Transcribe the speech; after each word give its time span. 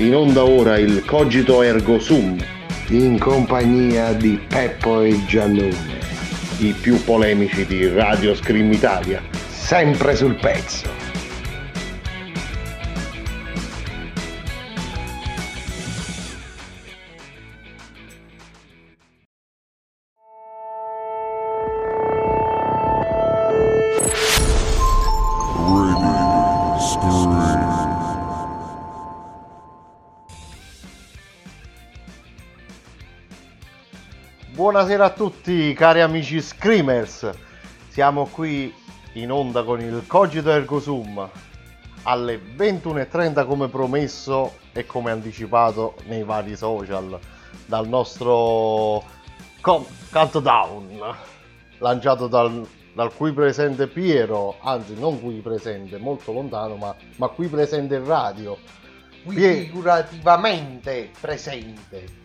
In 0.00 0.14
onda 0.14 0.44
ora 0.46 0.78
il 0.78 1.04
Cogito 1.04 1.60
Ergo 1.60 1.98
Sum, 1.98 2.34
in 2.88 3.18
compagnia 3.18 4.14
di 4.14 4.40
Peppo 4.48 5.02
e 5.02 5.22
Giannone, 5.26 5.98
i 6.60 6.72
più 6.72 7.04
polemici 7.04 7.66
di 7.66 7.86
Radio 7.86 8.34
Scream 8.34 8.72
Italia. 8.72 9.22
sempre 9.50 10.16
sul 10.16 10.36
pezzo. 10.36 11.09
Buonasera 34.60 35.06
a 35.06 35.10
tutti 35.10 35.72
cari 35.72 36.02
amici 36.02 36.38
Screamers, 36.38 37.30
siamo 37.88 38.26
qui 38.26 38.70
in 39.14 39.32
onda 39.32 39.64
con 39.64 39.80
il 39.80 40.04
Cogito 40.06 40.50
Ergo 40.50 40.78
Sum 40.78 41.26
alle 42.02 42.38
21.30 42.58 43.46
come 43.46 43.68
promesso 43.68 44.58
e 44.74 44.84
come 44.84 45.12
anticipato 45.12 45.94
nei 46.08 46.24
vari 46.24 46.56
social 46.56 47.18
dal 47.64 47.88
nostro 47.88 49.02
co- 49.62 49.86
countdown 50.12 51.16
lanciato 51.78 52.26
dal, 52.26 52.68
dal 52.92 53.14
qui 53.14 53.32
presente 53.32 53.86
Piero, 53.86 54.56
anzi 54.60 54.92
non 54.92 55.22
qui 55.22 55.36
presente, 55.36 55.96
molto 55.96 56.32
lontano, 56.32 56.76
ma, 56.76 56.94
ma 57.16 57.28
qui 57.28 57.46
presente 57.46 57.94
in 57.94 58.04
radio. 58.04 58.58
Qui 59.24 59.36
figurativamente 59.36 61.12
presente. 61.18 62.19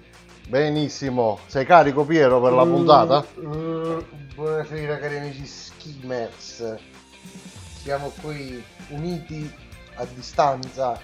Benissimo, 0.48 1.40
sei 1.48 1.66
carico 1.66 2.06
Piero 2.06 2.40
per 2.40 2.52
la 2.54 2.64
Mm, 2.66 2.72
puntata? 2.72 3.26
mm, 3.40 4.00
buonasera 4.36 5.00
cari 5.00 5.18
amici 5.18 5.46
skimmers. 5.46 6.76
Siamo 7.82 8.12
qui 8.22 8.64
uniti 8.90 9.52
a 9.96 10.06
distanza. 10.14 11.00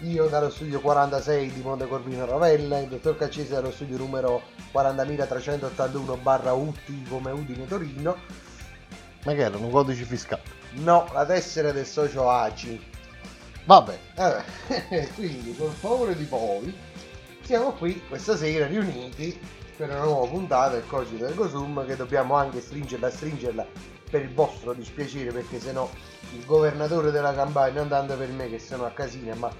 Io 0.00 0.26
dallo 0.26 0.50
studio 0.50 0.80
46 0.80 1.52
di 1.52 1.60
Monte 1.62 1.86
Corvino 1.86 2.26
Ravella, 2.26 2.78
il 2.80 2.88
dottor 2.88 3.16
Caccese 3.16 3.54
dallo 3.54 3.70
studio 3.70 3.98
numero 3.98 4.42
40.381 4.72 6.20
barra 6.20 6.52
UTI 6.52 7.04
come 7.08 7.30
Udine 7.30 7.68
Torino. 7.68 8.16
Ma 9.24 9.32
che 9.34 9.42
erano 9.42 9.68
codici 9.68 10.02
fiscali? 10.02 10.42
No, 10.72 11.06
la 11.12 11.24
tessera 11.24 11.70
del 11.70 11.86
socio 11.86 12.28
ACI. 12.28 12.84
Vabbè, 13.64 13.96
Eh, 14.88 15.08
quindi 15.14 15.54
con 15.56 15.70
favore 15.70 16.16
di 16.16 16.24
voi 16.24 16.74
siamo 17.42 17.72
qui 17.72 18.00
questa 18.08 18.36
sera 18.36 18.66
riuniti 18.66 19.38
per 19.76 19.90
una 19.90 20.04
nuova 20.04 20.28
puntata 20.28 20.74
del 20.74 20.86
Cogito 20.86 21.24
del 21.24 21.34
Cosum 21.34 21.84
che 21.84 21.96
dobbiamo 21.96 22.34
anche 22.34 22.60
stringerla 22.60 23.10
stringerla 23.10 23.66
per 24.10 24.22
il 24.22 24.32
vostro 24.32 24.72
dispiacere 24.72 25.32
perché 25.32 25.58
sennò 25.58 25.88
il 26.34 26.44
governatore 26.44 27.10
della 27.10 27.34
campagna 27.34 27.80
non 27.80 27.88
tanto 27.88 28.16
per 28.16 28.28
me 28.28 28.48
che 28.48 28.58
sono 28.58 28.84
a 28.84 28.90
casina 28.90 29.34
ma 29.34 29.50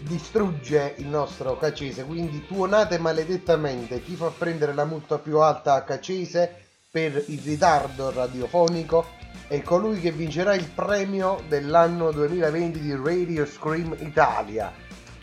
distrugge 0.00 0.94
il 0.98 1.06
nostro 1.06 1.56
Caccese 1.56 2.04
quindi 2.04 2.44
tuonate 2.46 2.98
maledettamente 2.98 4.02
chi 4.02 4.14
fa 4.14 4.30
prendere 4.36 4.74
la 4.74 4.84
multa 4.84 5.18
più 5.18 5.38
alta 5.38 5.74
a 5.74 5.82
Caccese 5.82 6.66
per 6.90 7.24
il 7.28 7.40
ritardo 7.40 8.10
radiofonico 8.10 9.20
è 9.48 9.62
colui 9.62 9.98
che 10.00 10.12
vincerà 10.12 10.54
il 10.54 10.68
premio 10.68 11.42
dell'anno 11.48 12.10
2020 12.10 12.80
di 12.80 12.94
Radio 12.94 13.44
Scream 13.46 13.94
Italia. 14.00 14.81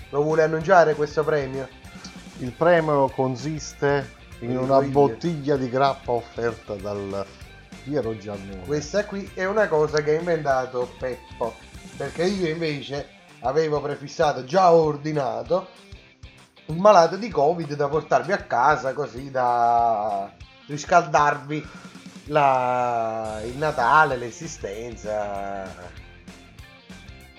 Lo 0.09 0.23
vuole 0.23 0.43
annunciare 0.43 0.95
questo 0.95 1.23
premio? 1.23 1.67
il 2.41 2.51
premio 2.53 3.09
consiste 3.09 4.15
in 4.39 4.57
una 4.57 4.79
bottiglia 4.79 5.57
di 5.57 5.69
grappa 5.69 6.11
offerta 6.13 6.73
dal 6.75 7.25
Piero 7.83 8.17
Giannone. 8.17 8.63
Questa 8.65 9.03
qui 9.05 9.29
è 9.33 9.43
una 9.45 9.67
cosa 9.67 10.01
che 10.01 10.15
ha 10.15 10.19
inventato 10.19 10.89
Peppo, 10.97 11.55
perché 11.97 12.23
io 12.23 12.47
invece 12.47 13.09
avevo 13.41 13.81
prefissato, 13.81 14.45
già 14.45 14.71
ordinato, 14.71 15.67
un 16.67 16.77
malato 16.77 17.17
di 17.17 17.29
Covid 17.29 17.73
da 17.75 17.89
portarvi 17.89 18.31
a 18.31 18.37
casa 18.37 18.93
così 18.93 19.29
da 19.29 20.31
riscaldarvi 20.67 21.67
la- 22.27 23.41
il 23.43 23.57
Natale, 23.57 24.15
l'esistenza. 24.15 25.97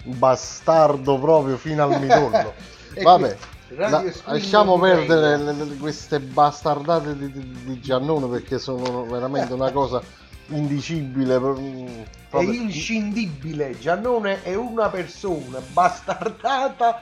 Bastardo 0.05 1.19
proprio 1.19 1.57
fino 1.57 1.83
al 1.85 2.01
midollo. 2.01 2.55
Vabbè, 3.03 3.37
la- 3.69 4.03
lasciamo 4.25 4.79
perdere 4.79 5.37
le- 5.37 5.53
le- 5.53 5.77
queste 5.77 6.19
bastardate 6.21 7.17
di, 7.17 7.31
di- 7.31 7.65
di 7.65 7.81
Giannone 7.81 8.27
perché 8.29 8.59
sono 8.59 9.05
veramente 9.05 9.53
una 9.53 9.71
cosa 9.71 10.03
indicibile. 10.49 11.39
mm, 11.39 11.87
È 11.87 12.05
proprio- 12.31 12.53
inscindibile, 12.63 13.79
Giannone 13.79 14.43
è 14.43 14.55
una 14.55 14.89
persona 14.89 15.61
bastardata 15.73 17.01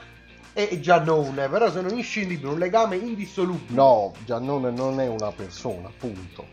e 0.53 0.79
Giannone, 0.79 1.47
però 1.47 1.71
sono 1.71 1.89
inscindibili, 1.89 2.51
un 2.51 2.59
legame 2.59 2.97
indissolubile. 2.97 3.73
No, 3.75 4.11
Giannone 4.25 4.71
non 4.71 4.99
è 4.99 5.07
una 5.07 5.31
persona, 5.31 5.89
punto. 5.97 6.45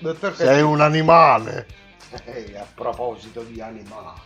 Dottor 0.00 0.34
Sei 0.36 0.62
un 0.62 0.80
animale. 0.80 1.66
Eh, 2.24 2.56
a 2.56 2.66
proposito 2.74 3.42
di 3.42 3.60
animali. 3.60 4.20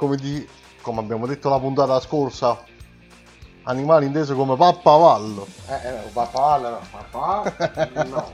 Come, 0.00 0.16
di- 0.16 0.48
come 0.80 1.00
abbiamo 1.00 1.26
detto 1.26 1.50
la 1.50 1.58
puntata 1.58 2.00
scorsa, 2.00 2.58
animali 3.64 4.06
inteso 4.06 4.34
come 4.34 4.56
pappavallo. 4.56 5.46
Eh, 5.68 5.74
eh, 5.74 6.08
papà, 6.10 6.56
no, 6.56 6.80
papà, 6.90 7.92
no. 8.08 8.32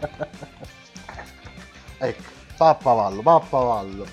Ecco, 1.98 2.22
pappavallo, 2.56 3.20
pappavallo. 3.20 4.06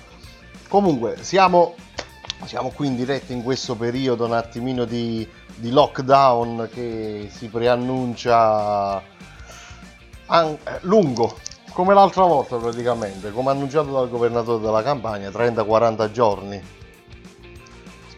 Comunque, 0.66 1.22
siamo, 1.22 1.76
siamo 2.44 2.70
qui 2.70 2.88
in 2.88 2.96
diretta 2.96 3.32
in 3.32 3.44
questo 3.44 3.76
periodo 3.76 4.24
un 4.24 4.32
attimino 4.32 4.84
di, 4.84 5.24
di 5.54 5.70
lockdown 5.70 6.68
che 6.72 7.30
si 7.32 7.46
preannuncia 7.46 9.00
an- 10.26 10.58
lungo, 10.80 11.38
come 11.70 11.94
l'altra 11.94 12.24
volta 12.24 12.56
praticamente, 12.56 13.30
come 13.30 13.52
annunciato 13.52 13.92
dal 13.92 14.08
governatore 14.10 14.60
della 14.60 14.82
campagna, 14.82 15.28
30-40 15.28 16.10
giorni. 16.10 16.82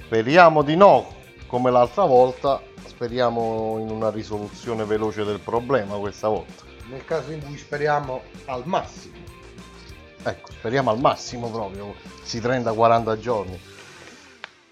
Speriamo 0.06 0.62
di 0.62 0.76
no, 0.76 1.04
come 1.48 1.72
l'altra 1.72 2.04
volta, 2.04 2.62
speriamo 2.86 3.78
in 3.80 3.90
una 3.90 4.08
risoluzione 4.08 4.84
veloce 4.84 5.24
del 5.24 5.40
problema 5.40 5.96
questa 5.96 6.28
volta. 6.28 6.62
Nel 6.88 7.04
caso 7.04 7.32
in 7.32 7.44
cui 7.44 7.58
speriamo 7.58 8.22
al 8.44 8.62
massimo. 8.66 9.16
Ecco, 10.22 10.52
speriamo 10.52 10.90
al 10.90 11.00
massimo 11.00 11.50
proprio, 11.50 11.92
si 12.22 12.38
30-40 12.38 13.18
giorni. 13.18 13.60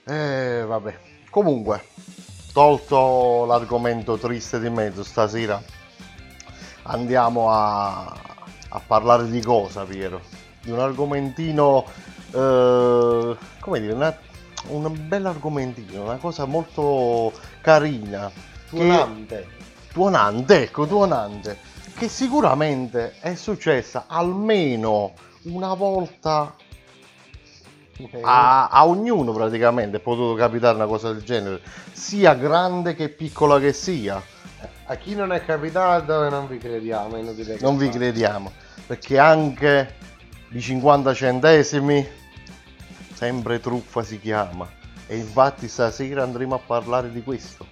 Eh, 0.05 0.63
vabbè. 0.65 0.99
Comunque, 1.31 1.83
tolto 2.53 3.45
l'argomento 3.45 4.17
triste 4.17 4.61
di 4.61 4.71
mezzo 4.71 5.03
stasera, 5.03 5.61
andiamo 6.83 7.51
a, 7.51 8.05
a 8.69 8.81
parlare 8.87 9.29
di 9.29 9.43
cosa, 9.43 9.83
Piero? 9.83 10.21
Di 10.63 10.71
un 10.71 10.79
argomentino, 10.79 11.85
eh, 12.31 13.37
come 13.59 13.81
dire, 13.81 13.93
una- 13.95 14.17
un 14.69 14.93
bel 15.09 15.27
argomentino, 15.27 16.03
una 16.03 16.17
cosa 16.17 16.45
molto 16.45 17.33
carina, 17.61 18.31
Tuonante. 18.69 19.47
tuonante, 19.93 20.63
ecco, 20.63 20.87
tuonante, 20.87 21.59
che 21.97 22.09
sicuramente 22.09 23.15
è 23.21 23.35
successa 23.35 24.05
almeno 24.09 25.13
una 25.43 25.75
volta 25.75 26.55
a, 28.23 28.69
a 28.69 28.87
ognuno 28.87 29.33
praticamente 29.33 29.99
è 29.99 30.01
potuto 30.01 30.35
capitare 30.35 30.75
una 30.75 30.87
cosa 30.87 31.13
del 31.13 31.23
genere, 31.23 31.61
sia 31.93 32.35
grande 32.35 32.95
che 32.95 33.09
piccola 33.09 33.61
che 33.61 33.73
sia. 33.73 34.23
A 34.87 34.97
chi 34.97 35.15
non 35.15 35.33
è 35.33 35.45
capitato 35.45 36.29
non 36.29 36.47
vi 36.47 36.59
crediamo, 36.59 37.17
che 37.35 37.59
Non 37.61 37.77
vi 37.77 37.89
crediamo, 37.89 38.53
perché 38.87 39.19
anche 39.19 39.95
di 40.49 40.61
50 40.61 41.15
centesimi 41.15 42.07
sempre 43.15 43.61
truffa 43.61 44.03
si 44.03 44.21
chiama. 44.21 44.69
E 45.07 45.17
infatti 45.17 45.69
stasera 45.69 46.23
andremo 46.23 46.55
a 46.55 46.61
parlare 46.65 47.11
di 47.11 47.23
questo. 47.23 47.67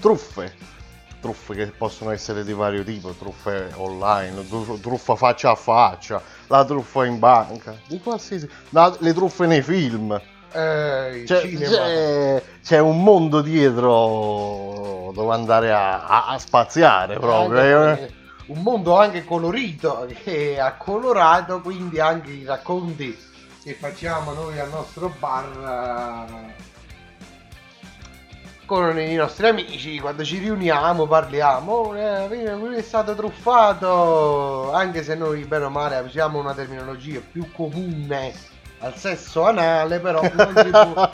Truffe. 0.00 0.74
Truffe 1.20 1.54
che 1.54 1.66
possono 1.68 2.10
essere 2.10 2.44
di 2.44 2.52
vario 2.52 2.84
tipo, 2.84 3.10
truffe 3.10 3.72
online, 3.76 4.46
tru- 4.46 4.78
truffa 4.80 5.16
faccia 5.16 5.50
a 5.50 5.54
faccia, 5.54 6.20
la 6.48 6.64
truffa 6.64 7.04
in 7.06 7.18
banca, 7.18 7.74
di 7.88 7.98
qualsiasi... 8.00 8.48
la- 8.70 8.94
le 9.00 9.12
truffe 9.14 9.46
nei 9.46 9.62
film. 9.62 10.12
Eh, 10.52 11.22
C'è, 11.26 11.48
c'è- 11.52 12.42
c'è 12.62 12.78
un 12.78 13.02
mondo 13.02 13.40
dietro 13.40 15.10
dove 15.14 15.34
andare 15.34 15.72
a, 15.72 16.04
a- 16.06 16.26
a 16.28 16.38
spaziare 16.38 17.18
proprio. 17.18 17.80
Anche- 17.80 18.06
eh. 18.06 18.12
un 18.46 18.62
mondo 18.62 18.96
anche 18.96 19.24
colorito 19.24 20.06
che 20.22 20.60
ha 20.60 20.74
colorato 20.74 21.60
quindi 21.60 21.98
anche 21.98 22.30
i 22.30 22.44
racconti 22.44 23.18
che 23.66 23.74
facciamo 23.74 24.32
noi 24.32 24.60
al 24.60 24.68
nostro 24.70 25.12
bar 25.18 26.28
eh, 26.30 26.64
con 28.64 28.96
i 28.96 29.14
nostri 29.16 29.48
amici. 29.48 29.98
Quando 29.98 30.22
ci 30.22 30.38
riuniamo 30.38 31.08
parliamo. 31.08 31.72
"Oh, 31.72 31.96
eh, 31.96 32.76
è 32.76 32.82
stato 32.82 33.16
truffato. 33.16 34.70
Anche 34.72 35.02
se 35.02 35.16
noi 35.16 35.44
bene 35.46 35.64
o 35.64 35.70
male 35.70 35.98
usiamo 35.98 36.38
una 36.38 36.54
terminologia 36.54 37.20
più 37.20 37.50
comune 37.50 38.32
al 38.78 38.96
sesso 38.96 39.44
anale 39.44 39.98
però 39.98 40.20
non 40.22 40.54
si 40.54 40.70
può. 40.70 41.10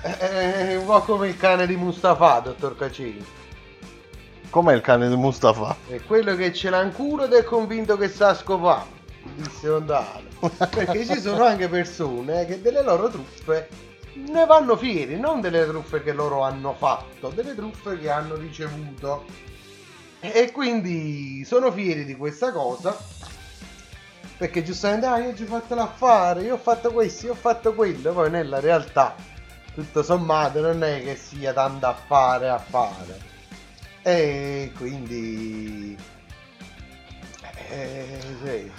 È 0.00 0.76
un 0.80 0.86
po' 0.86 1.00
come 1.00 1.28
il 1.28 1.36
cane 1.36 1.66
di 1.66 1.76
Mustafa 1.76 2.40
dottor 2.40 2.74
Cacini 2.74 3.22
Com'è 4.48 4.72
il 4.72 4.80
cane 4.80 5.10
di 5.10 5.16
Mustafa? 5.16 5.76
è 5.88 6.00
quello 6.04 6.34
che 6.36 6.54
ce 6.54 6.70
l'ha 6.70 6.80
in 6.80 6.92
culo 6.92 7.24
ed 7.24 7.34
è 7.34 7.44
convinto 7.44 7.98
che 7.98 8.08
sa 8.08 8.32
scopare, 8.34 8.86
disse 9.34 9.68
Ondale. 9.68 10.27
Perché 10.70 11.04
ci 11.04 11.20
sono 11.20 11.44
anche 11.44 11.68
persone 11.68 12.46
che 12.46 12.60
delle 12.60 12.82
loro 12.82 13.08
truffe 13.08 13.68
ne 14.14 14.46
vanno 14.46 14.76
fieri, 14.76 15.18
non 15.18 15.40
delle 15.40 15.66
truffe 15.66 16.02
che 16.02 16.12
loro 16.12 16.42
hanno 16.42 16.74
fatto, 16.74 17.28
delle 17.30 17.54
truffe 17.54 17.98
che 17.98 18.10
hanno 18.10 18.36
ricevuto. 18.36 19.24
E 20.20 20.50
quindi 20.50 21.44
sono 21.44 21.70
fieri 21.70 22.04
di 22.04 22.16
questa 22.16 22.52
cosa. 22.52 22.96
Perché 24.36 24.62
giustamente, 24.62 25.06
ah, 25.06 25.18
io 25.18 25.34
ci 25.34 25.42
ho 25.44 25.46
fatto 25.46 25.74
l'affare, 25.74 26.42
io 26.42 26.54
ho 26.54 26.58
fatto 26.58 26.92
questo, 26.92 27.26
io 27.26 27.32
ho 27.32 27.36
fatto 27.36 27.74
quello. 27.74 28.12
Poi 28.12 28.30
nella 28.30 28.60
realtà, 28.60 29.14
tutto 29.74 30.02
sommato, 30.02 30.60
non 30.60 30.82
è 30.82 31.02
che 31.02 31.16
sia 31.16 31.52
tanto 31.52 31.86
affare 31.86 32.48
a 32.48 32.58
fare. 32.58 33.18
E 34.02 34.72
quindi... 34.76 35.96
Eh, 37.70 38.20
sì. 38.44 38.70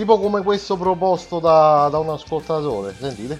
Tipo 0.00 0.18
come 0.18 0.42
questo 0.42 0.78
proposto 0.78 1.40
da, 1.40 1.88
da 1.90 1.98
un 1.98 2.08
ascoltatore, 2.08 2.94
sentite? 2.98 3.38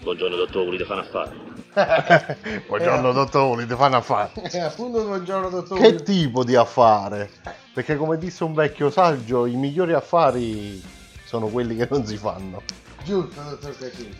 Buongiorno 0.00 0.36
dottore, 0.36 0.64
volete 0.64 0.84
fare 0.86 1.00
un 1.00 1.06
affare? 1.06 2.38
Buongiorno 2.66 3.12
dottore, 3.12 3.66
ti 3.66 3.74
fanno 3.74 3.96
affare. 3.98 4.30
Eh, 4.50 4.58
appunto 4.58 5.04
buongiorno 5.04 5.50
dottore. 5.50 5.82
Che 5.82 6.02
tipo 6.04 6.44
di 6.44 6.56
affare? 6.56 7.30
Perché 7.74 7.98
come 7.98 8.16
disse 8.16 8.42
un 8.42 8.54
vecchio 8.54 8.88
saggio, 8.88 9.44
i 9.44 9.56
migliori 9.56 9.92
affari 9.92 10.82
sono 11.26 11.48
quelli 11.48 11.76
che 11.76 11.86
non 11.90 12.06
si 12.06 12.16
fanno. 12.16 12.62
Giusto, 13.04 13.42
dottor 13.42 13.76
Cacini. 13.76 14.16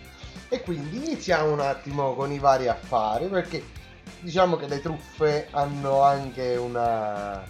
E 0.51 0.61
quindi 0.61 0.97
iniziamo 0.99 1.51
un 1.51 1.61
attimo 1.61 2.13
con 2.13 2.31
i 2.31 2.39
vari 2.39 2.69
affari, 2.69 3.29
perché 3.29 3.65
diciamo 4.21 4.57
che 4.57 4.69
le 4.69 4.83
truffe 4.83 5.49
hanno 5.53 6.03
anche 6.03 6.55
una 6.57 7.43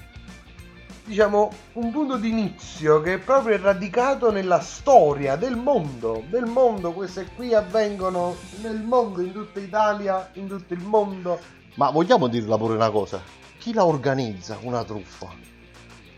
diciamo 1.08 1.50
un 1.72 1.90
punto 1.90 2.16
di 2.16 2.28
inizio 2.28 3.00
che 3.00 3.14
è 3.14 3.18
proprio 3.18 3.58
radicato 3.58 4.30
nella 4.30 4.60
storia 4.60 5.36
del 5.36 5.56
mondo 5.56 6.22
del 6.28 6.44
mondo 6.44 6.92
queste 6.92 7.28
qui 7.34 7.54
avvengono 7.54 8.36
nel 8.60 8.82
mondo 8.82 9.22
in 9.22 9.32
tutta 9.32 9.58
Italia 9.58 10.28
in 10.34 10.46
tutto 10.46 10.74
il 10.74 10.82
mondo 10.82 11.40
Ma 11.76 11.90
vogliamo 11.90 12.28
dirla 12.28 12.58
pure 12.58 12.74
una 12.74 12.90
cosa? 12.90 13.22
Chi 13.58 13.72
la 13.72 13.86
organizza 13.86 14.58
una 14.60 14.84
truffa? 14.84 15.28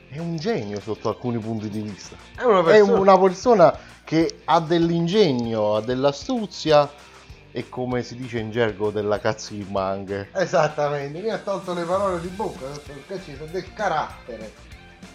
È 0.09 0.19
un 0.19 0.37
genio 0.37 0.81
sotto 0.81 1.09
alcuni 1.09 1.39
punti 1.39 1.69
di 1.69 1.83
vista. 1.83 2.17
è 2.37 2.43
una 2.43 2.61
È 2.61 2.65
persona 2.65 2.99
una 2.99 3.19
persona 3.19 3.79
che 4.03 4.41
ha 4.45 4.59
dell'ingegno, 4.59 5.77
ha 5.77 5.81
dell'astuzia 5.83 6.91
e 7.53 7.69
come 7.69 8.03
si 8.03 8.17
dice 8.17 8.41
in 8.41 8.51
gergo 8.51 8.91
della 8.91 9.21
cazzimma 9.21 9.85
anche. 9.85 10.31
esattamente 10.35 11.21
mi 11.21 11.31
ha 11.31 11.39
tolto 11.39 11.75
le 11.75 11.85
parole 11.85 12.21
di 12.21 12.29
bocca 12.29 12.67
dottor 12.67 13.07
Cacini 13.07 13.39
del 13.51 13.73
carattere 13.73 14.69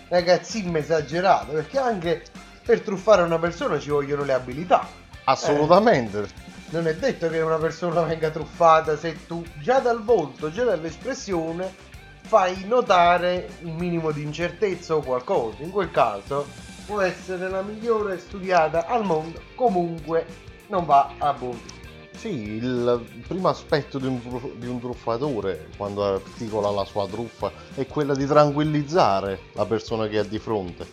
ragazzimma 0.07 0.77
esagerato 0.77 1.51
perché 1.51 1.79
anche 1.79 2.23
per 2.63 2.81
truffare 2.81 3.21
una 3.21 3.39
persona 3.39 3.79
ci 3.79 3.89
vogliono 3.89 4.23
le 4.23 4.33
abilità 4.33 4.87
Assolutamente. 5.25 6.27
non 6.69 6.87
è 6.87 6.95
detto 6.95 7.29
che 7.29 7.39
una 7.41 7.57
persona 7.57 8.01
venga 8.01 8.29
truffata 8.29 8.97
se 8.97 9.25
tu 9.25 9.43
già 9.59 9.79
dal 9.79 10.03
volto, 10.03 10.51
già 10.51 10.63
dall'espressione 10.63 11.73
fai 12.21 12.65
notare 12.65 13.49
un 13.61 13.75
minimo 13.75 14.11
di 14.11 14.23
incertezza 14.23 14.95
o 14.95 15.01
qualcosa. 15.01 15.63
In 15.63 15.71
quel 15.71 15.91
caso 15.91 16.47
può 16.85 17.01
essere 17.01 17.49
la 17.49 17.61
migliore 17.61 18.19
studiata 18.19 18.85
al 18.85 19.03
mondo, 19.03 19.41
comunque 19.55 20.25
non 20.67 20.85
va 20.85 21.13
a 21.17 21.33
buon 21.33 21.53
fine. 21.53 21.84
Sì, 22.25 22.55
il 22.55 23.05
primo 23.27 23.49
aspetto 23.49 23.99
di 23.99 24.07
un, 24.07 24.19
di 24.55 24.65
un 24.65 24.79
truffatore 24.79 25.67
quando 25.77 26.03
articola 26.03 26.71
la 26.71 26.83
sua 26.83 27.07
truffa 27.07 27.51
è 27.75 27.85
quella 27.85 28.15
di 28.15 28.25
tranquillizzare 28.25 29.41
la 29.53 29.67
persona 29.67 30.07
che 30.07 30.17
ha 30.17 30.23
di 30.23 30.39
fronte, 30.39 30.87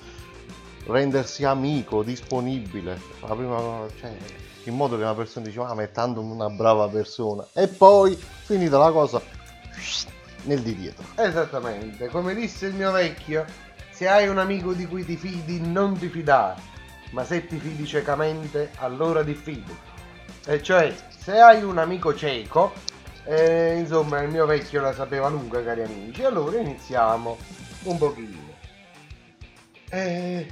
rendersi 0.85 1.45
amico, 1.45 2.03
disponibile, 2.03 3.01
prima 3.21 3.87
cioè, 3.99 4.15
in 4.65 4.77
modo 4.77 4.99
che 4.99 5.05
una 5.05 5.15
persona 5.15 5.47
dice 5.47 5.59
ah 5.61 5.73
ma 5.73 5.85
è 5.85 5.91
tanto 5.91 6.21
una 6.21 6.51
brava 6.51 6.87
persona 6.89 7.47
e 7.55 7.67
poi 7.67 8.15
finita 8.15 8.77
la 8.77 8.91
cosa 8.91 9.19
nel 10.43 10.61
di 10.61 10.77
dietro. 10.77 11.03
Esattamente, 11.15 12.09
come 12.09 12.35
disse 12.35 12.67
il 12.67 12.75
mio 12.75 12.91
vecchio, 12.91 13.47
se 13.91 14.07
hai 14.07 14.29
un 14.29 14.37
amico 14.37 14.75
di 14.75 14.87
cui 14.87 15.03
ti 15.03 15.17
fidi 15.17 15.63
non 15.63 15.97
ti 15.97 16.09
fidare, 16.09 16.61
ma 17.13 17.25
se 17.25 17.47
ti 17.47 17.57
fidi 17.59 17.87
ciecamente 17.87 18.73
allora 18.77 19.23
diffidi. 19.23 19.75
E 20.45 20.61
cioè, 20.61 20.93
se 21.23 21.39
hai 21.41 21.63
un 21.63 21.79
amico 21.79 22.15
cieco, 22.15 22.73
eh, 23.25 23.77
insomma 23.79 24.21
il 24.23 24.31
mio 24.31 24.47
vecchio 24.47 24.81
la 24.81 24.93
sapeva 24.93 25.29
lunga 25.29 25.63
cari 25.63 25.83
amici, 25.83 26.25
allora 26.25 26.59
iniziamo 26.59 27.37
un 27.85 27.99
pochino. 27.99 28.51
Eh, 29.91 30.47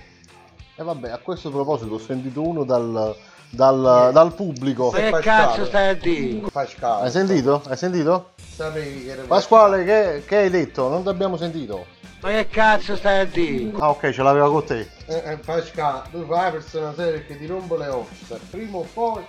E 0.76 0.82
vabbè, 0.82 1.10
a 1.10 1.18
questo 1.18 1.50
proposito 1.50 1.94
ho 1.94 1.98
sentito 1.98 2.40
uno 2.46 2.64
dal, 2.64 3.14
dal- 3.50 4.10
dal 4.12 4.34
pubblico. 4.34 4.90
che 4.90 5.10
cazzo 5.20 5.66
stai 5.66 5.88
a 5.90 5.94
dire? 5.94 6.48
Pasquale, 6.50 7.04
Hai 7.04 7.10
sentito? 7.10 7.62
Hai 7.66 7.76
sentito? 7.76 8.30
Sapevi 8.54 9.04
che 9.04 9.10
era 9.10 9.22
Pasquale, 9.22 9.84
che, 9.84 10.22
che 10.26 10.36
hai 10.36 10.50
detto? 10.50 10.88
Non 10.88 11.02
ti 11.02 11.08
abbiamo 11.08 11.36
sentito. 11.36 11.84
Ma 12.20 12.30
che 12.30 12.48
cazzo 12.48 12.96
stai 12.96 13.20
a 13.20 13.24
dire? 13.24 13.72
Ah 13.78 13.90
ok, 13.90 14.10
ce 14.10 14.22
l'aveva 14.22 14.48
con 14.50 14.64
te. 14.64 14.88
Eh, 15.06 15.22
eh, 15.32 15.36
Pasquale, 15.38 16.08
tu 16.10 16.24
fai 16.26 16.44
la 16.44 16.50
persona 16.50 16.94
seria 16.94 17.20
che 17.22 17.36
ti 17.38 17.46
rompo 17.46 17.76
le 17.76 17.88
ossa, 17.88 18.38
prima 18.50 18.76
o 18.78 18.86
poi 18.92 19.22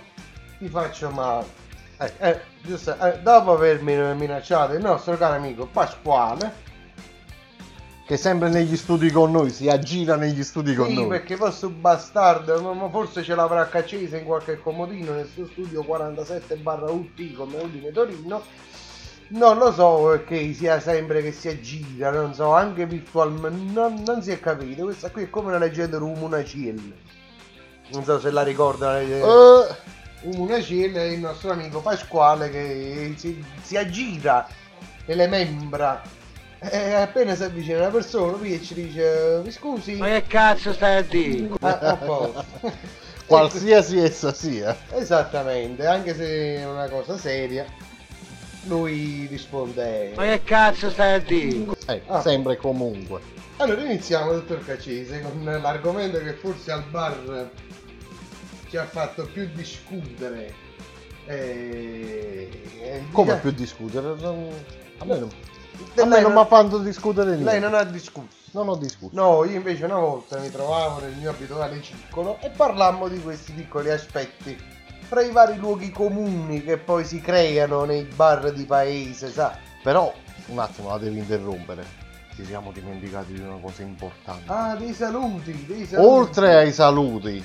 ti 0.62 0.68
faccio 0.68 1.10
male. 1.10 1.46
Eh, 1.98 2.12
eh, 2.18 2.40
giusto, 2.62 2.96
eh, 2.98 3.18
dopo 3.20 3.52
avermi 3.52 3.96
minacciato 4.14 4.74
il 4.74 4.80
nostro 4.80 5.16
caro 5.16 5.34
amico 5.34 5.66
Pasquale, 5.66 6.70
Che 8.06 8.14
è 8.14 8.16
sempre 8.16 8.48
negli 8.48 8.76
studi 8.76 9.10
con 9.10 9.30
noi, 9.32 9.50
si 9.50 9.68
aggira 9.68 10.16
negli 10.16 10.42
studi 10.42 10.74
con 10.74 10.88
sì, 10.88 10.94
noi. 10.94 11.08
perché 11.08 11.36
poi 11.36 11.52
sto 11.52 11.68
bastardo, 11.68 12.88
forse 12.90 13.22
ce 13.22 13.34
l'avrà 13.34 13.68
accesa 13.70 14.16
in 14.16 14.24
qualche 14.24 14.60
comodino 14.60 15.12
nel 15.12 15.28
suo 15.32 15.46
studio 15.46 15.82
47 15.82 16.56
barra 16.56 16.90
UT 16.90 17.32
come 17.34 17.56
Udine 17.60 17.90
Torino. 17.90 18.42
Non 19.28 19.56
lo 19.56 19.72
so 19.72 20.08
perché 20.10 20.52
sia 20.52 20.78
sempre 20.78 21.22
che 21.22 21.32
si 21.32 21.48
aggira, 21.48 22.10
non 22.10 22.34
so, 22.34 22.52
anche 22.52 22.84
virtualmente, 22.86 23.72
non, 23.72 24.02
non 24.04 24.22
si 24.22 24.30
è 24.30 24.38
capito. 24.38 24.84
Questa 24.84 25.10
qui 25.10 25.22
è 25.22 25.30
come 25.30 25.48
una 25.48 25.58
leggenda 25.58 25.96
Rumuna 25.96 26.44
Ciel. 26.44 26.92
Non 27.92 28.04
so 28.04 28.20
se 28.20 28.30
la 28.30 28.42
ricorda 28.42 29.00
la 29.00 29.00
leggenda. 30.22 30.36
Eh, 30.36 30.40
Una 30.40 30.60
Ciel 30.62 30.92
è 30.94 31.02
il 31.04 31.18
nostro 31.20 31.50
amico 31.52 31.80
Pasquale 31.80 32.50
che 32.50 33.14
si, 33.16 33.44
si 33.62 33.76
aggira 33.76 34.46
nelle 35.06 35.26
membra. 35.26 36.02
E 36.64 36.92
appena 36.94 37.34
si 37.34 37.42
avvicina 37.42 37.78
una 37.78 37.88
persona, 37.88 38.36
lui 38.36 38.62
ci 38.62 38.74
dice: 38.74 39.40
Mi 39.44 39.50
scusi, 39.50 39.94
Ma 39.96 40.06
che 40.06 40.24
cazzo 40.28 40.72
stai 40.72 40.96
a 40.98 41.02
dire? 41.02 41.48
a, 41.60 41.78
a 41.78 41.96
posto. 41.96 42.44
qualsiasi 43.26 43.98
essa 43.98 44.32
sia. 44.32 44.76
Esattamente, 44.92 45.86
anche 45.86 46.14
se 46.14 46.56
è 46.56 46.66
una 46.66 46.88
cosa 46.88 47.16
seria. 47.18 47.64
lui 48.66 49.26
risponde... 49.28 50.12
Ma 50.14 50.22
che 50.24 50.42
cazzo 50.44 50.88
stai 50.90 51.14
a 51.14 51.18
dire? 51.18 51.72
Eh, 51.86 52.02
Ah. 52.06 52.20
sempre 52.20 52.52
e 52.52 52.56
comunque. 52.58 53.20
Allora 53.56 53.82
iniziamo, 53.82 54.30
dottor 54.32 54.64
Cacese, 54.64 55.20
con 55.20 55.42
l'argomento 55.44 56.18
che 56.18 56.32
forse 56.34 56.70
al 56.70 56.84
bar 56.90 57.50
ci 58.72 58.78
ha 58.78 58.86
fatto 58.86 59.28
più 59.30 59.46
discutere. 59.52 60.54
Eh, 61.26 62.48
eh, 62.80 63.04
Come 63.12 63.36
più 63.36 63.50
discutere? 63.50 64.14
Non- 64.18 64.48
A 64.96 65.04
me 65.04 65.18
non, 65.18 65.28
a 65.28 66.04
me 66.06 66.08
lei 66.08 66.22
non 66.22 66.32
mi 66.32 66.38
ha 66.38 66.46
fatto 66.46 66.78
discutere 66.78 67.32
niente. 67.32 67.50
Lei 67.50 67.60
non 67.60 67.74
ha 67.74 67.84
discusso. 67.84 68.28
Non 68.52 68.70
ho 68.70 68.76
discusso. 68.76 69.14
No, 69.14 69.44
io 69.44 69.56
invece 69.56 69.84
una 69.84 69.98
volta 69.98 70.38
mi 70.38 70.50
trovavo 70.50 71.00
nel 71.00 71.12
mio 71.16 71.28
abituale 71.28 71.82
circolo 71.82 72.38
e 72.40 72.48
parlammo 72.48 73.08
di 73.08 73.20
questi 73.20 73.52
piccoli 73.52 73.90
aspetti 73.90 74.56
fra 75.02 75.20
i 75.20 75.30
vari 75.30 75.58
luoghi 75.58 75.90
comuni 75.90 76.62
che 76.62 76.78
poi 76.78 77.04
si 77.04 77.20
creano 77.20 77.84
nei 77.84 78.04
bar 78.04 78.52
di 78.52 78.64
paese, 78.64 79.30
sa? 79.30 79.54
Però, 79.82 80.10
un 80.46 80.58
attimo, 80.58 80.88
la 80.88 80.96
devi 80.96 81.18
interrompere. 81.18 81.84
Ci 82.34 82.46
siamo 82.46 82.72
dimenticati 82.72 83.34
di 83.34 83.40
una 83.40 83.58
cosa 83.60 83.82
importante. 83.82 84.44
Ah, 84.46 84.76
dei 84.76 84.94
saluti, 84.94 85.66
dei 85.66 85.84
saluti. 85.84 86.08
Oltre 86.08 86.54
ai 86.56 86.72
saluti, 86.72 87.44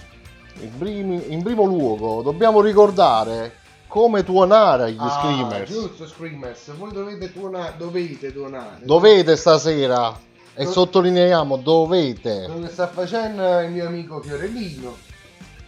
in, 0.61 0.77
primi- 0.77 1.31
in 1.33 1.43
primo 1.43 1.63
luogo, 1.65 2.21
dobbiamo 2.21 2.61
ricordare 2.61 3.57
come 3.87 4.23
tuonare 4.23 4.83
agli 4.85 4.97
Ah, 4.99 5.09
screamers. 5.09 5.71
giusto, 5.71 6.07
Screamers. 6.07 6.71
Voi 6.75 6.91
dovete 6.91 7.31
tuonare, 7.31 7.73
dovete 7.77 8.33
tuonare. 8.33 8.79
Dovete 8.83 9.35
stasera, 9.37 10.17
e 10.53 10.63
Do- 10.65 10.71
sottolineiamo, 10.71 11.57
dovete. 11.57 12.47
Come 12.51 12.69
sta 12.69 12.87
facendo 12.87 13.59
il 13.61 13.71
mio 13.71 13.87
amico 13.87 14.19
Fiorellino, 14.21 14.95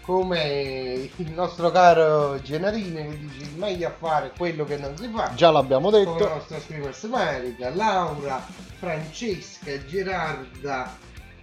come 0.01 1.09
il 1.15 1.31
nostro 1.31 1.69
caro 1.71 2.41
Genarini 2.41 2.93
che 3.09 3.17
dice 3.19 3.51
meglio 3.55 3.87
a 3.87 3.93
fare 3.97 4.31
quello 4.35 4.65
che 4.65 4.77
non 4.77 4.97
si 4.97 5.07
fa. 5.13 5.31
Già 5.35 5.51
l'abbiamo 5.51 5.89
Come 5.91 6.03
la 6.03 6.11
detto. 6.11 6.27
nostra 6.27 6.59
Screamers 6.59 7.03
Marica, 7.03 7.69
Laura, 7.75 8.43
Francesca, 8.79 9.71
Gerarda, 9.85 10.97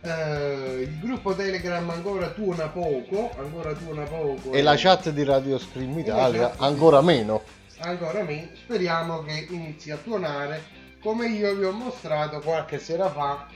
eh, 0.06 0.80
il 0.82 0.98
gruppo 1.00 1.34
Telegram 1.34 1.88
ancora 1.90 2.28
tuona 2.28 2.68
poco, 2.68 3.30
ancora 3.38 3.72
tuona 3.72 4.02
poco. 4.04 4.52
E 4.52 4.62
la 4.62 4.74
chat 4.76 5.10
di 5.10 5.24
Radio 5.24 5.58
Scream 5.58 5.98
Italia 5.98 6.52
ancora 6.58 7.00
meno. 7.02 7.42
ancora 7.78 8.22
me, 8.22 8.50
speriamo 8.54 9.22
che 9.22 9.46
inizi 9.50 9.90
a 9.90 9.96
tuonare 9.96 10.62
come 11.02 11.26
io 11.28 11.54
vi 11.54 11.64
ho 11.64 11.72
mostrato 11.72 12.40
qualche 12.40 12.78
sera 12.78 13.08
fa 13.10 13.46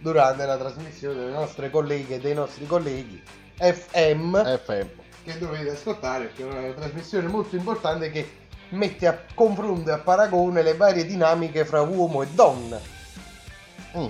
durante 0.00 0.46
la 0.46 0.56
trasmissione 0.56 1.16
delle 1.16 1.32
nostre 1.32 1.68
colleghe 1.70 2.14
e 2.14 2.20
dei 2.20 2.34
nostri 2.34 2.66
colleghi 2.66 3.20
FM 3.58 4.36
FM. 4.36 4.86
che 5.24 5.38
dovete 5.38 5.70
ascoltare 5.70 6.26
perché 6.26 6.42
è 6.42 6.58
una 6.68 6.72
trasmissione 6.72 7.26
molto 7.26 7.56
importante 7.56 8.10
che 8.10 8.28
mette 8.70 9.06
a 9.06 9.18
confronto 9.34 9.90
e 9.90 9.92
a 9.92 9.98
paragone 9.98 10.62
le 10.62 10.74
varie 10.74 11.04
dinamiche 11.04 11.64
fra 11.64 11.80
uomo 11.82 12.22
e 12.22 12.26
donna 12.28 12.78
Mm. 13.96 14.06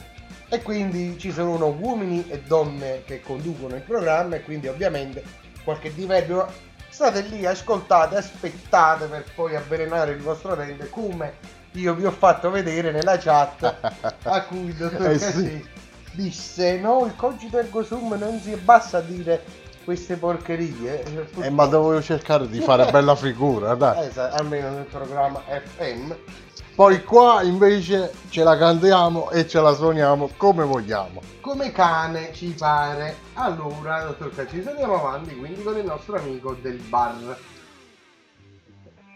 E 0.48 0.62
quindi 0.62 1.18
ci 1.18 1.32
sono 1.32 1.66
uomini 1.78 2.24
e 2.28 2.40
donne 2.42 3.02
che 3.04 3.20
conducono 3.20 3.74
il 3.74 3.82
programma 3.82 4.36
e 4.36 4.42
quindi 4.42 4.68
ovviamente 4.68 5.22
qualche 5.64 5.92
diverbio 5.92 6.46
state 6.88 7.22
lì 7.22 7.44
ascoltate 7.44 8.16
aspettate 8.16 9.06
per 9.06 9.24
poi 9.34 9.56
avvelenare 9.56 10.12
il 10.12 10.20
vostro 10.20 10.54
dente 10.54 10.88
come 10.88 11.34
io 11.72 11.94
vi 11.94 12.06
ho 12.06 12.10
fatto 12.12 12.48
vedere 12.50 12.90
nella 12.92 13.18
chat 13.18 13.74
a 14.22 14.42
cui 14.44 14.66
il 14.66 14.74
dottor 14.74 15.08
Eh, 15.10 15.18
sì. 15.18 15.66
disse 16.12 16.78
no 16.78 17.04
il 17.04 17.16
cogito 17.16 17.58
ergo 17.58 17.82
sum 17.82 18.14
non 18.14 18.40
si 18.40 18.54
basta 18.54 19.00
dire 19.00 19.42
queste 19.84 20.16
porcherie 20.16 21.02
Eh, 21.40 21.50
ma 21.50 21.66
dovevo 21.66 22.00
cercare 22.02 22.48
di 22.48 22.60
fare 22.60 22.88
bella 22.90 23.14
figura, 23.14 23.74
dai. 23.74 24.06
Eh, 24.06 24.10
sa- 24.12 24.30
almeno 24.30 24.70
nel 24.70 24.84
programma 24.84 25.40
FM 25.46 26.12
Poi 26.76 27.02
qua 27.04 27.42
invece 27.42 28.12
ce 28.28 28.42
la 28.42 28.56
cantiamo 28.59 29.30
e 29.30 29.49
ce 29.49 29.61
la 29.61 29.73
suoniamo 29.73 30.28
come 30.37 30.62
vogliamo. 30.64 31.23
come 31.40 31.73
cane 31.73 32.33
ci 32.35 32.54
pare 32.59 33.16
allora 33.35 34.02
dottor 34.04 34.35
Caccisi 34.35 34.68
andiamo 34.68 34.99
avanti 34.99 35.35
quindi 35.37 35.62
con 35.62 35.76
il 35.78 35.85
nostro 35.87 36.16
amico 36.18 36.54
del 36.61 36.76
bar 36.76 37.38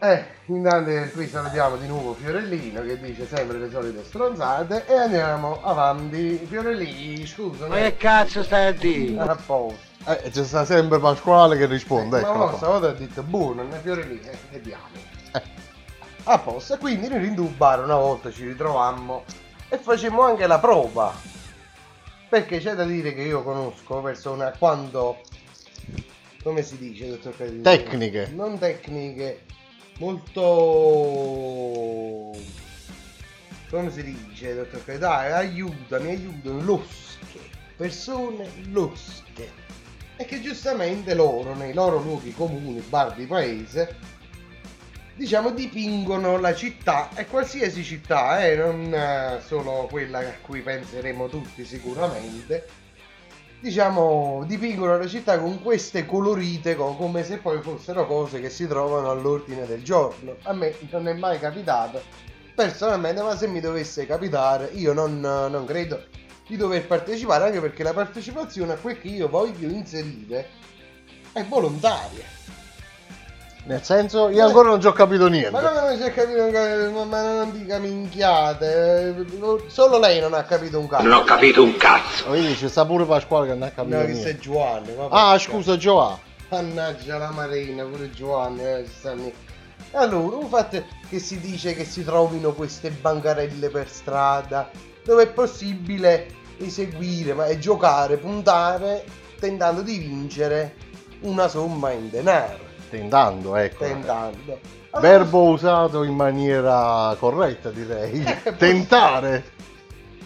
eh, 0.02 0.24
intanto 0.46 0.90
qui 1.12 1.26
salutiamo 1.28 1.76
di 1.76 1.86
nuovo 1.86 2.14
Fiorellino 2.14 2.80
che 2.82 2.98
dice 2.98 3.26
sempre 3.26 3.58
le 3.58 3.68
solite 3.68 4.04
stronzate 4.04 4.86
e 4.86 4.94
andiamo 4.94 5.60
avanti 5.62 6.38
Fiorellino 6.48 7.26
scusa 7.26 7.66
Ma 7.66 7.74
che 7.76 7.96
cazzo 7.98 8.42
stai 8.42 8.68
a 8.68 8.72
dire? 8.72 9.20
a 9.20 9.36
posto 9.36 9.76
Eh, 10.06 10.30
c'è 10.30 10.44
sta 10.44 10.64
sempre 10.64 10.98
Pasquale 10.98 11.58
che 11.58 11.66
risponde. 11.66 12.20
ma 12.22 12.26
eccola 12.26 12.38
mo 12.38 12.48
qua. 12.48 12.56
stavolta 12.56 12.88
ha 12.88 12.92
detto 12.92 13.22
buono, 13.22 13.62
non 13.64 13.74
è 13.74 13.80
Fiorellino, 13.82 14.30
eh, 14.30 14.38
vediamo. 14.50 15.09
A 16.32 16.38
posto, 16.38 16.74
e 16.74 16.78
quindi 16.78 17.08
noi 17.08 17.26
in 17.26 17.56
bar 17.56 17.82
una 17.82 17.96
volta 17.96 18.30
ci 18.30 18.46
ritrovammo 18.46 19.24
e 19.68 19.78
facemmo 19.78 20.22
anche 20.22 20.46
la 20.46 20.60
prova. 20.60 21.12
Perché 22.28 22.60
c'è 22.60 22.76
da 22.76 22.84
dire 22.84 23.12
che 23.14 23.22
io 23.22 23.42
conosco 23.42 24.00
persone 24.00 24.54
quando... 24.56 25.22
Come 26.40 26.62
si 26.62 26.78
dice, 26.78 27.08
dottor 27.08 27.36
Cadini? 27.36 27.62
Tecniche. 27.62 28.28
Non 28.32 28.60
tecniche, 28.60 29.44
molto... 29.98 30.40
Come 33.68 33.90
si 33.90 34.04
dice, 34.04 34.54
dottor 34.54 34.84
Cadini? 34.84 35.00
Dai, 35.00 35.32
aiutami, 35.32 36.10
aiutami, 36.10 36.62
losche. 36.62 37.40
Persone 37.76 38.48
losche 38.70 39.50
e 40.14 40.24
che 40.26 40.40
giustamente 40.40 41.12
loro, 41.14 41.56
nei 41.56 41.74
loro 41.74 41.98
luoghi 41.98 42.32
comuni, 42.32 42.78
bar 42.88 43.14
di 43.14 43.26
paese, 43.26 44.18
diciamo 45.14 45.50
dipingono 45.50 46.38
la 46.38 46.54
città 46.54 47.10
e 47.14 47.26
qualsiasi 47.26 47.82
città, 47.82 48.44
eh, 48.46 48.56
non 48.56 48.92
eh, 48.92 49.40
solo 49.46 49.86
quella 49.90 50.20
a 50.20 50.34
cui 50.40 50.60
penseremo 50.60 51.28
tutti 51.28 51.64
sicuramente, 51.64 52.66
diciamo 53.60 54.44
dipingono 54.46 54.96
la 54.96 55.06
città 55.06 55.38
con 55.38 55.62
queste 55.62 56.06
colorite 56.06 56.74
co- 56.74 56.94
come 56.94 57.24
se 57.24 57.36
poi 57.38 57.60
fossero 57.60 58.06
cose 58.06 58.40
che 58.40 58.48
si 58.48 58.66
trovano 58.66 59.10
all'ordine 59.10 59.66
del 59.66 59.82
giorno. 59.82 60.36
A 60.42 60.52
me 60.52 60.74
non 60.90 61.08
è 61.08 61.12
mai 61.12 61.38
capitato, 61.38 62.02
personalmente, 62.54 63.22
ma 63.22 63.36
se 63.36 63.46
mi 63.46 63.60
dovesse 63.60 64.06
capitare, 64.06 64.70
io 64.72 64.92
non, 64.92 65.20
non 65.20 65.64
credo 65.66 66.02
di 66.46 66.56
dover 66.56 66.86
partecipare 66.86 67.44
anche 67.44 67.60
perché 67.60 67.82
la 67.82 67.92
partecipazione 67.92 68.72
a 68.72 68.76
quel 68.76 68.98
che 68.98 69.08
io 69.08 69.28
voglio 69.28 69.68
inserire 69.68 70.48
è 71.32 71.44
volontaria. 71.44 72.39
Nel 73.64 73.82
senso, 73.84 74.30
io 74.30 74.44
ancora 74.46 74.70
non 74.70 74.80
ci 74.80 74.86
ho 74.86 74.92
capito 74.92 75.28
niente. 75.28 75.50
Ma 75.50 75.60
come 75.60 75.80
non 75.88 75.96
si 75.96 76.02
è 76.02 76.12
capito 76.14 76.42
un 76.42 76.50
cazzo? 76.50 77.04
Ma- 77.04 77.22
non 77.34 77.52
dica 77.52 77.78
minchiate. 77.78 79.14
eh, 79.16 79.68
Solo 79.68 79.98
lei 79.98 80.18
non 80.18 80.32
ha 80.34 80.42
capito 80.44 80.78
un 80.78 80.88
cazzo. 80.88 81.02
Non 81.06 81.18
ho 81.18 81.24
capito 81.24 81.62
un 81.62 81.76
cazzo. 81.76 82.30
Vedi, 82.30 82.54
c'è 82.54 82.68
sta 82.68 82.86
pure 82.86 83.04
Pasquale 83.04 83.46
che 83.48 83.52
non 83.52 83.62
ha 83.64 83.70
capito 83.70 83.96
No, 83.98 84.04
che 84.06 84.14
sei 84.14 84.38
Giovanni. 84.38 84.94
Ah, 85.10 85.38
scusa, 85.38 85.76
Gioà. 85.76 86.18
Mannaggia 86.48 87.18
la 87.18 87.30
Marina, 87.30 87.84
pure 87.84 88.10
Giovanni. 88.10 88.64
eh, 88.64 88.84
ci 88.86 88.92
stanno 88.98 89.24
lì. 89.24 89.34
Allora, 89.92 90.36
un 90.36 90.48
fatto 90.48 90.82
che 91.08 91.18
si 91.18 91.38
dice 91.38 91.74
che 91.74 91.84
si 91.84 92.02
trovino 92.04 92.52
queste 92.52 92.90
bancarelle 92.90 93.68
per 93.70 93.88
strada 93.88 94.70
dove 95.04 95.24
è 95.24 95.26
possibile 95.28 96.26
eseguire 96.58 97.34
ma, 97.34 97.46
e 97.46 97.58
giocare, 97.58 98.16
puntare 98.16 99.04
tentando 99.38 99.80
di 99.82 99.98
vincere 99.98 100.74
una 101.20 101.48
somma 101.48 101.90
in 101.90 102.08
denaro. 102.10 102.68
Tentando, 102.90 103.56
ecco. 103.56 103.84
Tentando. 103.84 104.58
Allora, 104.90 105.08
Verbo 105.08 105.44
usato 105.44 106.02
in 106.02 106.14
maniera 106.14 107.14
corretta, 107.18 107.70
direi. 107.70 108.22
Tentare. 108.58 109.58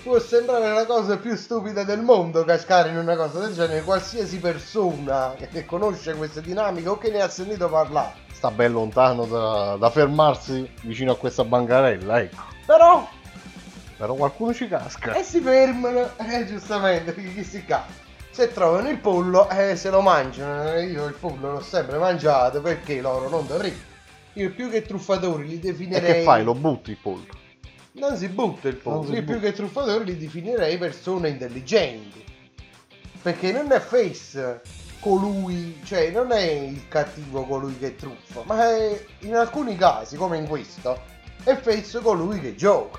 Può 0.02 0.18
sembrare 0.18 0.72
la 0.72 0.84
cosa 0.86 1.16
più 1.16 1.34
stupida 1.36 1.82
del 1.82 2.00
mondo 2.00 2.44
cascare 2.44 2.90
in 2.90 2.96
una 2.96 3.16
cosa 3.16 3.40
del 3.40 3.54
genere. 3.54 3.82
Qualsiasi 3.82 4.38
persona 4.38 5.34
che 5.50 5.64
conosce 5.64 6.14
queste 6.14 6.40
dinamiche 6.42 6.88
o 6.88 6.98
che 6.98 7.10
ne 7.10 7.20
ha 7.22 7.28
sentito 7.28 7.68
parlare. 7.68 8.12
Sta 8.32 8.50
ben 8.50 8.72
lontano 8.72 9.24
da, 9.24 9.76
da 9.78 9.90
fermarsi 9.90 10.70
vicino 10.82 11.12
a 11.12 11.16
questa 11.16 11.44
bancarella, 11.44 12.20
ecco. 12.20 12.42
Però, 12.66 13.08
Però 13.96 14.14
qualcuno 14.14 14.52
ci 14.52 14.68
casca. 14.68 15.12
e 15.14 15.22
si 15.22 15.40
fermano, 15.40 16.10
eh, 16.18 16.44
giustamente, 16.46 17.14
chi 17.14 17.44
si 17.44 17.64
cazzo. 17.64 18.02
Se 18.34 18.52
trovano 18.52 18.88
il 18.88 18.98
pollo, 18.98 19.48
eh, 19.48 19.76
se 19.76 19.90
lo 19.90 20.00
mangiano. 20.00 20.76
Io 20.80 21.06
il 21.06 21.14
pollo 21.14 21.52
l'ho 21.52 21.60
sempre 21.62 21.98
mangiato 21.98 22.60
perché 22.60 23.00
loro 23.00 23.28
non 23.28 23.46
dovrebbero. 23.46 23.92
Io 24.32 24.50
più 24.52 24.68
che 24.70 24.82
truffatori 24.82 25.46
li 25.46 25.54
E 25.54 25.60
definirei. 25.60 26.12
che 26.14 26.22
fai? 26.24 26.42
Lo 26.42 26.54
butti 26.54 26.90
il 26.90 26.96
pollo? 27.00 27.32
Non 27.92 28.16
si 28.16 28.26
butta 28.26 28.66
il 28.66 28.74
pollo. 28.74 29.14
Io 29.14 29.22
più 29.22 29.38
che 29.38 29.52
truffatori 29.52 30.04
li 30.04 30.18
definirei 30.18 30.76
persone 30.78 31.28
intelligenti. 31.28 32.24
Perché 33.22 33.52
non 33.52 33.70
è 33.70 33.78
face 33.78 34.62
colui, 34.98 35.78
cioè 35.84 36.10
non 36.10 36.32
è 36.32 36.42
il 36.42 36.88
cattivo 36.88 37.44
colui 37.44 37.78
che 37.78 37.94
truffa, 37.94 38.42
ma 38.46 38.68
è 38.68 39.04
in 39.20 39.36
alcuni 39.36 39.76
casi, 39.76 40.16
come 40.16 40.38
in 40.38 40.48
questo, 40.48 41.00
è 41.44 41.54
face 41.54 42.00
colui 42.00 42.40
che 42.40 42.56
gioca. 42.56 42.98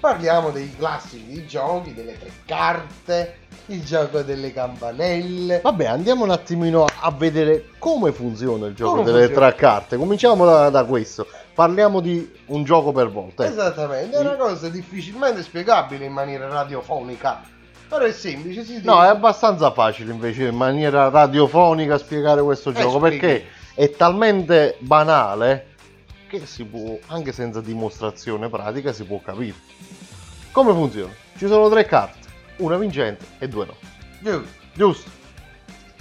Parliamo 0.00 0.50
dei 0.50 0.72
classici 0.76 1.44
giochi, 1.46 1.92
delle 1.92 2.16
tre 2.16 2.30
carte, 2.46 3.38
il 3.66 3.82
gioco 3.84 4.22
delle 4.22 4.52
campanelle. 4.52 5.60
Vabbè, 5.60 5.86
andiamo 5.86 6.22
un 6.22 6.30
attimino 6.30 6.84
a 7.00 7.10
vedere 7.10 7.70
come 7.78 8.12
funziona 8.12 8.66
il 8.68 8.74
gioco 8.76 8.90
Come 8.92 9.02
delle 9.04 9.24
funziona? 9.24 9.48
tre 9.48 9.56
carte. 9.58 9.96
Cominciamo 9.96 10.44
da, 10.44 10.70
da 10.70 10.84
questo. 10.84 11.26
Parliamo 11.52 11.98
di 11.98 12.32
un 12.46 12.62
gioco 12.62 12.92
per 12.92 13.10
volta. 13.10 13.42
ecco. 13.44 13.52
Esattamente, 13.52 14.16
è 14.16 14.20
una 14.20 14.36
cosa 14.36 14.68
difficilmente 14.68 15.42
spiegabile 15.42 16.04
in 16.04 16.12
maniera 16.12 16.46
radiofonica. 16.46 17.40
Però 17.88 18.04
è 18.04 18.12
semplice, 18.12 18.64
si 18.64 18.80
No, 18.84 18.98
è 18.98 19.06
dice- 19.06 19.16
abbastanza 19.16 19.72
facile 19.72 20.12
invece 20.12 20.44
in 20.44 20.54
maniera 20.54 21.08
radiofonica 21.08 21.98
spiegare 21.98 22.40
questo 22.42 22.70
Eh, 22.70 22.74
gioco 22.74 22.98
spieghi. 22.98 23.18
perché 23.18 23.46
è 23.74 23.90
talmente 23.90 24.76
banale 24.78 25.74
che 26.28 26.46
si 26.46 26.64
può, 26.64 26.98
anche 27.08 27.32
senza 27.32 27.60
dimostrazione 27.60 28.48
pratica, 28.48 28.92
si 28.92 29.04
può 29.04 29.20
capire. 29.20 29.54
Come 30.52 30.72
funziona? 30.72 31.12
Ci 31.36 31.46
sono 31.46 31.68
tre 31.68 31.84
carte, 31.86 32.28
una 32.58 32.76
vincente 32.76 33.24
e 33.38 33.48
due 33.48 33.66
no. 33.66 33.76
Giusto, 34.20 34.48
Giusto? 34.74 35.10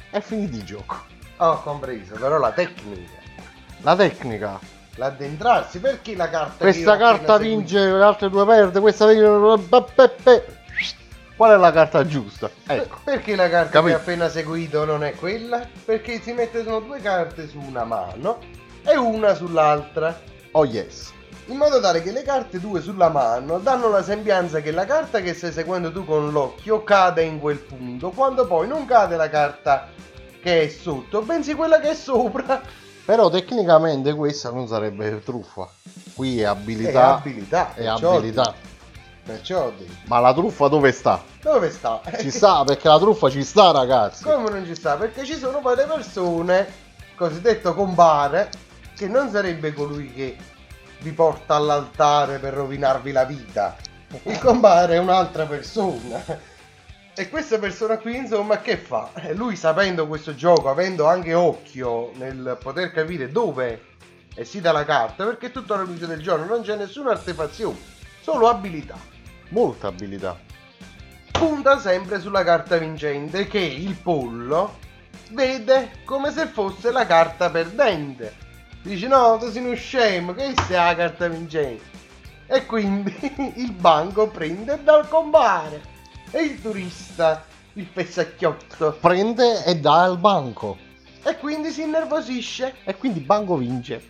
È 0.10 0.20
finito 0.20 0.56
il 0.56 0.64
gioco. 0.64 0.96
ho 1.38 1.62
compreso, 1.62 2.16
però 2.16 2.38
la 2.38 2.52
tecnica, 2.52 3.12
La 3.82 3.96
tecnica. 3.96 4.60
l'addentrarsi, 4.96 5.80
perché 5.80 6.16
la 6.16 6.30
carta... 6.30 6.56
Questa 6.64 6.98
carta 6.98 7.38
seguito- 7.38 7.58
vince, 7.58 7.80
le 7.92 8.04
altre 8.04 8.30
due 8.30 8.46
perde, 8.46 8.80
questa 8.80 9.06
vince... 9.08 9.66
Qual 11.36 11.52
è 11.52 11.58
la 11.58 11.72
carta 11.72 12.04
giusta? 12.04 12.50
Ecco. 12.66 12.98
Per- 13.04 13.14
Perché 13.16 13.36
la 13.36 13.48
carta 13.48 13.70
Capito. 13.70 13.86
che 13.90 13.94
ho 13.94 13.98
appena 14.02 14.28
seguito 14.28 14.86
non 14.86 15.04
è 15.04 15.14
quella? 15.14 15.68
Perché 15.86 16.20
si 16.20 16.32
mettono 16.34 16.80
due 16.80 17.00
carte 17.00 17.48
su 17.48 17.60
una 17.60 17.84
mano 17.84 18.40
e 18.84 18.96
una 18.98 19.34
sull'altra. 19.34 20.20
Oh 20.52 20.66
yes. 20.66 21.14
In 21.48 21.56
modo 21.58 21.80
tale 21.80 22.02
che 22.04 22.12
le 22.12 22.24
carte 22.24 22.60
due 22.60 22.82
sulla 22.82 23.08
mano 23.10 23.60
danno 23.60 23.88
la 23.90 24.04
sembianza 24.04 24.60
che 24.60 24.72
la 24.72 24.86
carta 24.86 25.22
che 25.22 25.34
stai 25.34 25.52
seguendo 25.54 25.92
tu 25.94 26.04
con 26.04 26.30
l'occhio 26.32 26.84
cade 26.84 27.24
in 27.24 27.40
quel 27.40 27.58
punto, 27.60 28.10
quando 28.10 28.46
poi 28.46 28.68
non 28.68 28.86
cade 28.86 29.16
la 29.16 29.30
carta 29.30 29.88
che 30.42 30.64
è 30.64 30.68
sotto, 30.68 31.22
bensì 31.22 31.54
quella 31.54 31.80
che 31.80 31.92
è 31.92 31.96
sopra. 31.96 32.62
Però 33.06 33.30
tecnicamente 33.30 34.14
questa 34.14 34.50
non 34.52 34.68
sarebbe 34.68 35.22
truffa. 35.24 35.70
Qui 36.14 36.40
è 36.40 36.44
È 36.44 36.48
abilità. 36.48 37.16
abilità. 37.16 37.74
È 37.74 37.86
abilità. 37.86 38.54
Perciò 39.24 39.72
dico, 39.78 39.92
Ma 40.08 40.20
la 40.20 40.34
truffa 40.34 40.68
dove 40.68 40.92
sta? 40.92 41.22
dove 41.42 41.70
sta? 41.72 42.02
Ci 42.20 42.30
sta, 42.32 42.64
perché 42.66 42.88
la 42.90 42.98
truffa 43.00 43.30
ci 43.30 43.44
sta, 43.44 43.72
ragazzi. 43.72 44.24
Come 44.24 44.50
non 44.50 44.66
ci 44.66 44.76
sta? 44.76 44.96
Perché 44.96 45.24
ci 45.24 45.36
sono 45.38 45.60
poi 45.60 45.76
le 45.78 45.86
persone, 45.86 46.68
cosiddetto 47.16 47.74
compare, 47.74 48.50
che 48.98 49.08
non 49.08 49.30
sarebbe 49.30 49.74
colui 49.74 50.12
che 50.12 50.36
vi 51.02 51.12
porta 51.12 51.54
all'altare 51.54 52.40
per 52.40 52.54
rovinarvi 52.54 53.12
la 53.12 53.26
vita. 53.26 53.76
Il 54.24 54.40
compare 54.40 54.96
è 54.96 54.98
un'altra 54.98 55.46
persona. 55.46 56.24
E 57.16 57.30
questa 57.30 57.60
persona 57.60 57.98
qui, 57.98 58.16
insomma, 58.16 58.60
che 58.60 58.78
fa? 58.78 59.12
Eh, 59.16 59.34
Lui 59.36 59.56
sapendo 59.56 60.08
questo 60.08 60.34
gioco, 60.34 60.70
avendo 60.70 61.08
anche 61.08 61.34
occhio 61.34 62.12
nel 62.16 62.58
poter 62.62 62.92
capire 62.92 63.32
dove 63.32 63.82
è 64.34 64.44
sita 64.44 64.72
la 64.72 64.86
carta, 64.86 65.26
perché 65.26 65.52
tutto 65.52 65.76
luce 65.84 66.08
del 66.08 66.22
giorno 66.22 66.46
non 66.46 66.62
c'è 66.62 66.76
nessuna 66.76 67.12
artefazione, 67.12 67.78
solo 68.22 68.48
abilità 68.50 68.98
Molta 69.50 69.88
abilità. 69.88 70.38
punta 71.32 71.80
sempre 71.80 72.20
sulla 72.20 72.44
carta 72.44 72.78
vincente 72.78 73.48
che 73.48 73.60
il 73.60 73.96
pollo 73.96 74.78
vede 75.32 75.92
come 76.06 76.32
se 76.32 76.48
fosse 76.48 76.92
la 76.92 77.06
carta 77.06 77.50
perdente. 77.50 78.46
Dice 78.84 79.08
no, 79.08 79.38
tu 79.40 79.50
sei 79.52 79.64
uno 79.66 79.76
scemo, 79.76 80.34
che 80.34 80.46
è 80.48 80.54
la 80.70 80.96
carta 80.96 81.28
vincente? 81.28 81.84
E 82.48 82.66
quindi 82.66 83.14
il 83.58 83.72
banco 83.74 84.28
prende 84.30 84.82
dal 84.84 85.08
compare 85.10 85.82
e 86.32 86.42
il 86.44 86.62
turista 86.62 87.44
il 87.74 87.86
pezzacchiotto 87.86 88.98
Prende 89.02 89.64
e 89.66 89.76
dà 89.78 90.04
al 90.04 90.18
banco. 90.18 90.78
e 91.24 91.38
quindi 91.38 91.70
si 91.72 91.82
innervosisce 91.84 92.76
E 92.86 92.96
quindi 92.98 93.20
il 93.20 93.26
banco 93.26 93.56
vince. 93.58 94.02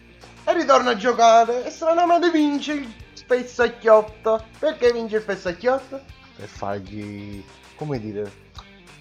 e 0.46 0.54
ritorna 0.54 0.92
a 0.92 0.96
giocare 0.96 1.66
e 1.66 1.70
stranamente 1.72 2.30
vince 2.30 2.74
il 2.74 2.94
pezzacchiotto. 3.26 4.46
Perché 4.60 4.92
vince 4.94 5.18
il 5.18 5.24
pezzacchiotto? 5.24 6.00
Per 6.38 6.48
fargli, 6.48 7.44
come 7.76 8.00
dire, 8.00 8.32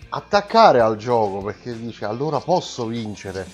attaccare 0.08 0.80
al 0.80 0.96
gioco. 0.96 1.42
Perché 1.44 1.78
dice 1.78 2.06
allora 2.06 2.40
posso 2.40 2.86
vincere. 2.86 3.46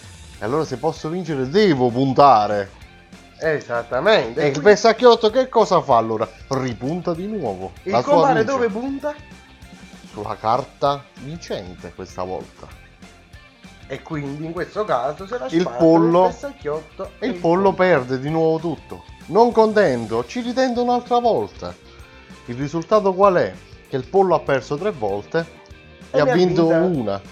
E 0.43 0.45
allora 0.45 0.65
se 0.65 0.77
posso 0.77 1.09
vincere 1.09 1.49
devo 1.49 1.89
puntare. 1.89 2.69
Esattamente. 3.39 4.41
E 4.41 4.49
il 4.49 4.61
pessacchiotto 4.61 5.31
che 5.31 5.49
cosa 5.49 5.81
fa 5.81 5.97
allora? 5.97 6.29
Ripunta 6.49 7.15
di 7.15 7.29
nuovo. 7.29 7.71
il 7.85 7.93
vince. 7.93 8.43
dove 8.43 8.67
punta? 8.67 9.15
Sulla 10.11 10.37
carta 10.37 11.05
vincente 11.21 11.93
questa 11.95 12.25
volta. 12.25 12.67
E 13.87 14.03
quindi 14.03 14.45
in 14.45 14.51
questo 14.51 14.85
caso 14.85 15.29
se 15.29 15.39
la 15.39 15.47
Il 15.49 15.63
pollo- 15.79 16.27
il 16.27 17.09
E 17.21 17.27
il 17.29 17.35
pollo 17.35 17.73
perde 17.73 18.19
di 18.19 18.29
nuovo 18.29 18.59
tutto. 18.59 19.05
Non 19.27 19.53
contento, 19.53 20.27
ci 20.27 20.41
ritende 20.41 20.81
un'altra 20.81 21.21
volta. 21.21 21.73
Il 22.47 22.57
risultato 22.57 23.15
qual 23.15 23.35
è? 23.35 23.55
Che 23.89 23.97
il 23.97 24.09
pollo 24.09 24.35
ha 24.35 24.41
perso 24.41 24.77
tre 24.77 24.91
volte 24.91 25.47
e, 26.11 26.19
E 26.19 26.21
ha 26.21 26.25
vinto 26.33 26.67
una. 26.67 27.21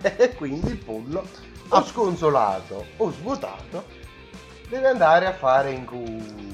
E 0.00 0.34
quindi 0.34 0.70
il 0.70 0.76
pollo, 0.76 1.24
o 1.68 1.84
sconsolato 1.84 2.86
o 2.96 3.10
svuotato, 3.10 3.84
deve 4.68 4.88
andare 4.88 5.26
a 5.26 5.32
fare 5.32 5.70
in 5.72 5.84
culo. 5.84 6.44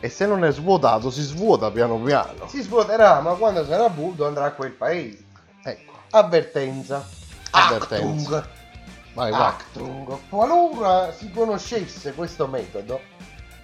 E 0.00 0.08
se 0.10 0.26
non 0.26 0.44
è 0.44 0.52
svuotato, 0.52 1.10
si 1.10 1.22
svuota 1.22 1.70
piano 1.70 1.96
piano. 1.96 2.46
Si 2.48 2.60
svuoterà, 2.60 3.20
ma 3.20 3.32
quando 3.34 3.64
sarà 3.64 3.88
vuoto 3.88 4.26
andrà 4.26 4.44
a 4.46 4.52
quel 4.52 4.72
paese. 4.72 5.24
Ecco, 5.62 5.92
Avvertenza. 6.10 7.06
Avvertenza. 7.50 8.36
Actung. 8.36 8.48
vai, 9.14 9.30
vai. 9.30 9.40
Actung. 9.40 10.18
Qualora 10.28 11.10
si 11.12 11.30
conoscesse 11.30 12.12
questo 12.12 12.46
metodo, 12.46 13.00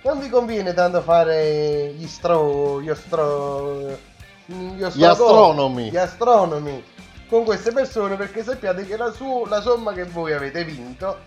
non 0.03 0.19
vi 0.19 0.31
conviene 0.31 0.73
tanto 0.73 1.03
fare 1.03 1.93
gli 1.93 2.07
stro... 2.07 2.81
gli 2.81 2.89
astro... 2.89 3.89
gli 4.47 4.77
Gli 4.77 5.05
astronomi. 5.05 5.91
gli 5.91 5.97
astronomi 5.99 6.83
con 7.31 7.45
queste 7.45 7.71
persone 7.71 8.17
perché 8.17 8.43
sappiate 8.43 8.85
che 8.85 8.97
la, 8.97 9.13
su- 9.13 9.47
la 9.47 9.61
somma 9.61 9.93
che 9.93 10.03
voi 10.05 10.33
avete 10.33 10.65
vinto 10.65 11.27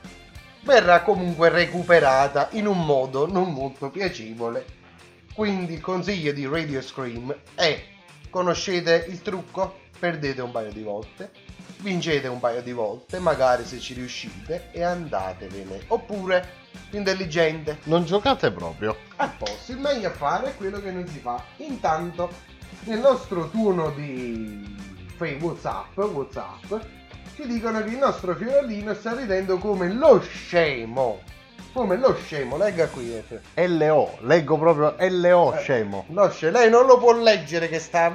verrà 0.63 1.02
comunque 1.02 1.48
recuperata 1.48 2.50
in 2.52 2.68
un 2.68 2.86
modo 2.86 3.26
non 3.26 3.54
molto 3.54 3.89
piacevole. 3.89 4.66
Quindi 5.34 5.74
il 5.74 5.82
consiglio 5.82 6.34
di 6.34 6.46
Radio 6.46 6.82
Scream 6.82 7.34
è 7.56 7.82
conoscete 8.30 9.06
il 9.08 9.22
trucco, 9.22 9.80
perdete 9.98 10.42
un 10.42 10.52
paio 10.52 10.74
di 10.74 10.84
volte, 10.84 11.32
vincete 11.78 12.28
un 12.28 12.39
paio 12.42 12.62
di 12.62 12.74
volte, 12.74 13.20
magari 13.20 13.63
se 13.66 13.80
ci 13.80 13.94
riuscite 13.94 14.70
e 14.72 14.84
andatevene. 14.84 15.84
Oppure 15.88 16.62
intelligente, 16.92 17.80
Non 17.86 18.04
giocate 18.04 18.52
proprio. 18.52 18.96
a 19.16 19.28
posto, 19.30 19.72
il 19.72 19.78
meglio 19.80 20.10
a 20.10 20.12
fare 20.12 20.50
è 20.50 20.56
quello 20.58 20.82
che 20.82 20.92
non 20.92 21.08
si 21.08 21.20
fa. 21.20 21.42
Intanto, 21.58 22.30
nel 22.84 23.00
nostro 23.00 23.50
turno 23.50 23.89
di 23.92 24.92
WhatsApp, 25.19 25.97
WhatsApp, 25.97 26.73
ci 27.36 27.45
dicono 27.47 27.82
che 27.84 27.89
il 27.89 27.97
nostro 27.97 28.36
fiorellino 28.36 28.93
sta 28.93 29.13
ridendo 29.15 29.58
come 29.58 29.91
lo 29.91 30.19
scemo. 30.21 31.21
Come 31.73 31.97
lo 31.97 32.15
scemo, 32.15 32.56
legga 32.58 32.88
qui. 32.88 33.15
eh. 33.56 33.67
LO, 33.67 34.17
leggo 34.21 34.58
proprio 34.60 34.95
LO, 35.10 35.54
Eh, 35.56 35.58
scemo. 35.60 36.06
Lo 36.10 36.30
sce- 36.30 36.52
lei 36.52 36.69
non 36.69 36.86
lo 36.86 36.97
può 36.99 37.13
leggere 37.13 37.67
che 37.67 37.80
sta 37.80 38.06
a 38.06 38.10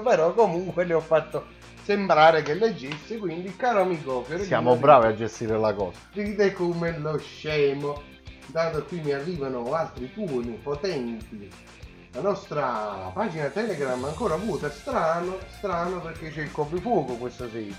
però 0.00 0.32
comunque 0.32 0.84
le 0.84 0.94
ho 0.94 1.00
fatto 1.00 1.46
sembrare 1.82 2.42
che 2.42 2.54
leggesse, 2.54 3.18
quindi 3.18 3.56
caro 3.56 3.80
amico 3.80 4.22
Fiorellino, 4.22 4.46
Siamo 4.46 4.76
bravi 4.76 5.06
a 5.08 5.14
gestire 5.16 5.58
la 5.58 5.72
cosa. 5.74 5.98
ride 6.12 6.52
come 6.52 6.96
lo 6.98 7.18
scemo. 7.18 8.00
Dato 8.46 8.84
qui 8.84 9.00
mi 9.00 9.12
arrivano 9.12 9.72
altri 9.72 10.12
tuoni 10.12 10.58
potenti. 10.62 11.48
La 12.12 12.22
nostra 12.22 13.10
pagina 13.14 13.46
Telegram 13.46 14.02
ancora 14.04 14.34
vuota, 14.34 14.68
strano, 14.68 15.38
strano 15.56 16.00
perché 16.00 16.30
c'è 16.30 16.42
il 16.42 16.50
coprifuoco 16.50 17.14
questa 17.14 17.48
sera. 17.48 17.72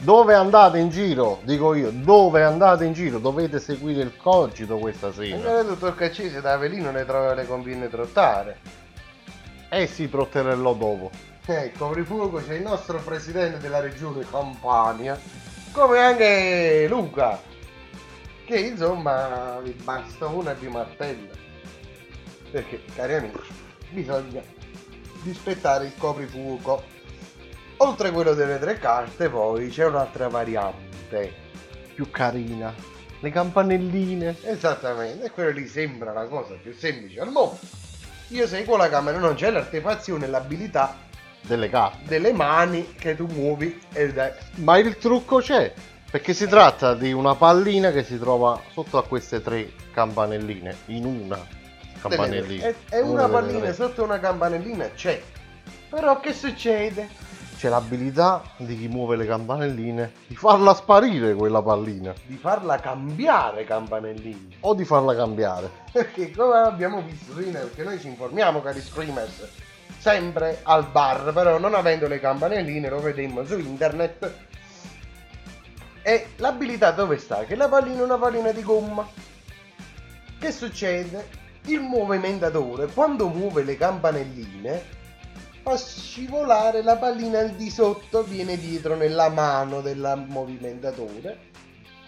Dove 0.00 0.34
andate 0.34 0.78
in 0.78 0.88
giro? 0.90 1.38
Dico 1.44 1.74
io, 1.74 1.90
dove 1.92 2.42
andate 2.42 2.84
in 2.84 2.92
giro? 2.92 3.18
Dovete 3.18 3.60
seguire 3.60 4.02
il 4.02 4.16
cogito 4.16 4.78
questa 4.78 5.12
sera. 5.12 5.36
Ancora 5.36 5.62
dottor 5.62 5.94
Caccese 5.94 6.40
da 6.40 6.54
Avelino 6.54 6.90
ne 6.90 7.04
trova 7.04 7.34
le 7.34 7.46
conviene 7.46 7.88
trottare. 7.88 8.58
Eh 9.68 9.86
sì, 9.86 10.08
trotterello 10.10 10.72
dopo. 10.72 11.10
Eh, 11.46 11.66
il 11.66 11.78
coprifuoco 11.78 12.42
c'è 12.44 12.54
il 12.54 12.62
nostro 12.62 12.98
presidente 12.98 13.58
della 13.58 13.80
regione 13.80 14.26
Campania, 14.28 15.18
come 15.70 15.98
anche 15.98 16.86
Luca, 16.88 17.40
che 18.44 18.58
insomma 18.58 19.60
vi 19.62 19.70
basta 19.70 20.26
una 20.26 20.52
vi 20.52 20.66
martella. 20.66 21.46
Perché, 22.50 22.82
cari 22.94 23.14
amici, 23.14 23.66
bisogna 23.90 24.42
rispettare 25.24 25.86
il 25.86 25.92
coprifuoco. 25.96 26.82
Oltre 27.78 28.08
a 28.08 28.12
quello 28.12 28.34
delle 28.34 28.58
tre 28.58 28.78
carte, 28.78 29.28
poi 29.28 29.68
c'è 29.68 29.86
un'altra 29.86 30.28
variante. 30.28 31.32
Più 31.94 32.10
carina. 32.10 32.74
Le 33.20 33.30
campanelline. 33.30 34.36
Esattamente, 34.42 35.26
e 35.26 35.30
quello 35.30 35.50
lì 35.50 35.66
sembra 35.66 36.12
la 36.12 36.26
cosa 36.26 36.54
più 36.54 36.72
semplice 36.72 37.20
al 37.20 37.30
mondo. 37.30 37.58
io 38.28 38.46
seguo 38.46 38.76
la 38.76 38.88
camera, 38.88 39.18
non 39.18 39.34
c'è 39.34 39.50
l'artefazione 39.50 40.26
e 40.26 40.28
l'abilità 40.28 40.96
Delle 41.40 41.68
carte. 41.68 42.04
delle 42.06 42.32
mani 42.32 42.94
che 42.94 43.16
tu 43.16 43.26
muovi 43.26 43.80
e 43.92 44.12
dai. 44.12 44.32
Ma 44.56 44.78
il 44.78 44.96
trucco 44.98 45.38
c'è, 45.38 45.72
perché 46.10 46.34
si 46.34 46.46
tratta 46.46 46.94
di 46.94 47.12
una 47.12 47.34
pallina 47.34 47.90
che 47.90 48.04
si 48.04 48.18
trova 48.18 48.60
sotto 48.72 48.98
a 48.98 49.04
queste 49.04 49.40
tre 49.42 49.72
campanelline, 49.92 50.76
in 50.86 51.04
una 51.04 51.44
campanellina. 52.00 52.66
E, 52.66 52.74
e 52.90 53.00
una 53.00 53.28
pallina 53.28 53.72
sotto 53.72 54.02
una 54.02 54.18
campanellina 54.18 54.90
c'è. 54.90 55.20
Però 55.88 56.20
che 56.20 56.32
succede? 56.32 57.08
C'è 57.56 57.68
l'abilità 57.68 58.42
di 58.58 58.78
chi 58.78 58.86
muove 58.86 59.16
le 59.16 59.26
campanelline 59.26 60.12
di 60.28 60.36
farla 60.36 60.74
sparire 60.74 61.34
quella 61.34 61.60
pallina 61.60 62.14
Di 62.24 62.36
farla 62.36 62.78
cambiare 62.78 63.64
campanellina. 63.64 64.54
o 64.60 64.74
di 64.74 64.84
farla 64.84 65.16
cambiare. 65.16 65.68
Perché 65.90 66.30
come 66.30 66.56
abbiamo 66.58 67.02
visto 67.02 67.32
perché 67.34 67.82
noi 67.82 67.98
ci 67.98 68.06
informiamo 68.06 68.62
cari 68.62 68.80
screamers, 68.80 69.48
sempre 69.98 70.60
al 70.62 70.86
bar, 70.86 71.32
però 71.32 71.58
non 71.58 71.74
avendo 71.74 72.06
le 72.06 72.20
campanelline, 72.20 72.88
lo 72.88 73.00
vedemmo 73.00 73.44
su 73.44 73.58
internet. 73.58 74.32
E 76.02 76.28
l'abilità 76.36 76.92
dove 76.92 77.18
sta? 77.18 77.44
Che 77.44 77.56
la 77.56 77.68
pallina 77.68 78.00
è 78.00 78.04
una 78.04 78.18
pallina 78.18 78.52
di 78.52 78.62
gomma. 78.62 79.04
Che 80.38 80.52
succede? 80.52 81.26
Il 81.66 81.80
movimentatore, 81.80 82.86
quando 82.86 83.28
muove 83.28 83.62
le 83.62 83.76
campanelline, 83.76 84.82
fa 85.62 85.76
scivolare 85.76 86.82
la 86.82 86.96
pallina 86.96 87.40
al 87.40 87.50
di 87.50 87.70
sotto, 87.70 88.22
viene 88.22 88.56
dietro 88.56 88.96
nella 88.96 89.28
mano 89.28 89.80
del 89.80 90.24
movimentatore 90.26 91.46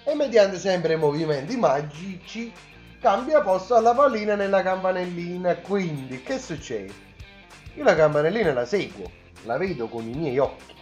e 0.05 0.15
mediante 0.15 0.59
sempre 0.59 0.97
movimenti 0.97 1.57
magici 1.57 2.51
cambia 3.01 3.41
posto 3.43 3.75
alla 3.75 3.95
pallina 3.95 4.35
nella 4.35 4.63
campanellina. 4.63 5.57
Quindi 5.57 6.23
che 6.23 6.39
succede? 6.39 7.09
Io 7.75 7.85
la 7.85 7.95
campanellina 7.95 8.53
la 8.53 8.65
seguo, 8.65 9.11
la 9.45 9.57
vedo 9.57 9.89
con 9.89 10.09
i 10.09 10.13
miei 10.13 10.39
occhi 10.39 10.75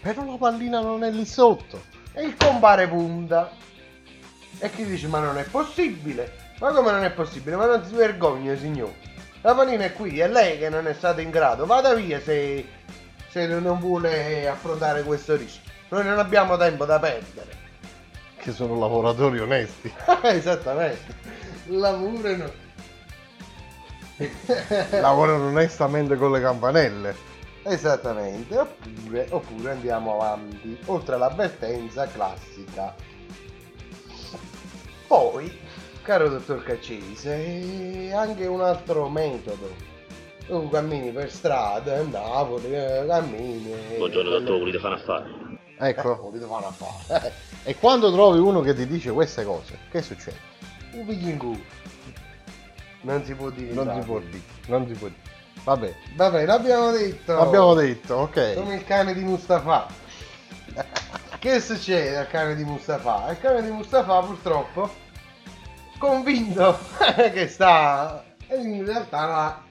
Però 0.00 0.24
la 0.24 0.36
pallina 0.36 0.80
non 0.80 1.02
è 1.02 1.10
lì 1.10 1.24
sotto. 1.24 1.82
e 2.12 2.24
il 2.24 2.36
compare 2.36 2.88
punta. 2.88 3.50
E 4.58 4.70
chi 4.70 4.84
dice 4.84 5.06
ma 5.06 5.20
non 5.20 5.38
è 5.38 5.44
possibile? 5.44 6.47
Ma 6.58 6.72
come 6.72 6.90
non 6.90 7.04
è 7.04 7.10
possibile? 7.10 7.56
Ma 7.56 7.66
non 7.66 7.84
si 7.84 7.94
vergogna 7.94 8.56
signore. 8.56 9.06
La 9.42 9.54
pallina 9.54 9.84
è 9.84 9.92
qui, 9.92 10.18
è 10.18 10.28
lei 10.28 10.58
che 10.58 10.68
non 10.68 10.86
è 10.88 10.92
stata 10.92 11.20
in 11.20 11.30
grado. 11.30 11.64
Vada 11.66 11.94
via 11.94 12.20
se, 12.20 12.66
se 13.28 13.46
non 13.46 13.78
vuole 13.78 14.48
affrontare 14.48 15.04
questo 15.04 15.36
rischio. 15.36 15.70
Noi 15.90 16.04
non 16.04 16.18
abbiamo 16.18 16.56
tempo 16.56 16.84
da 16.84 16.98
perdere. 16.98 17.56
Che 18.36 18.52
sono 18.52 18.78
lavoratori 18.78 19.38
onesti. 19.38 19.92
Esattamente. 20.22 21.14
Lavorano. 21.66 22.50
Lavorano 24.90 25.46
onestamente 25.46 26.16
con 26.16 26.32
le 26.32 26.40
campanelle. 26.40 27.26
Esattamente, 27.62 28.56
oppure, 28.56 29.26
oppure 29.30 29.70
andiamo 29.72 30.14
avanti, 30.14 30.78
oltre 30.86 31.16
all'avvertenza 31.16 32.06
classica. 32.06 32.94
Poi, 35.06 35.58
caro 36.08 36.30
dottor 36.30 36.62
Caccese, 36.62 38.10
anche 38.14 38.46
un 38.46 38.62
altro 38.62 39.10
metodo. 39.10 39.70
Tu 40.46 40.70
cammini 40.70 41.12
per 41.12 41.30
strada, 41.30 41.98
a 41.98 42.02
Napoli, 42.02 42.74
eh, 42.74 43.04
cammini. 43.06 43.70
e- 43.70 43.96
Buongiorno 43.98 44.30
dottore, 44.30 44.58
volete 44.58 44.78
fare 44.78 44.94
un 44.94 45.00
affare? 45.00 45.26
Ecco. 45.90 46.16
Volete 46.16 46.46
fare 46.46 46.64
una 46.64 46.72
fare? 46.72 47.32
E 47.62 47.76
quando 47.76 48.10
trovi 48.10 48.38
uno 48.38 48.62
che 48.62 48.74
ti 48.74 48.86
dice 48.86 49.10
queste 49.10 49.44
cose, 49.44 49.80
che 49.90 50.00
succede? 50.00 50.38
Un 50.92 51.04
pigli 51.04 51.28
in 51.28 51.36
culo. 51.36 51.60
Non 53.02 53.22
si 53.24 53.34
può 53.34 53.50
dire. 53.50 53.74
Non 53.74 53.92
si 54.00 54.06
può 54.06 54.18
dire. 54.20 54.42
Non 54.68 54.86
si 54.86 54.94
può 54.94 55.08
dire. 55.08 55.20
Vabbè, 55.62 55.94
Vabbè, 56.14 56.46
l'abbiamo 56.46 56.90
detto. 56.90 57.34
l'abbiamo 57.34 57.74
detto, 57.74 58.14
ok. 58.14 58.54
Come 58.54 58.76
il 58.76 58.84
cane 58.84 59.12
di 59.12 59.24
Mustafa. 59.24 59.86
che 61.38 61.60
succede 61.60 62.16
al 62.16 62.28
cane 62.28 62.54
di 62.54 62.64
Mustafa? 62.64 63.30
Il 63.30 63.40
cane 63.40 63.62
di 63.62 63.70
Mustafa 63.70 64.20
purtroppo 64.20 65.06
convinto 65.98 66.78
che 67.32 67.48
sta 67.48 68.24
in 68.50 68.84
realtà. 68.84 69.62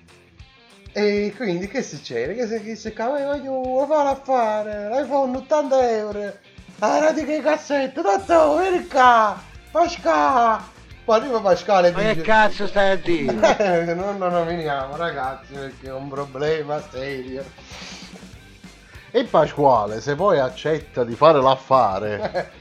E 0.92 1.34
quindi 1.36 1.68
che 1.68 1.84
succede? 1.84 2.36
Che 2.36 2.48
se 2.48 2.64
che 2.64 2.76
se 2.76 2.94
cavolo 2.94 3.28
ma 3.28 3.36
io 3.36 3.86
fare 3.86 4.10
a 4.10 4.16
fare? 4.16 4.90
L'iPhone 4.90 5.38
80 5.38 5.90
euro. 5.92 6.34
Ah, 6.80 7.00
radi 7.00 7.26
che 7.26 7.42
cassette, 7.42 8.02
tanto, 8.02 8.58
vieni 8.58 8.88
qua, 8.88 9.40
Pascal. 9.72 10.62
Poi 11.08 11.20
arriva 11.20 11.40
Pasquale 11.40 11.92
Ma 11.92 12.00
che 12.00 12.16
dice... 12.16 12.22
cazzo 12.22 12.68
stai 12.68 12.92
a 12.92 12.96
dire? 12.98 13.94
non 13.96 14.18
lo 14.18 14.30
nominiamo 14.30 14.98
ragazzi 14.98 15.54
perché 15.54 15.88
è 15.88 15.94
un 15.94 16.10
problema 16.10 16.82
serio. 16.92 17.46
E 19.12 19.24
Pasquale, 19.24 20.02
se 20.02 20.16
poi 20.16 20.38
accetta 20.38 21.04
di 21.06 21.16
fare 21.16 21.42
l'affare, 21.42 22.52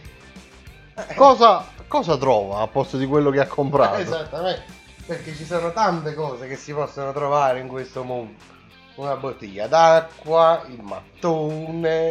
cosa, 1.16 1.66
cosa 1.88 2.16
trova 2.16 2.60
a 2.60 2.66
posto 2.66 2.96
di 2.96 3.06
quello 3.06 3.30
che 3.30 3.40
ha 3.40 3.46
comprato? 3.46 3.96
Esattamente, 4.00 4.64
perché 5.06 5.34
ci 5.34 5.44
sono 5.44 5.72
tante 5.72 6.14
cose 6.14 6.48
che 6.48 6.56
si 6.56 6.72
possono 6.72 7.12
trovare 7.12 7.60
in 7.60 7.68
questo 7.68 8.02
mondo. 8.02 8.54
Una 8.96 9.16
bottiglia 9.16 9.66
d'acqua, 9.66 10.64
il 10.68 10.82
mattone, 10.82 12.08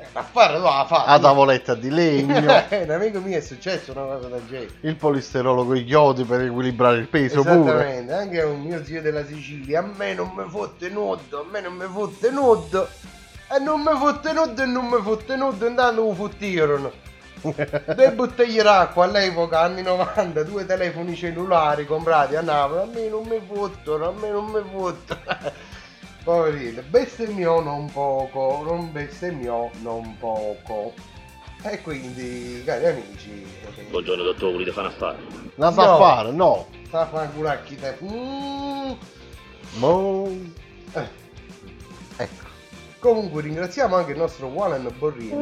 eh, 0.00 0.06
l'affare 0.12 0.58
lo 0.58 0.68
ha 0.68 0.84
fatto. 0.84 1.10
La 1.10 1.18
tavoletta 1.18 1.74
di 1.74 1.90
legno, 1.90 2.36
un 2.70 2.90
amico 2.90 3.18
mio 3.20 3.38
è 3.38 3.40
successo 3.40 3.92
una 3.92 4.04
cosa 4.04 4.28
del 4.28 4.42
genere. 4.46 4.70
il 4.82 4.94
polisterolo 4.94 5.64
con 5.64 5.74
gli 5.74 5.88
iodi 5.88 6.24
per 6.24 6.42
equilibrare 6.42 6.98
il 6.98 7.08
peso 7.08 7.42
pure. 7.42 7.60
Esattamente, 7.60 8.12
anche 8.12 8.42
un 8.42 8.60
mio 8.60 8.84
zio 8.84 9.02
della 9.02 9.24
Sicilia, 9.24 9.80
a 9.80 9.90
me 9.96 10.14
non 10.14 10.32
mi 10.36 10.48
fotte 10.48 10.88
nudo, 10.88 11.40
a 11.40 11.44
me 11.50 11.60
non 11.60 11.74
mi 11.74 11.86
fotte 11.86 12.30
nudo. 12.30 12.88
E 13.50 13.58
non 13.58 13.80
mi 13.80 13.96
fotte 13.98 14.32
nudo 14.32 14.62
e 14.62 14.66
non 14.66 14.86
mi 14.86 15.00
fotte 15.02 15.34
nudo, 15.34 15.66
intanto 15.66 16.02
lo 16.02 16.12
fottirono. 16.12 16.92
Due 17.40 18.12
bottiglie 18.12 18.62
d'acqua 18.62 19.04
all'epoca, 19.04 19.60
anni 19.60 19.82
90, 19.82 20.42
due 20.42 20.66
telefoni 20.66 21.14
cellulari 21.14 21.86
comprati 21.86 22.34
a 22.36 22.40
Napoli, 22.40 22.80
a 22.80 22.84
me 22.92 23.08
non 23.08 23.26
mi 23.26 23.40
fottono, 23.46 24.08
a 24.08 24.12
me 24.12 24.30
non 24.30 24.44
mi 24.46 24.60
fottono. 24.72 25.20
Poverino, 26.24 26.82
bestemmiò 26.88 27.60
non 27.62 27.90
poco, 27.90 28.62
non 28.64 28.90
bestemmiò 28.92 29.70
non 29.82 30.16
poco. 30.18 30.92
E 31.62 31.80
quindi, 31.82 32.62
cari 32.64 32.86
amici, 32.86 33.46
Buongiorno 33.90 34.22
dottore, 34.22 34.52
volete 34.52 34.72
fare 34.72 34.88
un 34.88 34.92
affare? 34.92 35.18
La 35.56 35.72
sa 35.72 35.86
No. 35.86 35.96
fare? 35.98 36.30
No. 36.32 36.66
sta 36.86 37.00
a 37.00 37.06
fare 37.06 37.30
culacchi 37.34 37.76
te. 37.76 37.96
Mm. 38.02 38.92
Mo- 39.78 40.30
Eh, 40.94 41.08
Ecco. 42.16 42.46
Comunque 42.98 43.42
ringraziamo 43.42 43.94
anche 43.96 44.12
il 44.12 44.18
nostro 44.18 44.48
Wallen 44.48 44.92
Borrillo. 44.98 45.36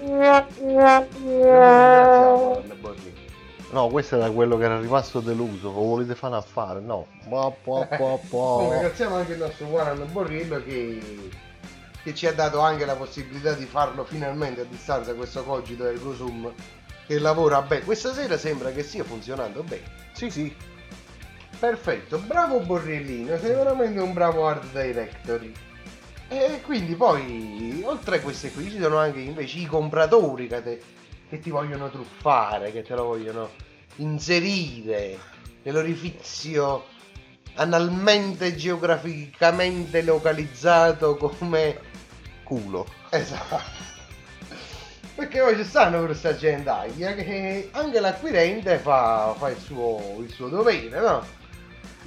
Ringraziamo 0.00 1.06
Wallen 1.22 2.80
Borrillo. 2.80 3.22
No, 3.70 3.88
questo 3.88 4.16
era 4.16 4.30
quello 4.30 4.56
che 4.56 4.64
era 4.64 4.80
rimasto 4.80 5.20
deluso. 5.20 5.68
O 5.68 5.84
volete 5.84 6.14
fare 6.14 6.32
un 6.32 6.38
affare? 6.38 6.80
No. 6.80 7.06
Po, 7.28 7.56
po, 7.62 7.86
po, 7.96 8.20
po. 8.28 8.38
Comunque, 8.38 8.76
ringraziamo 8.76 9.16
anche 9.16 9.32
il 9.32 9.38
nostro 9.38 9.66
Wallen 9.66 10.12
Borrillo 10.12 10.62
che, 10.62 11.30
che 12.02 12.14
ci 12.14 12.26
ha 12.26 12.32
dato 12.32 12.60
anche 12.60 12.84
la 12.84 12.94
possibilità 12.94 13.52
di 13.52 13.64
farlo 13.64 14.04
finalmente 14.04 14.62
a 14.62 14.64
distanza 14.64 15.14
questo 15.14 15.44
cogito 15.44 15.84
del 15.84 16.00
Gosum 16.00 16.52
che 17.06 17.18
lavora 17.18 17.60
bene. 17.62 17.84
Questa 17.84 18.12
sera 18.12 18.38
sembra 18.38 18.70
che 18.70 18.82
stia 18.82 19.04
funzionando 19.04 19.62
bene. 19.62 19.82
Sì, 20.12 20.30
sì. 20.30 20.54
Perfetto, 21.58 22.18
bravo 22.18 22.60
Borrellino, 22.60 23.38
sei 23.38 23.54
veramente 23.54 24.00
un 24.00 24.12
bravo 24.12 24.46
art 24.46 24.64
directory. 24.72 25.52
E 26.36 26.62
quindi 26.62 26.96
poi, 26.96 27.80
oltre 27.84 28.16
a 28.16 28.20
queste 28.20 28.50
qui, 28.50 28.68
ci 28.68 28.80
sono 28.80 28.98
anche 28.98 29.20
invece 29.20 29.58
i 29.58 29.66
compratori 29.66 30.48
che, 30.48 30.62
te- 30.64 30.82
che 31.28 31.38
ti 31.38 31.48
vogliono 31.50 31.88
truffare, 31.90 32.72
che 32.72 32.82
te 32.82 32.92
lo 32.96 33.04
vogliono 33.04 33.50
inserire 33.96 35.16
nell'orifizio 35.62 36.86
analmente 37.54 38.56
geograficamente 38.56 40.02
localizzato 40.02 41.16
come 41.16 41.78
Culo. 42.42 42.84
Esatto. 43.10 43.62
Perché 45.14 45.40
poi 45.40 45.54
ci 45.54 45.64
stanno 45.64 46.04
questa 46.04 46.34
gente 46.34 46.72
che 46.96 47.68
anche 47.70 48.00
l'acquirente 48.00 48.78
fa, 48.78 49.36
fa 49.38 49.50
il, 49.50 49.58
suo, 49.58 50.16
il 50.18 50.32
suo 50.32 50.48
dovere, 50.48 51.00
no? 51.00 51.24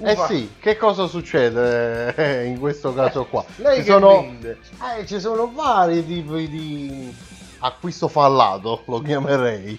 Eh 0.00 0.14
Fa- 0.14 0.26
sì, 0.26 0.54
che 0.60 0.76
cosa 0.76 1.08
succede 1.08 2.14
eh, 2.14 2.44
in 2.44 2.60
questo 2.60 2.94
caso 2.94 3.24
qua? 3.24 3.44
Lei 3.56 3.78
ci, 3.78 3.84
sono, 3.84 4.32
eh, 4.40 5.06
ci 5.06 5.18
sono 5.18 5.50
vari 5.50 6.06
tipi 6.06 6.48
di 6.48 7.16
acquisto 7.58 8.06
fallato, 8.06 8.82
lo 8.86 9.00
chiamerei. 9.00 9.78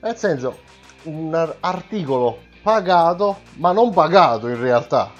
Nel 0.00 0.16
senso, 0.16 0.58
un 1.04 1.32
ar- 1.32 1.56
articolo 1.60 2.42
pagato, 2.60 3.42
ma 3.54 3.70
non 3.70 3.92
pagato 3.92 4.48
in 4.48 4.58
realtà. 4.58 5.12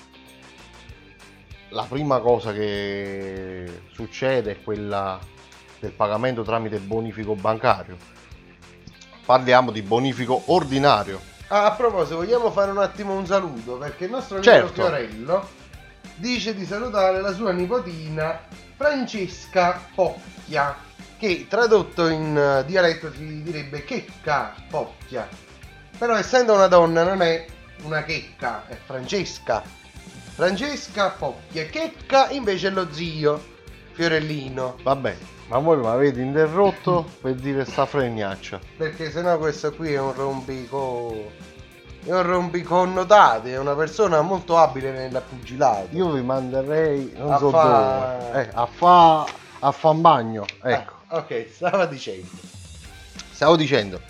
La 1.69 1.85
prima 1.89 2.19
cosa 2.19 2.53
che 2.53 3.83
succede 3.93 4.53
è 4.53 4.63
quella 4.63 5.21
del 5.79 5.93
pagamento 5.93 6.43
tramite 6.43 6.79
bonifico 6.79 7.35
bancario. 7.37 7.97
Parliamo 9.25 9.71
di 9.71 9.83
bonifico 9.83 10.43
ordinario 10.47 11.35
Ah, 11.49 11.67
a 11.67 11.73
proposito, 11.73 12.17
vogliamo 12.17 12.51
fare 12.51 12.73
un 12.73 12.79
attimo 12.79 13.15
un 13.15 13.25
saluto 13.25 13.77
perché 13.77 14.07
il 14.07 14.11
nostro 14.11 14.37
amico 14.37 14.51
Certo. 14.51 14.73
Fiorello 14.73 15.49
dice 16.17 16.55
di 16.55 16.65
salutare 16.67 17.21
la 17.21 17.33
sua 17.33 17.53
nipotina 17.53 18.41
Francesca 18.77 19.81
Pocchia, 19.95 20.77
che 21.17 21.47
tradotto 21.49 22.09
in 22.09 22.37
eh, 22.37 22.65
dialetto 22.67 23.13
si 23.13 23.43
direbbe 23.43 23.85
checca 23.85 24.55
Pocchia. 24.69 25.29
Però 25.97 26.17
essendo 26.17 26.55
una 26.55 26.67
donna 26.67 27.05
non 27.05 27.23
è 27.23 27.47
una 27.83 28.03
checca, 28.03 28.67
è 28.67 28.77
Francesca. 28.85 29.63
Francesca 30.35 31.11
Pocchia, 31.11 31.65
checca 31.67 32.29
invece 32.31 32.69
è 32.69 32.71
lo 32.71 32.93
zio 32.93 33.55
Fiorellino, 33.93 34.77
Vabbè, 34.83 35.17
ma 35.49 35.59
voi 35.59 35.77
mi 35.79 35.87
avete 35.87 36.21
interrotto 36.21 37.05
per 37.21 37.35
dire 37.35 37.65
sta 37.65 37.87
fregnaccia. 37.87 38.59
perché 38.77 39.11
sennò 39.11 39.39
questo 39.39 39.73
qui 39.73 39.93
è 39.93 40.01
un 40.01 40.13
rompico 40.15 41.45
è 42.05 42.13
un 42.13 42.23
rompiconnotati, 42.23 43.51
è 43.51 43.59
una 43.59 43.75
persona 43.75 44.21
molto 44.21 44.57
abile 44.57 44.93
nella 44.93 45.21
pugilato. 45.21 45.89
Io 45.91 46.11
vi 46.13 46.23
manderei, 46.23 47.13
non 47.17 47.33
A 47.33 47.39
so 47.39 47.51
fa- 47.51 48.17
dove, 48.31 48.43
eh, 48.43 48.51
a 48.55 48.67
fa 48.67 49.27
a 49.59 49.73
fa 49.73 49.89
un 49.89 50.01
bagno. 50.03 50.45
Ecco, 50.63 50.93
Ah, 51.09 51.17
ok, 51.17 51.47
stava 51.51 51.85
dicendo. 51.87 52.29
stavo 53.33 53.57
dicendo, 53.57 54.01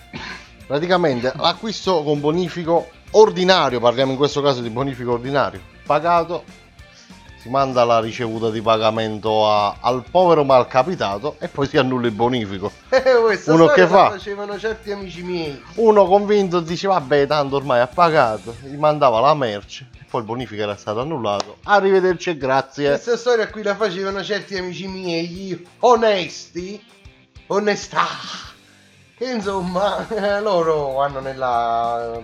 praticamente 0.66 1.32
l'acquisto 1.36 2.02
con 2.02 2.20
bonifico 2.20 2.88
ordinario, 3.12 3.80
parliamo 3.80 4.10
in 4.12 4.18
questo 4.18 4.42
caso 4.42 4.60
di 4.60 4.68
bonifico 4.68 5.12
ordinario, 5.12 5.60
pagato, 5.86 6.44
si 7.46 7.52
manda 7.52 7.84
la 7.84 8.00
ricevuta 8.00 8.50
di 8.50 8.60
pagamento 8.60 9.48
a- 9.48 9.76
al 9.80 10.02
povero 10.10 10.42
malcapitato 10.42 11.36
e 11.38 11.46
poi 11.46 11.68
si 11.68 11.76
annulla 11.78 12.06
il 12.08 12.12
bonifico. 12.12 12.72
Eh, 13.06 13.40
Uno 13.46 13.66
che 13.68 13.86
fa? 13.86 14.10
facevano 14.10 14.58
certi 14.58 14.90
amici 14.90 15.22
miei. 15.22 15.62
Uno 15.76 16.06
convinto 16.06 16.60
dice 16.60 16.88
vabbè 16.88 17.26
tanto 17.26 17.56
ormai 17.56 17.80
ha 17.80 17.86
pagato, 17.86 18.56
gli 18.62 18.76
mandava 18.76 19.20
la 19.20 19.34
merce, 19.34 19.88
e 20.00 20.04
poi 20.10 20.20
il 20.22 20.26
bonifico 20.26 20.60
era 20.62 20.76
stato 20.76 21.00
annullato. 21.00 21.58
Arrivederci 21.64 22.30
e 22.30 22.36
grazie. 22.36 22.88
Questa 22.90 23.16
storia 23.16 23.48
qui 23.48 23.62
la 23.62 23.76
facevano 23.76 24.22
certi 24.24 24.56
amici 24.56 24.88
miei, 24.88 25.66
onesti, 25.80 26.82
onestà. 27.48 28.06
Che 29.16 29.24
insomma, 29.24 30.06
loro 30.40 31.00
hanno 31.00 31.20
nella 31.20 32.20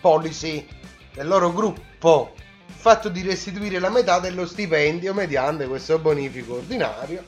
policy 0.00 0.66
del 1.14 1.26
loro 1.26 1.52
gruppo 1.52 2.32
fatto 2.80 3.10
di 3.10 3.20
restituire 3.20 3.78
la 3.78 3.90
metà 3.90 4.20
dello 4.20 4.46
stipendio 4.46 5.12
mediante 5.12 5.66
questo 5.66 5.98
bonifico 5.98 6.54
ordinario. 6.54 7.22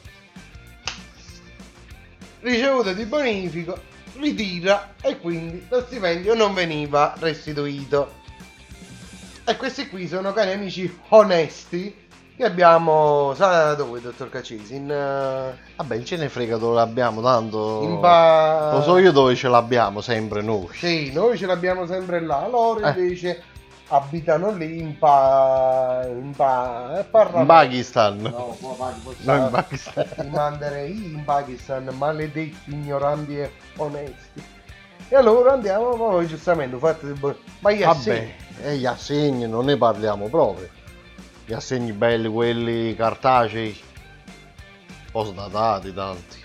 Ricevuto 2.40 2.94
di 2.94 3.04
bonifico, 3.04 3.78
ritira 4.18 4.94
e 5.02 5.18
quindi 5.18 5.66
lo 5.68 5.82
stipendio 5.82 6.34
non 6.34 6.54
veniva 6.54 7.14
restituito. 7.18 8.20
E 9.44 9.56
questi 9.56 9.88
qui 9.88 10.08
sono 10.08 10.32
cari 10.32 10.52
amici 10.52 10.90
onesti 11.08 12.00
che 12.34 12.44
abbiamo, 12.44 13.34
sa 13.36 13.74
dove, 13.74 14.00
dottor 14.00 14.30
Cacesi? 14.30 14.74
In, 14.76 14.90
eh, 14.90 15.58
Vabbè, 15.76 16.02
ce 16.02 16.16
ne 16.16 16.30
frega 16.30 16.56
dove 16.56 16.76
l'abbiamo, 16.76 17.20
tanto... 17.20 17.80
in 17.82 18.00
ba- 18.00 18.70
Lo 18.72 18.82
so 18.82 18.96
io 18.96 19.12
dove 19.12 19.34
ce 19.36 19.48
l'abbiamo, 19.48 20.00
sempre 20.00 20.40
noi. 20.40 20.68
Sì, 20.72 21.12
noi 21.12 21.36
ce 21.36 21.44
l'abbiamo 21.44 21.86
sempre 21.86 22.20
là, 22.20 22.48
loro 22.48 22.80
Eh. 22.86 23.42
Abitano 23.92 24.50
lì 24.52 24.78
in 24.80 24.98
pa... 24.98 26.02
in 26.08 26.32
pa... 26.34 26.98
eh, 26.98 27.04
parla- 27.04 27.40
In 27.40 27.46
Pakistan. 27.46 28.20
No, 28.20 28.56
No, 29.20 29.36
in 29.36 29.48
Pakistan. 29.50 30.08
Ti 30.16 30.26
manderei 30.28 31.12
in 31.12 31.22
Pakistan, 31.24 31.84
maledetti 31.96 32.56
ignoranti 32.66 33.38
e 33.38 33.52
onesti. 33.76 34.42
E 35.08 35.14
allora 35.16 35.52
andiamo 35.52 35.90
poi 35.94 36.26
giustamente, 36.26 36.78
fate 36.78 37.14
Ma 37.58 37.70
gli 37.70 37.82
assegni. 37.82 38.32
Vabbè, 38.56 38.68
e 38.68 38.76
gli 38.76 38.86
assegni 38.86 39.46
non 39.46 39.66
ne 39.66 39.76
parliamo 39.76 40.28
proprio. 40.28 40.68
Gli 41.44 41.52
assegni 41.52 41.92
belli, 41.92 42.28
quelli 42.28 42.94
cartacei, 42.96 43.78
postdatati 45.10 45.92
tanti. 45.92 46.40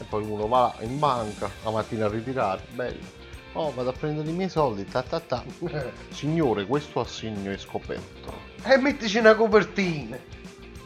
E 0.00 0.04
poi 0.04 0.22
uno 0.22 0.46
va 0.48 0.72
in 0.80 0.98
banca 0.98 1.50
la 1.62 1.70
mattina 1.70 2.06
a 2.06 2.08
ritirare, 2.08 2.62
bello. 2.70 3.16
Oh, 3.52 3.72
vado 3.74 3.90
a 3.90 3.92
prendere 3.92 4.28
i 4.28 4.32
miei 4.32 4.48
soldi, 4.48 4.84
ta 4.84 5.02
ta 5.02 5.20
ta. 5.20 5.42
Signore, 6.10 6.66
questo 6.66 7.00
assegno 7.00 7.50
è 7.50 7.56
scoperto. 7.56 8.32
E 8.64 8.76
mettici 8.76 9.18
una 9.18 9.34
copertina. 9.34 10.16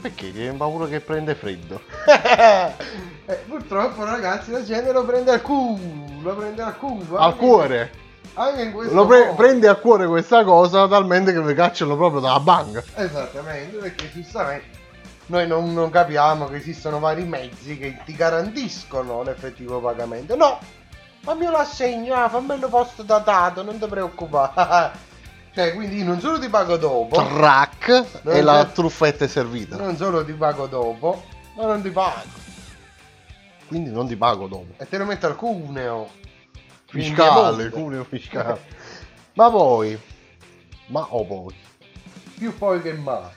Perché? 0.00 0.32
Che 0.32 0.48
hai 0.48 0.56
paura 0.56 0.86
che 0.86 1.00
prende 1.00 1.34
freddo. 1.34 1.80
Eh, 3.24 3.36
purtroppo 3.46 4.04
ragazzi 4.04 4.50
la 4.50 4.64
gente 4.64 4.90
lo 4.90 5.04
prende 5.04 5.30
al 5.30 5.42
culo, 5.42 6.20
lo 6.20 6.34
prende 6.34 6.60
al 6.60 6.76
culo. 6.76 7.16
Al 7.16 7.36
cuore! 7.36 7.92
Anche 8.34 8.62
in 8.62 8.72
questo 8.72 8.92
Lo 8.94 9.06
pre- 9.06 9.32
prende 9.36 9.68
a 9.68 9.76
cuore 9.76 10.08
questa 10.08 10.42
cosa 10.42 10.88
talmente 10.88 11.32
che 11.32 11.40
vi 11.40 11.54
cacciano 11.54 11.96
proprio 11.96 12.20
dalla 12.20 12.40
banca. 12.40 12.82
Esattamente, 12.96 13.76
perché 13.76 14.10
giustamente 14.12 14.80
noi 15.26 15.46
non, 15.46 15.72
non 15.72 15.88
capiamo 15.88 16.46
che 16.48 16.56
esistono 16.56 16.98
vari 16.98 17.24
mezzi 17.24 17.78
che 17.78 17.98
ti 18.04 18.14
garantiscono 18.16 19.22
l'effettivo 19.22 19.80
pagamento. 19.80 20.34
No, 20.34 20.58
fammi 21.22 21.46
l'assegno, 21.46 22.14
ah, 22.14 22.28
fammelo 22.28 22.68
posto 22.68 23.02
datato, 23.02 23.62
non 23.62 23.78
ti 23.78 23.86
preoccupare. 23.86 24.90
cioè, 25.54 25.74
quindi 25.74 25.96
io 25.98 26.04
non 26.04 26.20
solo 26.20 26.38
ti 26.38 26.48
pago 26.48 26.76
dopo, 26.76 27.16
Track 27.24 28.22
e 28.24 28.42
la 28.42 28.64
c'è- 28.66 28.72
truffetta 28.72 29.24
è 29.24 29.28
servita. 29.28 29.76
non 29.76 29.96
solo 29.96 30.24
ti 30.24 30.32
pago 30.32 30.66
dopo, 30.66 31.24
ma 31.56 31.66
non 31.66 31.82
ti 31.82 31.90
pago. 31.90 32.40
Quindi 33.68 33.90
non 33.90 34.06
ti 34.06 34.16
pago 34.16 34.46
dopo. 34.48 34.74
E 34.76 34.88
te 34.88 34.98
lo 34.98 35.04
metto 35.04 35.26
al 35.26 35.36
cuneo. 35.36 36.10
Fiscale, 36.86 37.70
cuneo 37.70 38.04
fiscale. 38.04 38.60
ma 39.34 39.50
poi, 39.50 39.98
ma 40.88 41.06
o 41.08 41.24
poi, 41.24 41.54
Più 42.36 42.54
poi 42.58 42.82
che 42.82 42.92
mai. 42.92 43.30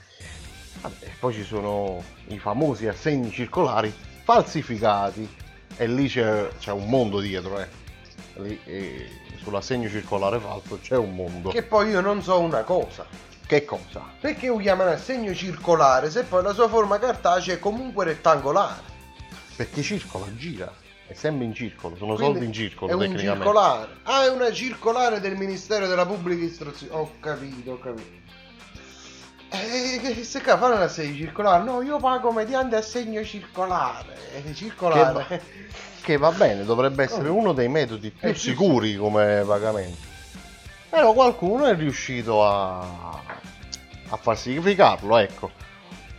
vabbè, 0.82 1.06
poi 1.20 1.32
ci 1.32 1.42
sono 1.42 2.02
i 2.26 2.38
famosi 2.38 2.86
assegni 2.86 3.30
circolari 3.30 3.90
falsificati 4.24 5.26
e 5.76 5.86
lì 5.86 6.08
c'è, 6.08 6.48
c'è 6.58 6.72
un 6.72 6.88
mondo 6.88 7.20
dietro, 7.20 7.60
eh. 7.60 7.68
Lì, 8.36 8.58
eh, 8.64 9.08
sull'assegno 9.42 9.88
circolare 9.88 10.38
falso 10.38 10.78
c'è 10.80 10.96
un 10.96 11.14
mondo. 11.14 11.50
Che 11.50 11.62
poi 11.62 11.90
io 11.90 12.00
non 12.00 12.22
so 12.22 12.40
una 12.40 12.62
cosa. 12.62 13.06
Che 13.46 13.64
cosa? 13.64 14.02
Perché 14.20 14.48
lo 14.48 14.56
chiamano 14.56 14.90
assegno 14.90 15.32
circolare 15.32 16.10
se 16.10 16.24
poi 16.24 16.42
la 16.42 16.52
sua 16.52 16.68
forma 16.68 16.98
cartacea 16.98 17.54
è 17.54 17.58
comunque 17.60 18.04
rettangolare? 18.04 18.94
Perché 19.54 19.82
circola, 19.82 20.26
gira. 20.34 20.72
È 21.06 21.14
sempre 21.14 21.44
in 21.44 21.54
circolo, 21.54 21.94
sono 21.94 22.14
Quindi 22.16 22.32
soldi 22.32 22.46
in 22.46 22.52
circolo 22.52 22.90
È 22.90 22.94
un 22.94 23.16
circolare. 23.16 23.98
Ah, 24.02 24.24
è 24.24 24.28
una 24.28 24.52
circolare 24.52 25.20
del 25.20 25.36
Ministero 25.36 25.86
della 25.86 26.04
Pubblica 26.04 26.44
Istruzione. 26.44 26.92
Ho 26.94 27.12
capito, 27.20 27.70
ho 27.70 27.78
capito. 27.78 28.24
Eh, 29.48 30.00
che 30.00 30.24
se 30.24 30.42
qua 30.42 30.58
fanno 30.58 30.78
l'assegno 30.78 31.14
circolare? 31.14 31.64
No, 31.64 31.82
io 31.82 31.98
pago 31.98 32.32
mediante 32.32 32.76
assegno 32.76 33.22
circolare. 33.22 34.16
Eh, 34.34 34.54
circolare. 34.54 35.42
Che 36.00 36.16
va 36.16 36.30
bene, 36.30 36.64
dovrebbe 36.64 37.04
essere 37.04 37.28
uno 37.28 37.52
dei 37.52 37.68
metodi 37.68 38.10
più 38.10 38.34
sicuri 38.34 38.96
come 38.96 39.42
pagamento. 39.46 40.14
Però 40.88 41.12
qualcuno 41.12 41.66
è 41.66 41.74
riuscito 41.74 42.44
a, 42.44 42.80
a 44.08 44.16
falsificarlo, 44.16 45.16
ecco. 45.18 45.50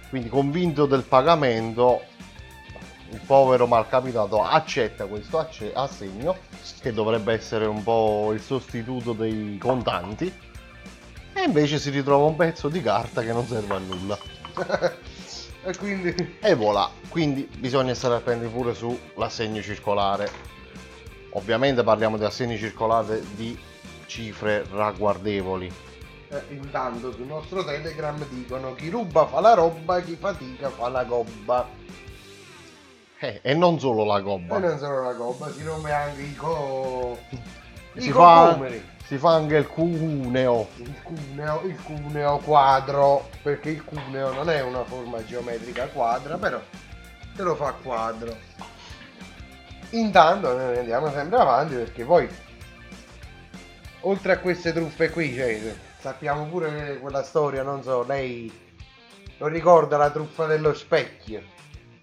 Quindi 0.09 0.29
convinto 0.29 0.85
del 0.85 1.03
pagamento, 1.03 2.01
il 3.09 3.21
povero 3.25 3.65
malcapitato 3.65 4.43
accetta 4.43 5.05
questo 5.05 5.47
assegno, 5.73 6.37
che 6.81 6.93
dovrebbe 6.93 7.33
essere 7.33 7.65
un 7.65 7.81
po' 7.81 8.31
il 8.33 8.41
sostituto 8.41 9.13
dei 9.13 9.57
contanti, 9.57 10.33
e 11.37 11.43
invece 11.45 11.79
si 11.79 11.89
ritrova 11.89 12.25
un 12.25 12.35
pezzo 12.35 12.67
di 12.69 12.81
carta 12.81 13.21
che 13.21 13.31
non 13.31 13.45
serve 13.45 13.75
a 13.75 13.79
nulla. 13.79 14.17
e 15.63 15.75
quindi 15.77 16.37
E 16.39 16.55
voilà, 16.55 16.89
quindi 17.09 17.47
bisogna 17.57 17.93
stare 17.93 18.15
attenti 18.15 18.47
pure 18.47 18.73
sull'assegno 18.73 19.61
circolare. 19.61 20.29
Ovviamente 21.31 21.83
parliamo 21.83 22.17
di 22.17 22.23
assegni 22.23 22.57
circolari 22.57 23.21
di 23.35 23.57
cifre 24.07 24.65
ragguardevoli. 24.71 25.71
eh, 26.29 26.41
intanto 26.49 27.11
sul 27.11 27.25
nostro 27.25 27.63
Telegram 27.63 28.17
dicono 28.29 28.73
chi 28.75 28.89
ruba 28.89 29.25
fa 29.27 29.39
la 29.41 29.53
roba, 29.53 30.01
chi 30.01 30.15
fatica 30.19 30.69
fa 30.69 30.89
la 30.89 31.03
gobba. 31.03 31.67
Eh, 33.19 33.39
e 33.43 33.53
non 33.55 33.79
solo 33.79 34.03
la 34.05 34.17
E 34.17 34.21
gobba. 34.21 34.57
non 34.59 34.77
solo 34.77 35.01
la 35.03 35.13
gobba, 35.13 35.51
si 35.51 35.63
rompe 35.63 35.91
anche 35.91 36.21
i 36.21 36.35
co... 36.35 37.17
Si 37.97 38.09
I 38.09 38.11
fa, 38.11 38.49
cocomeri. 38.49 38.83
Si 39.07 39.17
fa 39.17 39.35
anche 39.35 39.55
il 39.55 39.67
cuneo. 39.67 40.67
Il 40.75 41.01
cuneo, 41.01 41.61
il 41.63 41.81
cuneo 41.81 42.37
quadro, 42.39 43.29
perché 43.41 43.69
il 43.69 43.83
cuneo 43.83 44.33
non 44.33 44.49
è 44.49 44.61
una 44.61 44.83
forma 44.83 45.23
geometrica 45.23 45.87
quadra, 45.87 46.37
però 46.37 46.59
te 47.35 47.43
lo 47.43 47.55
fa 47.55 47.71
quadro. 47.81 48.35
Intanto 49.91 50.53
noi 50.53 50.77
andiamo 50.77 51.09
sempre 51.11 51.37
avanti 51.39 51.75
perché 51.75 52.03
poi, 52.03 52.27
oltre 54.01 54.33
a 54.33 54.39
queste 54.39 54.73
truffe 54.73 55.09
qui, 55.09 55.33
cioè, 55.33 55.73
sappiamo 55.99 56.43
pure 56.47 56.99
quella 56.99 57.23
storia, 57.23 57.63
non 57.63 57.81
so, 57.83 58.03
lei 58.03 58.51
non 59.37 59.49
ricorda 59.49 59.95
la 59.95 60.09
truffa 60.09 60.45
dello 60.47 60.73
specchio. 60.73 61.41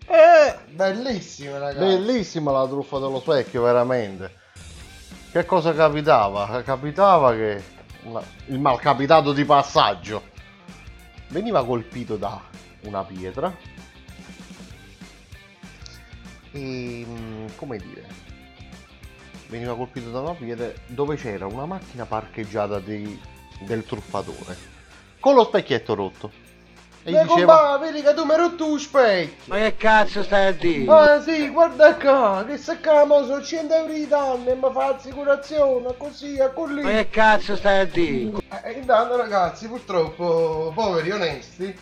Eh, 0.06 0.54
Bellissima 0.70 1.58
ragazzi. 1.58 1.78
bellissima 1.84 2.50
la 2.50 2.66
truffa 2.66 2.98
dello 2.98 3.20
specchio, 3.20 3.62
veramente. 3.62 4.42
Che 5.34 5.44
cosa 5.46 5.74
capitava? 5.74 6.62
Capitava 6.62 7.34
che 7.34 7.60
il 8.46 8.60
malcapitato 8.60 9.32
di 9.32 9.44
passaggio 9.44 10.22
veniva 11.30 11.64
colpito 11.64 12.16
da 12.16 12.40
una 12.82 13.02
pietra 13.02 13.52
e 16.52 17.04
mm, 17.04 17.46
come 17.56 17.78
dire 17.78 18.06
veniva 19.48 19.74
colpito 19.74 20.12
da 20.12 20.20
una 20.20 20.34
pietra 20.34 20.70
dove 20.86 21.16
c'era 21.16 21.46
una 21.46 21.66
macchina 21.66 22.06
parcheggiata 22.06 22.78
di- 22.78 23.20
del 23.58 23.84
truffatore 23.84 24.56
con 25.18 25.34
lo 25.34 25.42
specchietto 25.42 25.94
rotto 25.94 26.30
e 27.06 27.10
gli 27.10 27.16
E 27.16 27.22
diceva 27.22 27.76
vedi 27.78 28.00
che 28.02 28.14
tu 28.14 28.24
mi 28.24 28.30
hai 28.32 28.38
rotto 28.38 28.66
lo 28.66 28.78
specchio. 28.78 29.42
Ma 29.46 29.56
che 29.56 29.76
cazzo 29.76 30.22
stai 30.22 30.46
a 30.46 30.52
dire? 30.52 30.90
Ah 30.90 31.20
sì, 31.20 31.48
guarda 31.50 31.94
qua, 31.96 32.44
che 32.46 32.56
se 32.56 32.80
camo 32.80 33.24
sono 33.24 33.42
100 33.42 33.74
euro 33.74 33.92
di 33.92 34.08
danno 34.08 34.48
e 34.48 34.54
mi 34.54 34.68
fa 34.72 34.90
l'assicurazione, 34.90 35.94
così, 35.98 36.38
a 36.40 36.46
Ma 36.46 36.52
così. 36.52 36.80
che 36.82 37.08
cazzo 37.10 37.56
stai 37.56 37.80
a 37.80 37.84
dire? 37.84 38.38
Eh, 38.64 38.70
intanto 38.72 39.16
ragazzi, 39.16 39.68
purtroppo, 39.68 40.72
poveri 40.74 41.10
onesti, 41.10 41.78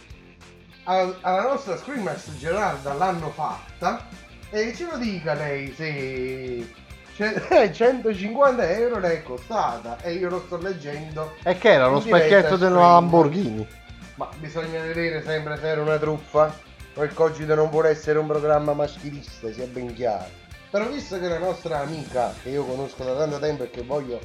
al- 0.85 1.16
alla 1.20 1.42
nostra 1.42 1.76
Screamers 1.76 2.30
Gerarda 2.38 2.92
l'hanno 2.94 3.30
fatta 3.30 4.04
e 4.50 4.74
ce 4.74 4.88
lo 4.90 4.96
dica 4.98 5.35
lei 5.35 5.72
se 5.76 6.68
ce- 7.14 7.46
eh, 7.62 7.72
150 7.72 8.68
euro 8.72 8.98
le 8.98 9.12
è 9.12 9.22
costata 9.22 9.98
e 10.02 10.14
io 10.14 10.28
lo 10.28 10.42
sto 10.46 10.56
leggendo, 10.58 11.35
e 11.44 11.56
che 11.58 11.70
era 11.74 11.87
lo 11.87 12.00
specchietto 12.00 12.56
della. 12.56 12.80
Lamborghini 12.80 13.80
ma 14.22 14.28
bisogna 14.38 14.80
vedere 14.80 15.20
sempre 15.22 15.58
se 15.58 15.66
era 15.66 15.82
una 15.82 15.98
truffa 15.98 16.56
o 16.94 17.02
il 17.02 17.12
cogito 17.12 17.54
non 17.56 17.70
vuole 17.70 17.88
essere 17.88 18.18
un 18.18 18.26
programma 18.26 18.72
maschilista, 18.72 19.50
sia 19.50 19.66
ben 19.66 19.92
chiaro. 19.94 20.40
Però 20.70 20.88
visto 20.88 21.18
che 21.18 21.26
la 21.26 21.38
nostra 21.38 21.80
amica, 21.80 22.32
che 22.42 22.50
io 22.50 22.64
conosco 22.64 23.02
da 23.02 23.16
tanto 23.16 23.38
tempo 23.38 23.64
e 23.64 23.70
che 23.70 23.82
voglio 23.82 24.20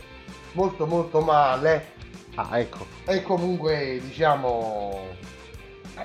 molto 0.51 0.85
molto 0.85 1.21
male, 1.21 1.93
ah 2.35 2.59
ecco 2.59 2.85
E 3.05 3.23
comunque 3.23 3.99
diciamo 4.01 5.07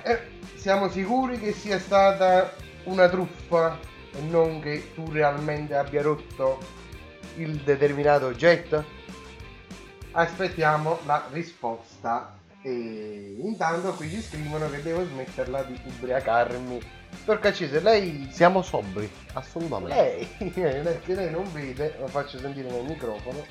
eh, 0.03 0.19
siamo 0.55 0.89
sicuri 0.89 1.39
che 1.39 1.53
sia 1.53 1.77
stata 1.77 2.51
una 2.85 3.07
truffa 3.07 3.77
e 4.11 4.21
non 4.21 4.59
che 4.59 4.93
tu 4.95 5.07
realmente 5.11 5.75
abbia 5.75 6.01
rotto 6.01 6.57
il 7.35 7.57
determinato 7.57 8.25
oggetto? 8.25 8.83
Aspettiamo 10.11 10.99
la 11.05 11.25
risposta 11.31 12.41
e 12.65 13.35
intanto 13.41 13.91
qui 13.91 14.09
ci 14.09 14.21
scrivono 14.21 14.69
che 14.69 14.81
devo 14.81 15.05
smetterla 15.05 15.63
di 15.63 15.79
ubriacarmi. 15.83 16.81
Perché 17.25 17.53
se 17.53 17.79
lei 17.79 18.27
siamo 18.31 18.61
sobri 18.61 19.09
assolutamente 19.33 20.27
lei, 20.39 20.53
lei 20.81 20.99
che 21.01 21.13
lei 21.13 21.29
non 21.29 21.51
vede, 21.51 21.95
lo 21.99 22.07
faccio 22.07 22.39
sentire 22.39 22.71
nel 22.71 22.85
microfono. 22.85 23.45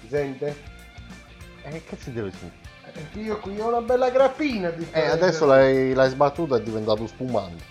Si 0.00 0.08
sente? 0.08 0.72
e 1.62 1.82
che 1.84 1.96
si 1.96 2.12
deve 2.12 2.30
sentire? 2.30 2.62
Perché 2.92 3.20
io 3.20 3.38
qui 3.40 3.58
ho 3.58 3.68
una 3.68 3.80
bella 3.80 4.10
grappina 4.10 4.70
di 4.70 4.86
Eh, 4.90 5.06
adesso 5.06 5.46
l'hai, 5.46 5.94
l'hai 5.94 6.10
sbattuta 6.10 6.56
è 6.56 6.62
diventato 6.62 7.06
spumante. 7.06 7.64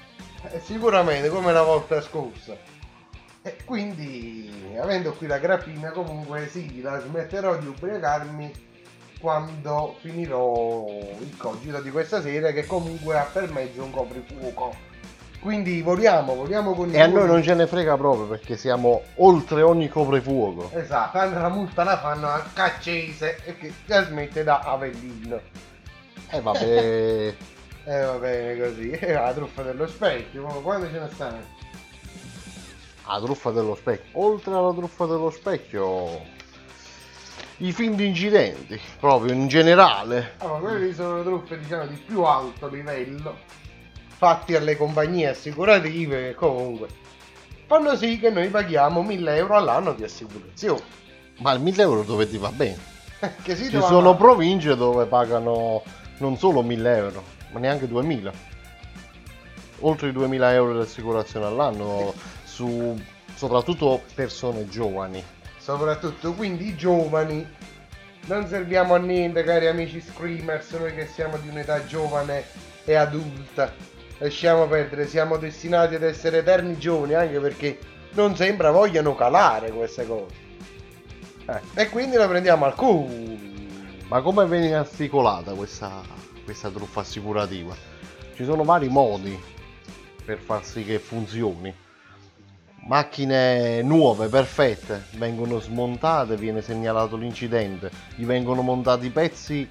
Eh, 0.50 0.60
sicuramente 0.60 1.30
come 1.30 1.54
la 1.54 1.62
volta 1.62 2.02
scorsa. 2.02 2.56
E 3.42 3.58
quindi, 3.64 4.52
avendo 4.82 5.14
qui 5.14 5.28
la 5.28 5.38
grappina, 5.38 5.92
comunque 5.92 6.48
sì, 6.48 6.82
la 6.82 7.00
smetterò 7.00 7.58
di 7.58 7.68
ubriacarmi 7.68 8.72
quando 9.24 9.96
finirò 10.02 10.86
il 11.20 11.38
cogito 11.38 11.80
di 11.80 11.90
questa 11.92 12.22
sera, 12.22 12.52
che 12.52 12.66
comunque 12.66 13.18
ha 13.18 13.24
per 13.24 13.50
mezzo 13.50 13.82
un 13.82 13.92
coprifuoco. 13.92 14.76
Quindi 15.40 15.82
voliamo, 15.82 16.36
voliamo 16.36 16.74
con 16.74 16.90
il 16.90 16.96
E 16.96 17.00
a 17.00 17.08
noi 17.08 17.26
non 17.28 17.42
ce 17.42 17.54
ne 17.54 17.66
frega 17.66 17.96
proprio 17.96 18.28
perché 18.28 18.58
siamo 18.58 19.02
oltre 19.16 19.62
ogni 19.62 19.88
coprifuoco. 19.88 20.72
Esatto, 20.74 21.18
tanto 21.18 21.40
la 21.40 21.48
multa 21.48 21.86
la 21.86 21.98
fanno 22.00 22.28
a 22.28 22.44
Caccese 22.54 23.38
e 23.46 23.56
che 23.58 23.74
la 23.86 24.04
smette 24.04 24.44
da 24.44 24.60
Avellino. 24.60 25.40
E 26.30 26.42
vabbè, 26.42 27.34
E 27.86 28.02
va 28.02 28.14
bene 28.18 28.60
così, 28.60 28.90
e 29.00 29.14
la 29.14 29.34
truffa 29.34 29.62
dello 29.62 29.88
specchio, 29.88 30.44
quando 30.62 30.90
ce 30.92 31.00
ne 31.00 31.10
stanno? 31.14 31.62
la 33.06 33.22
truffa 33.22 33.52
dello 33.52 33.76
specchio. 33.76 34.22
Oltre 34.22 34.54
alla 34.54 34.74
truffa 34.74 35.06
dello 35.06 35.30
specchio, 35.30 36.22
i 37.58 37.72
film 37.72 37.96
di 37.96 38.06
incidenti, 38.08 38.80
proprio 39.00 39.34
in 39.34 39.48
generale. 39.48 40.36
Allora, 40.40 40.60
quelle 40.60 40.94
sono 40.94 41.18
le 41.18 41.24
truffe 41.24 41.60
diciamo 41.60 41.88
di 41.88 41.96
più 41.96 42.24
alto 42.24 42.68
livello 42.68 43.38
fatti 44.24 44.56
alle 44.56 44.78
compagnie 44.78 45.28
assicurative 45.28 46.30
che 46.30 46.36
comunque 46.36 46.88
fanno 47.66 47.96
sì 47.98 48.20
che 48.20 48.30
noi 48.30 48.48
paghiamo 48.48 49.02
1000 49.02 49.36
euro 49.36 49.56
all'anno 49.56 49.94
di 49.94 50.04
assicurazione. 50.04 50.82
Ma 51.40 51.52
il 51.52 51.60
1000 51.60 51.82
euro 51.82 52.04
dove 52.04 52.30
ti 52.30 52.38
va 52.38 52.50
bene? 52.50 52.78
Ci 53.44 53.70
trova- 53.70 53.88
sono 53.88 54.16
province 54.16 54.76
dove 54.76 55.06
pagano 55.06 55.84
non 56.20 56.38
solo 56.38 56.62
1000 56.62 56.96
euro, 56.96 57.24
ma 57.52 57.60
neanche 57.60 57.88
2000. 57.88 58.32
Oltre 59.80 60.10
i 60.10 60.12
2000 60.14 60.54
euro 60.54 60.74
di 60.74 60.80
assicurazione 60.80 61.46
all'anno 61.46 62.14
su 62.44 62.98
soprattutto 63.36 64.04
persone 64.14 64.70
giovani. 64.70 65.22
Soprattutto 65.64 66.34
quindi 66.34 66.68
i 66.68 66.76
giovani. 66.76 67.48
Non 68.26 68.48
serviamo 68.48 68.96
a 68.96 68.98
niente 68.98 69.44
cari 69.44 69.68
amici 69.68 70.02
screamers 70.02 70.72
noi 70.72 70.94
che 70.94 71.08
siamo 71.08 71.38
di 71.38 71.48
un'età 71.48 71.86
giovane 71.86 72.44
e 72.84 72.96
adulta. 72.96 73.74
Lasciamo 74.18 74.68
perdere 74.68 75.08
siamo 75.08 75.38
destinati 75.38 75.96
ad 75.96 76.04
essere 76.04 76.40
eterni 76.40 76.78
giovani 76.78 77.14
anche 77.14 77.40
perché 77.40 77.80
non 78.12 78.36
sembra 78.36 78.72
vogliano 78.72 79.16
calare 79.16 79.72
queste 79.72 80.06
cose. 80.06 80.36
Eh, 81.48 81.82
e 81.82 81.90
quindi 81.90 82.18
la 82.18 82.28
prendiamo 82.28 82.66
al 82.66 82.76
culo. 82.76 83.42
Ma 84.08 84.22
come 84.22 84.46
viene 84.46 84.76
articolata 84.76 85.54
questa, 85.54 86.02
questa 86.44 86.70
truffa 86.70 87.02
assicurativa? 87.02 87.76
Ci 88.36 88.44
sono 88.44 88.64
vari 88.64 88.90
modi 88.90 89.38
per 90.26 90.40
far 90.40 90.64
sì 90.64 90.84
che 90.84 91.00
funzioni. 91.00 91.74
Macchine 92.86 93.82
nuove, 93.82 94.28
perfette, 94.28 95.06
vengono 95.12 95.60
smontate, 95.60 96.36
viene 96.36 96.62
segnalato 96.62 97.16
l'incidente, 97.16 97.90
gli 98.16 98.26
vengono 98.26 98.62
montati 98.62 99.06
i 99.06 99.10
pezzi 99.10 99.70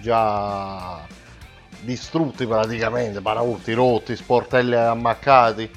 già 0.00 1.04
distrutti 1.80 2.46
praticamente, 2.46 3.20
paraurti 3.20 3.72
rotti, 3.72 4.14
sportelli 4.14 4.76
ammaccati, 4.76 5.68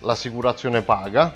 l'assicurazione 0.00 0.82
paga, 0.82 1.32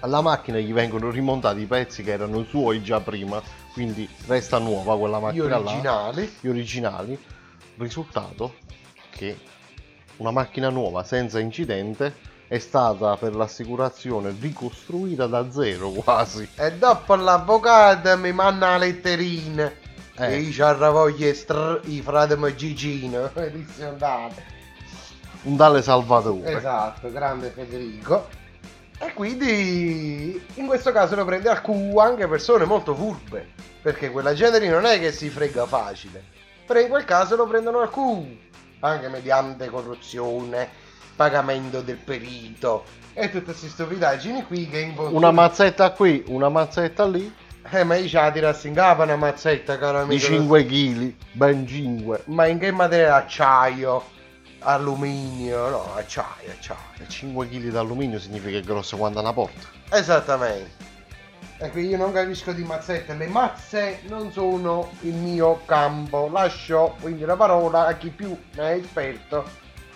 alla 0.00 0.20
macchina 0.20 0.58
gli 0.58 0.72
vengono 0.72 1.10
rimontati 1.10 1.60
i 1.62 1.66
pezzi 1.66 2.04
che 2.04 2.12
erano 2.12 2.44
suoi 2.44 2.82
già 2.82 3.00
prima, 3.00 3.42
quindi 3.72 4.08
resta 4.26 4.58
nuova 4.58 4.96
quella 4.96 5.18
gli 5.18 5.22
macchina 5.22 5.48
là, 5.48 5.58
originali. 5.58 6.36
Gli 6.40 6.48
originali, 6.48 7.18
risultato 7.78 8.54
che 9.10 9.36
una 10.18 10.30
macchina 10.30 10.68
nuova 10.68 11.02
senza 11.02 11.40
incidente 11.40 12.32
è 12.54 12.58
stata 12.60 13.16
per 13.16 13.34
l'assicurazione 13.34 14.32
ricostruita 14.38 15.26
da 15.26 15.50
zero 15.50 15.90
quasi. 16.04 16.48
e 16.54 16.72
dopo 16.74 17.16
l'avvocato 17.16 18.16
mi 18.16 18.32
manda 18.32 18.68
la 18.70 18.76
letterina 18.78 19.72
Eh. 20.16 20.34
e 20.34 20.38
io 20.38 20.52
ci 20.52 20.60
voglio 20.78 21.34
str- 21.34 21.80
i 21.86 22.00
fratelli 22.00 22.54
Gigino 22.54 23.30
Un 25.42 25.56
tale 25.56 25.82
Salvatore. 25.82 26.56
Esatto, 26.56 27.10
grande 27.10 27.50
Federico. 27.50 28.28
E 28.98 29.12
quindi 29.12 30.40
in 30.54 30.66
questo 30.66 30.90
caso 30.92 31.16
lo 31.16 31.24
prende 31.26 31.50
al 31.50 31.60
culo 31.60 32.00
anche 32.00 32.26
persone 32.28 32.64
molto 32.64 32.94
furbe. 32.94 33.48
Perché 33.82 34.10
quella 34.10 34.32
gente 34.32 34.66
non 34.70 34.86
è 34.86 34.98
che 34.98 35.12
si 35.12 35.28
frega 35.28 35.66
facile. 35.66 36.22
Però 36.64 36.80
in 36.80 36.88
quel 36.88 37.04
caso 37.04 37.36
lo 37.36 37.46
prendono 37.46 37.80
al 37.80 37.90
culo. 37.90 38.26
Anche 38.80 39.08
mediante 39.08 39.68
corruzione, 39.68 40.68
pagamento 41.14 41.80
del 41.80 41.96
perito 41.96 42.84
e 43.12 43.30
tutte 43.30 43.44
queste 43.44 43.68
stupidaggini 43.68 44.44
qui 44.44 44.68
che 44.68 44.80
in 44.80 44.94
fondo- 44.94 45.16
Una 45.16 45.30
mazzetta 45.30 45.90
qui, 45.92 46.24
una 46.28 46.48
mazzetta 46.48 47.06
lì, 47.06 47.32
Eh, 47.70 47.82
ma 47.84 47.94
io 47.96 48.06
ce 48.08 48.16
la 48.16 48.58
in 48.64 48.74
capo 48.74 49.02
una 49.04 49.16
mazzetta, 49.16 49.78
caro 49.78 49.98
amico. 50.00 50.12
di 50.12 50.20
5 50.20 50.66
kg, 50.66 51.14
ben 51.32 51.66
5. 51.66 52.22
Ma 52.26 52.46
in 52.46 52.58
che 52.58 52.70
materiale? 52.70 53.22
Acciaio, 53.24 54.04
alluminio, 54.60 55.68
no, 55.70 55.94
acciaio, 55.94 56.50
acciaio. 56.50 57.06
5 57.08 57.48
kg 57.48 57.70
d'alluminio 57.70 58.18
significa 58.18 58.50
che 58.50 58.58
è 58.58 58.62
grosso 58.62 58.96
quanto 58.96 59.20
una 59.20 59.32
porta. 59.32 59.66
Esattamente. 59.90 60.92
Ecco, 61.56 61.78
io 61.78 61.96
non 61.96 62.12
capisco 62.12 62.52
di 62.52 62.64
mazzette. 62.64 63.14
Le 63.14 63.28
mazze 63.28 64.00
non 64.08 64.30
sono 64.32 64.90
il 65.00 65.14
mio 65.14 65.62
campo. 65.64 66.28
Lascio 66.30 66.96
quindi 67.00 67.24
la 67.24 67.36
parola 67.36 67.86
a 67.86 67.94
chi 67.94 68.10
più 68.10 68.36
ne 68.56 68.72
è 68.72 68.76
esperto, 68.76 69.44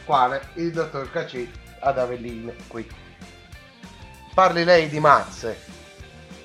quale 0.08 0.40
il 0.54 0.72
dottor 0.72 1.10
Cacci 1.10 1.50
ad 1.80 1.98
Avellino 1.98 2.50
qui. 2.66 2.88
Parli 4.32 4.64
lei 4.64 4.88
di 4.88 4.98
mazze. 5.00 5.60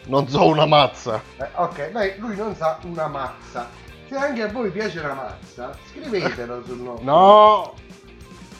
Non 0.07 0.27
so 0.27 0.47
una 0.47 0.65
mazza. 0.65 1.21
Eh, 1.37 1.47
ok, 1.55 1.91
lei, 1.93 2.19
lui 2.19 2.35
non 2.35 2.53
sa 2.57 2.77
una 2.83 3.07
mazza. 3.07 3.69
Se 4.09 4.17
anche 4.17 4.41
a 4.41 4.49
voi 4.49 4.69
piace 4.69 5.01
la 5.01 5.13
mazza, 5.13 5.73
scrivetelo 5.91 6.61
sul 6.65 6.79
nostro. 6.83 7.05
No! 7.05 7.73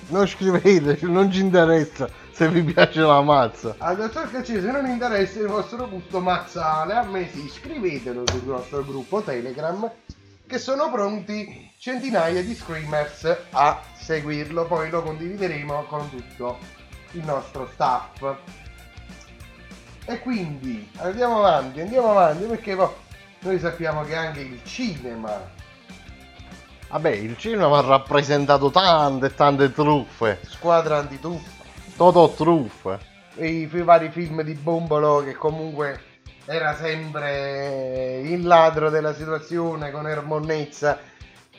Non 0.07 0.25
scrivete, 0.25 0.97
non 1.01 1.29
ci 1.29 1.41
interessa. 1.41 2.07
se 2.31 2.47
vi 2.47 2.63
piace 2.63 3.01
la 3.01 3.21
mazza. 3.21 3.75
Al 3.79 3.97
dottor 3.97 4.31
Caccese 4.31 4.61
se 4.61 4.71
non 4.71 4.85
interessa 4.85 5.39
il 5.39 5.47
vostro 5.47 5.89
gusto 5.89 6.21
mazzale, 6.21 6.93
a 6.93 7.03
me 7.03 7.29
si 7.29 7.43
iscrivetelo 7.43 8.23
sul 8.31 8.43
nostro 8.45 8.85
gruppo 8.85 9.21
Telegram 9.21 9.91
che 10.47 10.59
sono 10.59 10.89
pronti 10.91 11.71
centinaia 11.77 12.41
di 12.41 12.55
screamers 12.55 13.37
a 13.51 13.81
seguirlo, 14.03 14.65
poi 14.65 14.89
lo 14.89 15.01
condivideremo 15.01 15.83
con 15.83 16.09
tutto 16.09 16.57
il 17.11 17.23
nostro 17.23 17.69
staff. 17.73 18.35
E 20.05 20.19
quindi 20.19 20.89
andiamo 20.97 21.37
avanti, 21.39 21.79
andiamo 21.79 22.11
avanti 22.11 22.43
perché 22.45 22.75
poi 22.75 22.89
noi 23.39 23.59
sappiamo 23.59 24.03
che 24.03 24.15
anche 24.15 24.41
il 24.41 24.59
cinema, 24.65 25.61
Vabbè, 26.89 27.09
il 27.09 27.35
cinema 27.37 27.77
ha 27.79 27.81
rappresentato 27.81 28.69
tante 28.69 29.27
e 29.27 29.33
tante 29.33 29.71
truffe. 29.71 30.39
squadra 30.47 30.97
antituffa, 30.97 31.63
Toto 31.95 32.33
truffe. 32.35 32.99
i 33.37 33.65
fi- 33.67 33.81
vari 33.81 34.09
film 34.09 34.41
di 34.43 34.53
Bombolo 34.53 35.23
che 35.23 35.33
comunque 35.33 36.03
era 36.45 36.75
sempre 36.75 38.19
il 38.25 38.45
ladro 38.45 38.89
della 38.91 39.13
situazione 39.15 39.89
con 39.91 40.07
Ermonnezza 40.07 40.99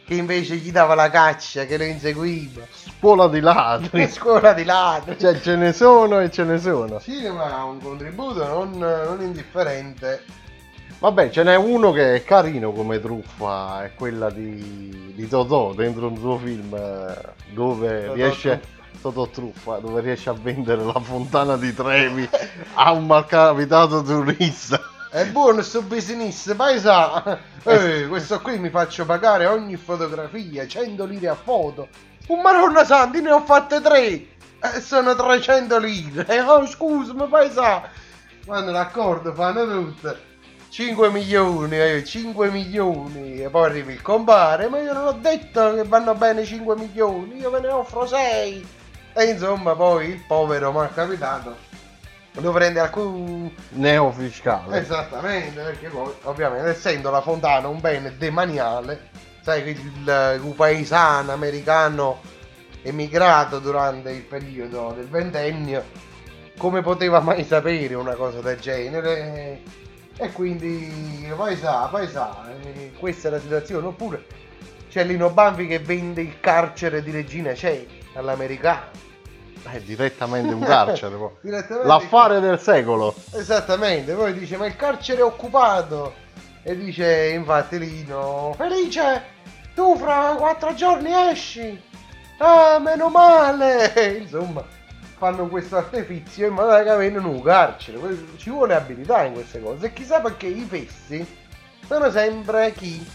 che 0.05 0.15
invece 0.15 0.57
gli 0.57 0.71
dava 0.71 0.95
la 0.95 1.11
caccia 1.11 1.65
che 1.65 1.79
lo 1.79 1.85
inseguiva 1.85 2.63
Scuola 2.99 3.29
di 3.29 3.41
ladri. 3.41 4.07
scuola 4.13 4.53
di 4.53 4.65
ladri 4.65 5.19
Cioè, 5.19 5.41
ce 5.41 5.57
ne 5.57 5.73
sono 5.73 6.21
e 6.21 6.31
ce 6.31 6.45
ne 6.45 6.59
sono. 6.59 7.01
cinema 7.01 7.57
ha 7.57 7.65
un 7.65 7.81
contributo 7.81 8.47
non, 8.47 8.79
non 8.79 9.21
indifferente 9.21 10.23
Vabbè, 10.99 11.29
ce 11.31 11.43
n'è 11.43 11.55
uno 11.57 11.93
che 11.93 12.15
è 12.15 12.25
carino 12.25 12.73
come 12.73 12.99
truffa, 12.99 13.85
è 13.85 13.95
quella 13.95 14.31
di, 14.31 15.13
di 15.15 15.29
Totò 15.29 15.75
dentro 15.75 16.07
un 16.07 16.17
suo 16.17 16.39
film 16.39 16.75
eh, 16.75 17.15
dove 17.53 18.01
Totò 18.03 18.15
riesce 18.15 18.61
Totò 19.03 19.27
truffa, 19.29 19.79
dove 19.81 20.01
riesce 20.01 20.31
a 20.31 20.33
vendere 20.33 20.83
la 20.83 20.99
fontana 21.01 21.57
di 21.59 21.75
Trevi 21.75 22.27
a 22.75 22.93
un 22.93 23.05
malcapitato 23.07 24.03
turista. 24.03 24.81
È 25.15 25.27
buono 25.27 25.63
sto 25.63 25.81
business 25.83 26.53
paesa 26.57 27.39
eh, 27.63 28.09
questo 28.09 28.41
qui 28.41 28.59
mi 28.59 28.69
faccio 28.69 29.07
pagare 29.07 29.47
ogni 29.47 29.77
fotografia 29.77 30.67
100 30.67 31.05
lire 31.05 31.29
a 31.29 31.37
foto. 31.37 31.87
Un 32.27 32.41
maronna 32.41 32.85
santi 32.85 33.21
ne 33.21 33.31
ho 33.31 33.41
fatte 33.43 33.81
tre. 33.81 34.01
Eh, 34.01 34.81
sono 34.81 35.15
300 35.15 35.79
lire. 35.79 36.27
Oh 36.43 36.67
scusami 36.67 37.29
paesa 37.29 37.89
vanno 38.47 38.73
d'accordo 38.73 39.33
fanno 39.33 39.65
tutto. 39.65 40.17
5 40.69 41.09
milioni, 41.11 41.81
eh, 41.81 42.05
5 42.05 42.51
milioni. 42.51 43.41
E 43.41 43.49
poi 43.51 43.67
arriva 43.67 43.93
il 43.93 44.03
compare, 44.03 44.69
ma 44.69 44.81
io 44.81 44.95
non 44.95 45.07
ho 45.07 45.13
detto 45.13 45.75
che 45.75 45.85
vanno 45.85 46.17
bene 46.17 46.45
5 46.45 46.75
milioni, 46.75 47.37
io 47.37 47.51
ve 47.51 47.61
ne 47.61 47.69
offro 47.69 48.05
6 48.05 48.67
e 49.13 49.25
insomma 49.27 49.77
poi 49.77 50.09
il 50.09 50.25
povero 50.27 50.73
malcapitato 50.73 51.74
lo 52.41 52.53
prende 52.53 52.81
alcun 52.81 53.53
Neofiscale. 53.71 54.79
Esattamente, 54.79 55.61
perché 55.63 55.89
poi 55.89 56.13
ovviamente 56.23 56.71
essendo 56.71 57.11
la 57.11 57.21
fontana 57.21 57.69
un 57.69 57.81
bene 57.81 58.17
demaniale, 58.17 59.11
sai 59.43 59.63
che 59.63 59.71
il, 59.71 60.41
il 60.43 60.55
paesano 60.55 61.33
americano 61.33 62.21
emigrato 62.83 63.59
durante 63.61 64.11
il 64.11 64.23
periodo 64.23 64.93
del 64.97 65.09
ventennio, 65.09 65.85
come 66.57 66.83
poteva 66.83 67.21
mai 67.21 67.45
sapere 67.45 67.95
una 67.95 68.15
cosa 68.15 68.41
del 68.41 68.59
genere? 68.59 69.61
E 70.17 70.31
quindi 70.33 71.33
paesa, 71.37 71.87
paesa, 71.87 72.45
eh, 72.63 72.93
questa 72.99 73.29
è 73.29 73.31
la 73.33 73.41
situazione. 73.41 73.87
Oppure 73.87 74.25
c'è 74.89 75.03
Lino 75.05 75.31
Banfi 75.31 75.67
che 75.67 75.81
vende 75.81 76.21
il 76.21 76.39
carcere 76.39 77.03
di 77.03 77.11
Regina 77.11 77.55
Celi 77.55 78.03
all'americano. 78.15 79.03
È 79.71 79.81
direttamente 79.81 80.53
un 80.53 80.61
carcere. 80.61 81.17
Direttamente 81.41 81.87
L'affare 81.87 82.41
del 82.41 82.61
secolo. 82.61 83.15
Esattamente, 83.33 84.13
poi 84.13 84.33
dice 84.33 84.57
ma 84.57 84.67
il 84.67 84.77
carcere 84.77 85.21
è 85.21 85.25
occupato 85.25 86.15
e 86.63 86.77
dice 86.77 87.29
infatti 87.31 87.79
Lino, 87.79 88.55
Felice, 88.57 89.23
tu 89.75 89.97
fra 89.97 90.35
quattro 90.37 90.73
giorni 90.75 91.13
esci, 91.13 91.79
ah 92.39 92.79
meno 92.79 93.09
male, 93.09 94.19
insomma 94.21 94.65
fanno 95.17 95.47
questo 95.47 95.77
artefizio 95.77 96.49
in 96.49 96.55
modo 96.55 96.83
che 96.83 96.89
avvengano 96.89 97.31
un 97.31 97.43
carcere, 97.43 97.99
ci 98.37 98.51
vuole 98.51 98.75
abilità 98.75 99.25
in 99.25 99.35
queste 99.35 99.61
cose 99.61 99.87
e 99.87 99.93
chissà 99.93 100.21
perché 100.21 100.47
i 100.47 100.67
fessi 100.69 101.27
sono 101.87 102.11
sempre 102.11 102.73
chi? 102.73 103.07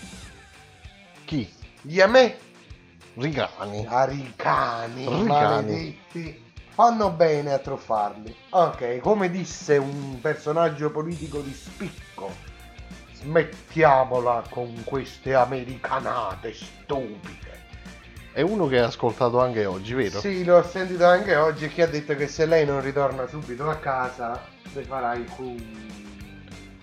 Chi? 1.26 1.52
Gli 1.82 2.00
a 2.02 2.08
me, 2.08 2.38
Rigani. 3.20 3.86
aricani, 3.88 5.06
Ricani. 5.06 5.28
maledetti, 5.28 6.52
fanno 6.70 7.12
bene 7.12 7.54
a 7.54 7.60
truffarli. 7.60 8.34
Ok, 8.52 9.00
come 9.00 9.30
disse 9.30 9.78
un 9.78 10.20
personaggio 10.22 10.90
politico 10.90 11.42
di 11.42 11.54
spicco, 11.54 12.32
smettiamola 13.14 14.44
con 14.50 14.84
queste 14.86 15.36
americanate 15.36 16.54
stupide. 16.54 17.58
È 18.32 18.42
uno 18.42 18.68
che 18.68 18.80
hai 18.80 18.86
ascoltato 18.86 19.42
anche 19.42 19.66
oggi, 19.66 19.94
vero? 19.94 20.20
Sì, 20.20 20.46
l'ho 20.46 20.64
sentito 20.64 21.06
anche 21.06 21.36
oggi 21.36 21.66
e 21.66 21.68
che 21.68 21.82
ha 21.84 21.88
detto 21.88 22.16
che 22.16 22.28
se 22.28 22.46
lei 22.46 22.66
non 22.66 22.80
ritorna 22.80 23.28
subito 23.28 23.70
a 23.70 23.76
casa, 23.76 24.42
le 24.72 24.84
farà 24.84 25.14
il 25.16 25.30
cu... 25.30 25.56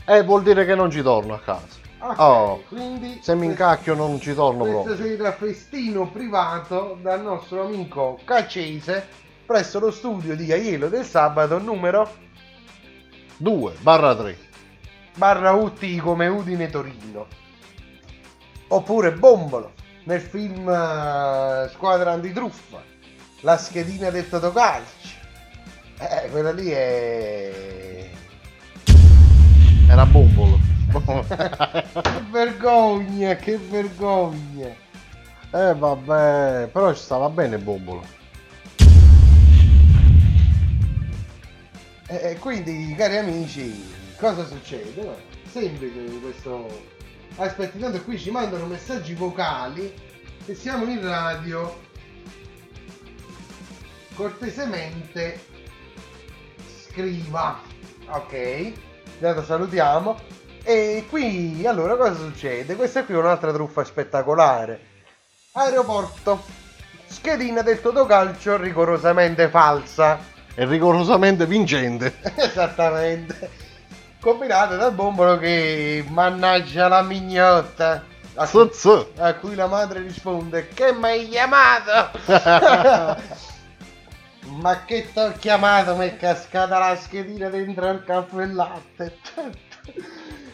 Eh, 0.04 0.22
vuol 0.22 0.42
dire 0.42 0.66
che 0.66 0.74
non 0.74 0.90
ci 0.90 1.00
torno 1.02 1.34
a 1.34 1.40
casa. 1.40 1.85
Ok, 1.98 2.18
Oh, 2.18 2.62
quindi 2.68 3.18
Se 3.22 3.34
mi 3.34 3.46
incacchio 3.46 3.94
non 3.94 4.20
ci 4.20 4.34
torno 4.34 4.64
Questa 4.64 4.82
proprio. 4.82 5.06
sera 5.06 5.32
festino 5.32 6.08
privato 6.10 6.98
dal 7.00 7.22
nostro 7.22 7.64
amico 7.66 8.18
Caccese 8.24 9.06
presso 9.46 9.78
lo 9.78 9.90
studio 9.90 10.36
di 10.36 10.52
Aiello 10.52 10.88
del 10.88 11.04
sabato 11.04 11.58
numero 11.58 12.10
2 13.38 13.72
barra 13.80 14.14
3. 14.14 14.38
barra 15.16 15.52
UT 15.52 15.96
come 15.98 16.26
Udine 16.26 16.68
Torino. 16.68 17.26
Oppure 18.68 19.12
Bombolo 19.12 19.72
nel 20.04 20.20
film 20.20 20.68
eh, 20.68 21.68
Squadra 21.72 22.12
Antitruffa, 22.12 22.82
la 23.40 23.56
schedina 23.56 24.10
del 24.10 24.28
Totocalcio. 24.28 25.08
Eh, 25.98 26.28
quella 26.30 26.52
lì 26.52 26.68
è... 26.70 28.10
Era 29.88 30.04
bombolo. 30.06 30.65
Che 31.04 32.22
vergogna, 32.30 33.34
che 33.36 33.58
vergogna. 33.58 34.74
eh 35.52 35.74
vabbè, 35.74 36.68
però 36.72 36.92
ci 36.92 37.02
stava 37.02 37.28
bene 37.28 37.58
bombolo. 37.58 38.02
E 42.08 42.14
e 42.30 42.38
quindi, 42.38 42.94
cari 42.96 43.16
amici, 43.16 43.84
cosa 44.16 44.44
succede? 44.46 45.34
Semplice 45.50 46.20
questo. 46.20 46.94
Aspetti, 47.36 47.78
tanto 47.78 48.02
qui 48.02 48.18
ci 48.18 48.30
mandano 48.30 48.66
messaggi 48.66 49.14
vocali 49.14 49.92
e 50.46 50.54
siamo 50.54 50.84
in 50.84 51.02
radio. 51.02 51.84
Cortesemente 54.14 55.38
scriva. 56.78 57.60
Ok, 58.08 58.72
intanto 59.14 59.42
salutiamo. 59.44 60.16
E 60.68 61.06
qui 61.08 61.64
allora 61.64 61.94
cosa 61.94 62.16
succede? 62.16 62.74
Questa 62.74 63.04
qui 63.04 63.14
è 63.14 63.18
un'altra 63.18 63.52
truffa 63.52 63.84
spettacolare. 63.84 64.80
Aeroporto. 65.52 66.42
Schedina 67.06 67.62
del 67.62 67.80
Totocalcio 67.80 68.56
rigorosamente 68.56 69.48
falsa. 69.48 70.18
È 70.52 70.66
rigorosamente 70.66 71.46
vincente. 71.46 72.14
Esattamente. 72.34 73.48
Combinato 74.20 74.74
dal 74.74 74.92
bombolo 74.92 75.38
che 75.38 76.04
mannaggia 76.08 76.88
la 76.88 77.02
mignotta. 77.02 78.04
A 78.34 78.48
cui, 78.48 78.68
a 79.18 79.34
cui 79.34 79.54
la 79.54 79.68
madre 79.68 80.00
risponde 80.00 80.66
che 80.66 80.92
mi 80.92 81.04
hai 81.04 81.28
chiamato? 81.28 82.18
Ma 84.50 84.84
che 84.84 85.12
t'ho 85.12 85.32
chiamato? 85.38 85.94
Mi 85.94 86.08
è 86.08 86.16
cascata 86.16 86.76
la 86.76 86.96
schedina 86.96 87.48
dentro 87.50 87.88
al 87.88 88.02
caffè 88.02 88.40
e 88.40 88.46
latte. 88.46 89.18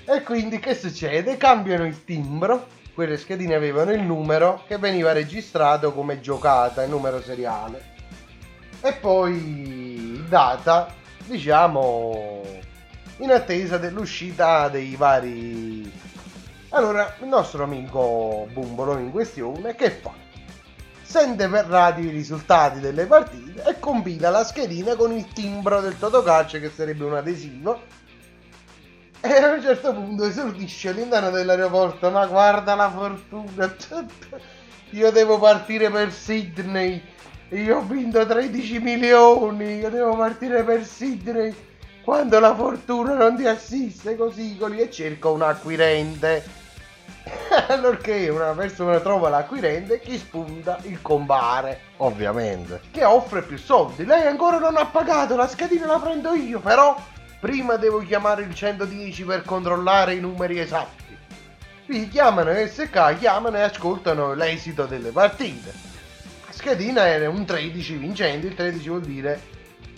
E 0.05 0.22
quindi 0.22 0.59
che 0.59 0.74
succede? 0.74 1.36
Cambiano 1.36 1.86
il 1.86 2.05
timbro. 2.05 2.66
Quelle 2.94 3.16
schedine 3.16 3.55
avevano 3.55 3.92
il 3.92 4.03
numero 4.03 4.64
che 4.66 4.76
veniva 4.76 5.12
registrato 5.12 5.92
come 5.92 6.20
giocata, 6.20 6.82
il 6.82 6.90
numero 6.90 7.22
seriale. 7.22 7.90
E 8.80 8.92
poi 8.94 10.24
data, 10.28 10.92
diciamo, 11.24 12.42
in 13.18 13.30
attesa 13.30 13.78
dell'uscita 13.78 14.68
dei 14.68 14.96
vari... 14.96 15.90
Allora, 16.70 17.14
il 17.20 17.28
nostro 17.28 17.62
amico 17.62 18.48
Bumbolo 18.53 18.98
in 18.98 19.11
questione 19.11 19.74
che 19.74 19.90
fa? 19.90 20.12
Sente 21.03 21.48
per 21.48 21.66
radio 21.66 22.09
i 22.09 22.12
risultati 22.12 22.80
delle 22.80 23.07
partite 23.07 23.62
e 23.64 23.78
compila 23.78 24.30
la 24.30 24.44
schedina 24.44 24.96
con 24.96 25.12
il 25.12 25.28
timbro 25.32 25.80
del 25.80 25.98
Totocalcio 25.98 26.59
che 26.59 26.70
sarebbe 26.70 27.05
un 27.05 27.14
adesivo 27.14 28.00
e 29.23 29.35
a 29.37 29.53
un 29.53 29.62
certo 29.62 29.93
punto 29.95 30.25
esordisce 30.25 30.91
all'interno 30.91 31.31
dell'aeroporto 31.31 32.11
ma 32.11 32.27
guarda 32.27 32.75
la 32.75 32.91
fortuna 32.91 33.75
io 34.91 35.11
devo 35.11 35.39
partire 35.39 35.91
per 35.91 36.12
Sydney 36.12 37.03
Io 37.53 37.77
ho 37.77 37.83
vinto 37.83 38.25
13 38.25 38.79
milioni, 38.79 39.77
io 39.77 39.91
devo 39.91 40.16
partire 40.16 40.62
per 40.64 40.87
Sydney 40.87 41.55
quando 42.03 42.41
la 42.41 42.55
fortuna 42.55 43.14
non 43.14 43.37
ti 43.37 43.47
assiste 43.47 44.16
così 44.16 44.57
così 44.57 44.79
e 44.79 44.91
cerco 44.91 45.33
un 45.33 45.43
acquirente. 45.43 46.43
Allorché 47.68 48.31
una 48.31 48.53
persona 48.53 48.99
trova 49.01 49.29
l'acquirente, 49.29 50.01
chi 50.01 50.16
spunta? 50.16 50.79
Il 50.85 51.03
compare, 51.03 51.81
Ovviamente. 51.99 52.81
che 52.91 53.05
offre 53.05 53.43
più 53.43 53.59
soldi. 53.59 54.07
Lei 54.07 54.27
ancora 54.27 54.59
non 54.59 54.79
ha 54.79 54.87
pagato, 54.87 55.37
la 55.37 55.47
schedina 55.47 55.85
la 55.85 55.99
prendo 55.99 56.33
io, 56.33 56.59
però 56.59 56.97
prima 57.43 57.74
devo 57.74 57.99
chiamare 57.99 58.45
il 58.45 58.55
110 58.55 59.24
per 59.24 59.43
controllare 59.43 60.14
i 60.14 60.20
numeri 60.20 60.61
esatti. 60.61 61.16
Qui 61.84 62.09
chiamano 62.09 62.53
SK, 62.55 63.18
chiamano 63.18 63.57
e 63.57 63.62
ascoltano 63.62 64.32
l'esito 64.32 64.84
delle 64.86 65.11
partite. 65.11 65.72
La 66.47 66.53
schedina 66.53 67.05
era 67.09 67.28
un 67.28 67.45
13 67.45 67.97
vincente, 67.97 68.47
il 68.47 68.55
13 68.55 68.88
vuol 68.88 69.01
dire 69.01 69.40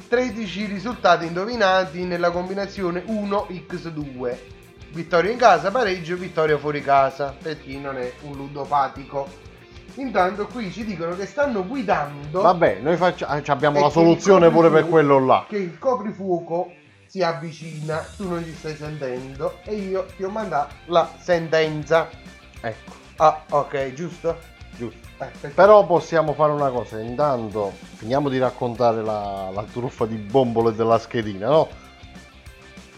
13 0.08 0.64
risultati 0.64 1.26
indovinati 1.26 2.04
nella 2.04 2.30
combinazione 2.30 3.04
1x2. 3.06 4.36
Vittoria 4.92 5.30
in 5.30 5.36
casa, 5.36 5.70
pareggio, 5.70 6.16
vittoria 6.16 6.56
fuori 6.56 6.80
casa, 6.80 7.36
per 7.42 7.60
chi 7.60 7.78
non 7.78 7.98
è 7.98 8.10
un 8.22 8.36
ludopatico. 8.36 9.28
Intanto 9.96 10.46
qui 10.46 10.72
ci 10.72 10.82
dicono 10.82 11.14
che 11.14 11.26
stanno 11.26 11.66
guidando 11.66 12.40
Vabbè, 12.40 12.78
noi 12.80 12.96
facciamo, 12.96 13.42
abbiamo 13.46 13.76
E 13.76 13.80
la 13.82 13.90
soluzione 13.90 14.48
pure 14.50 14.70
per 14.70 14.88
quello 14.88 15.18
là. 15.18 15.44
che 15.46 15.58
il 15.58 15.78
coprifuoco 15.78 16.72
si 17.14 17.22
avvicina, 17.22 18.04
tu 18.16 18.28
non 18.28 18.42
ci 18.42 18.52
stai 18.52 18.74
sentendo 18.74 19.60
e 19.62 19.76
io 19.76 20.04
ti 20.16 20.24
ho 20.24 20.30
mandato 20.30 20.74
la 20.86 21.08
sentenza. 21.16 22.08
Ecco, 22.60 22.92
Ah, 23.18 23.40
ok, 23.50 23.92
giusto? 23.92 24.36
giusto. 24.76 24.98
Eh. 25.20 25.48
Però 25.50 25.86
possiamo 25.86 26.32
fare 26.32 26.50
una 26.50 26.70
cosa, 26.70 26.98
intanto 26.98 27.72
finiamo 27.94 28.28
di 28.28 28.38
raccontare 28.38 29.00
la, 29.00 29.48
la 29.54 29.62
truffa 29.62 30.06
di 30.06 30.16
bombole 30.16 30.74
della 30.74 30.98
schedina, 30.98 31.46
no? 31.46 31.68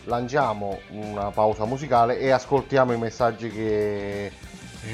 Lanciamo 0.04 0.80
una 0.92 1.30
pausa 1.30 1.66
musicale 1.66 2.18
e 2.18 2.30
ascoltiamo 2.30 2.94
i 2.94 2.98
messaggi 2.98 3.50
che, 3.50 4.32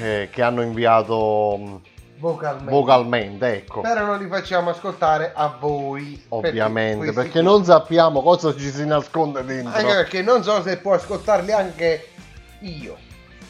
eh, 0.01 0.27
che 0.29 0.41
hanno 0.41 0.61
inviato 0.63 1.57
mh, 1.57 1.81
vocalmente. 2.23 2.71
vocalmente, 2.71 3.53
ecco. 3.55 3.81
Però 3.81 4.05
non 4.05 4.17
li 4.17 4.27
facciamo 4.27 4.69
ascoltare 4.69 5.33
a 5.35 5.53
voi. 5.59 6.23
Ovviamente, 6.29 7.11
perché 7.11 7.31
qui- 7.31 7.43
non 7.43 7.65
sappiamo 7.65 8.21
cosa 8.21 8.55
ci 8.55 8.69
si 8.71 8.85
nasconde 8.85 9.43
dentro. 9.43 9.77
Anche 9.77 9.93
perché 9.93 10.21
non 10.21 10.41
so 10.43 10.61
se 10.61 10.77
può 10.77 10.93
ascoltarli 10.93 11.51
anche 11.51 12.07
io. 12.61 12.95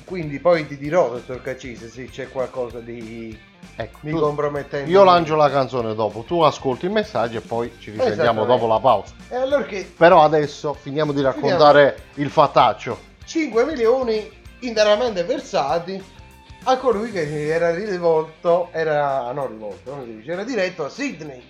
Quindi 0.06 0.40
poi 0.40 0.68
ti 0.68 0.78
dirò, 0.78 1.10
dottor 1.10 1.42
Cacise, 1.42 1.88
se 1.88 2.06
c'è 2.10 2.30
qualcosa 2.30 2.80
di, 2.80 3.38
Ecco, 3.76 4.00
di 4.02 4.12
tu- 4.12 4.20
compromettente. 4.20 4.90
io 4.90 5.04
lancio 5.04 5.36
la 5.36 5.50
canzone 5.50 5.96
dopo, 5.96 6.24
tu 6.28 6.42
ascolti 6.42 6.86
il 6.86 6.92
messaggio 6.92 7.38
e 7.38 7.42
poi 7.42 7.72
ci 7.80 7.92
risentiamo 7.92 8.44
dopo 8.46 8.68
la 8.68 8.80
pausa. 8.80 9.14
E 9.30 9.36
allora 9.36 9.64
che 9.64 9.90
Però 9.96 10.24
adesso 10.24 10.74
finiamo 10.74 11.14
di 11.14 11.22
raccontare 11.22 11.98
il 12.16 12.30
fattaccio. 12.30 12.98
5 13.24 13.64
milioni 13.66 14.30
interamente 14.60 15.24
versati 15.24 16.04
a 16.66 16.78
colui 16.78 17.12
che 17.12 17.48
era 17.48 17.74
rivolto, 17.74 18.70
era 18.72 19.32
no 19.34 19.48
rivolto, 19.48 19.92
come 19.92 20.06
si 20.06 20.16
dice, 20.18 20.32
era 20.32 20.44
diretto 20.44 20.86
a 20.86 20.90
Sydney. 20.90 21.44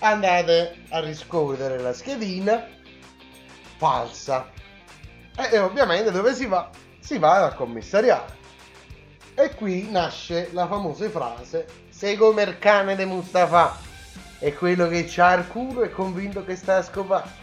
Andate 0.00 0.82
a 0.90 1.00
riscoprire 1.00 1.78
la 1.78 1.92
schedina 1.92 2.66
falsa. 3.76 4.50
E, 5.36 5.48
e 5.52 5.58
ovviamente 5.58 6.10
dove 6.10 6.34
si 6.34 6.46
va? 6.46 6.68
Si 6.98 7.18
va 7.18 7.44
al 7.44 7.54
commissariato. 7.54 8.32
E 9.34 9.54
qui 9.54 9.90
nasce 9.90 10.48
la 10.52 10.66
famosa 10.66 11.08
frase: 11.08 11.66
Sei 11.90 12.16
come 12.16 12.42
il 12.42 12.58
cane 12.58 12.96
di 12.96 13.04
Mustafa. 13.04 13.78
E 14.40 14.52
quello 14.54 14.88
che 14.88 15.04
c'ha 15.08 15.34
il 15.34 15.46
culo 15.46 15.82
è 15.82 15.90
convinto 15.90 16.44
che 16.44 16.56
sta 16.56 16.76
a 16.76 16.82
scopare. 16.82 17.42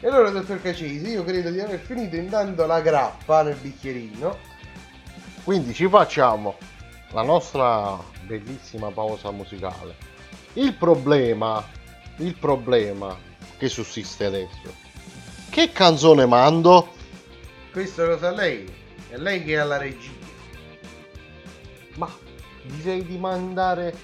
E 0.00 0.06
allora, 0.06 0.30
dottor 0.30 0.60
Cacisi, 0.62 1.08
io 1.08 1.24
credo 1.24 1.50
di 1.50 1.60
aver 1.60 1.80
finito 1.80 2.14
intanto 2.14 2.66
la 2.66 2.80
grappa 2.80 3.42
nel 3.42 3.56
bicchierino. 3.56 4.56
Quindi 5.48 5.72
ci 5.72 5.88
facciamo 5.88 6.58
la 7.12 7.22
nostra 7.22 7.98
bellissima 8.26 8.90
pausa 8.90 9.30
musicale. 9.30 9.96
Il 10.52 10.74
problema, 10.74 11.66
il 12.18 12.36
problema 12.36 13.16
che 13.56 13.70
sussiste 13.70 14.26
adesso. 14.26 14.74
Che 15.48 15.72
canzone 15.72 16.26
mando? 16.26 16.92
Questo 17.72 18.04
lo 18.04 18.18
sa 18.18 18.30
lei. 18.30 18.70
È 19.08 19.16
lei 19.16 19.42
che 19.42 19.58
ha 19.58 19.64
la 19.64 19.78
regia. 19.78 20.10
Ma 21.94 22.14
direi 22.64 23.06
di 23.06 23.16
mandare 23.16 23.96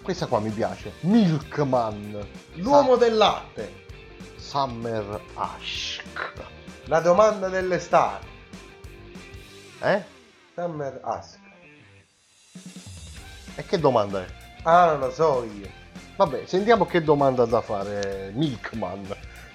questa 0.00 0.24
qua 0.24 0.40
mi 0.40 0.48
piace. 0.48 0.92
Milkman. 1.00 2.26
L'uomo 2.54 2.96
del 2.96 3.18
latte. 3.18 3.84
Summer 4.36 5.20
Ash. 5.34 6.00
La 6.84 7.00
domanda 7.00 7.50
dell'estate. 7.50 8.26
Eh? 9.82 10.18
Summer 10.60 11.00
Ask. 11.02 11.38
E 13.54 13.64
che 13.64 13.78
domanda 13.78 14.20
è? 14.20 14.26
Ah, 14.64 14.90
non 14.90 14.98
lo 14.98 15.10
so 15.10 15.42
io. 15.44 15.66
Vabbè, 16.16 16.44
sentiamo 16.44 16.84
che 16.84 17.02
domanda 17.02 17.46
da 17.46 17.62
fare 17.62 18.30
Milkman. 18.34 19.06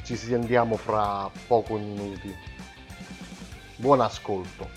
Ci 0.02 0.16
sentiamo 0.16 0.78
fra 0.78 1.30
pochi 1.46 1.74
minuti. 1.74 2.36
Buon 3.76 4.02
ascolto. 4.02 4.68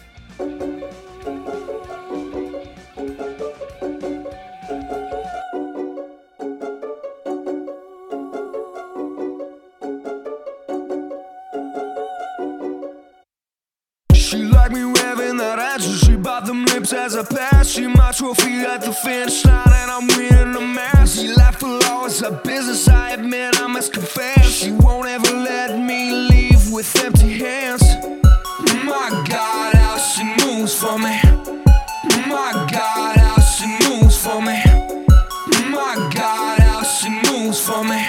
As 17.08 17.14
a 17.14 17.24
pass. 17.24 17.78
you 17.78 17.88
my 17.88 18.12
trophy 18.12 18.60
at 18.60 18.82
the 18.82 18.92
finish 18.92 19.42
line, 19.46 19.72
and 19.80 19.90
I'm 19.90 20.06
winning 20.08 20.52
the 20.52 20.60
match. 20.60 21.10
She 21.10 21.28
laughed 21.28 21.60
for 21.60 21.82
hours 21.86 22.22
of 22.22 22.42
business. 22.42 22.86
I 22.86 23.12
admit 23.12 23.58
I 23.58 23.66
must 23.66 23.94
confess. 23.94 24.44
She 24.44 24.72
won't 24.72 25.08
ever 25.08 25.32
let 25.32 25.78
me 25.78 26.12
leave 26.12 26.70
with 26.70 26.88
empty 27.02 27.32
hands. 27.38 27.82
My 28.84 29.08
God, 29.26 29.74
how 29.74 29.96
she 29.96 30.24
moves 30.44 30.74
for 30.74 30.98
me. 30.98 31.16
My 32.28 32.52
God, 32.70 33.16
how 33.16 33.40
she 33.54 33.66
moves 33.88 34.16
for 34.22 34.42
me. 34.42 34.58
My 35.70 35.94
God, 36.14 36.58
how 36.58 36.82
she 36.82 37.08
moves 37.30 37.58
for 37.66 37.84
me. 37.84 38.07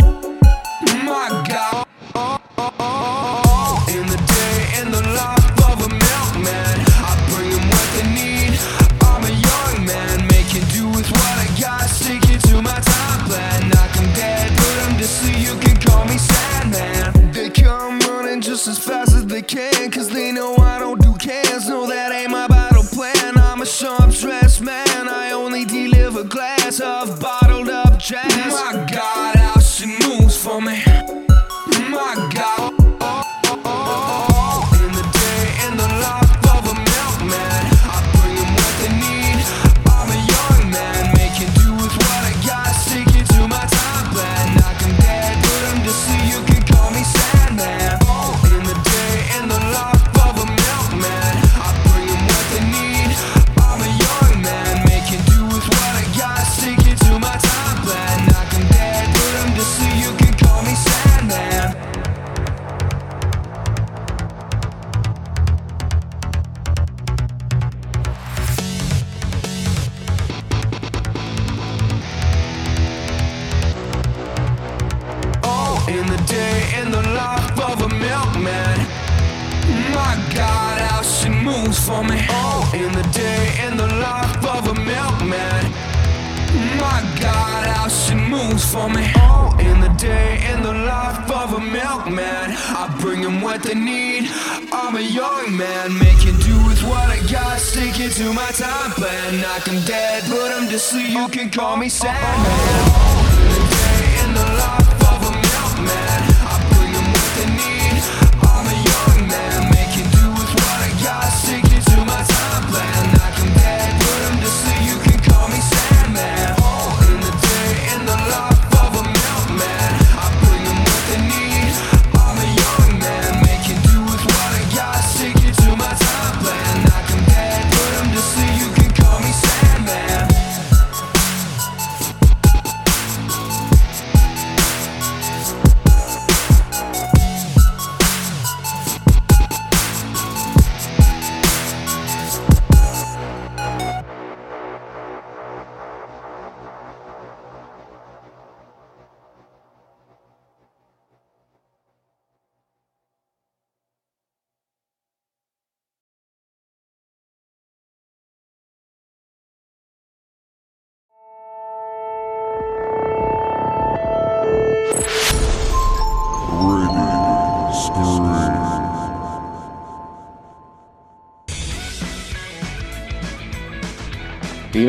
Things 88.49 88.71
for 88.71 88.89
me. 88.89 89.11
Oh, 89.17 89.55
in 89.59 89.79
the 89.79 89.89
day, 89.89 90.41
in 90.51 90.61
the 90.63 90.73
life 90.73 91.29
of 91.31 91.53
a 91.53 91.59
milkman, 91.59 92.47
I 92.81 92.95
bring 92.99 93.21
them 93.21 93.41
what 93.41 93.63
they 93.63 93.75
need. 93.75 94.29
I'm 94.71 94.95
a 94.95 95.01
young 95.01 95.55
man, 95.55 95.97
making 95.97 96.37
do 96.39 96.55
with 96.65 96.81
what 96.83 97.09
I 97.09 97.19
got, 97.31 97.59
sticking 97.59 98.09
to 98.09 98.33
my 98.33 98.49
time 98.51 98.91
plan. 98.91 99.41
Knock 99.41 99.67
'em 99.67 99.79
dead, 99.85 100.23
put 100.25 100.51
'em 100.51 100.67
to 100.69 100.79
sleep. 100.79 101.09
You 101.09 101.27
can 101.29 101.49
call 101.49 101.77
me 101.77 101.89
Sandman. 101.89 103.28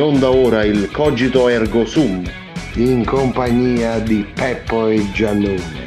In 0.00 0.06
onda 0.06 0.30
ora 0.30 0.64
il 0.64 0.90
Cogito 0.90 1.50
Ergo 1.50 1.84
Sum, 1.84 2.24
In 2.76 3.04
compagnia 3.04 3.98
di 3.98 4.24
Peppo 4.24 4.86
e 4.86 5.06
Giannone. 5.12 5.84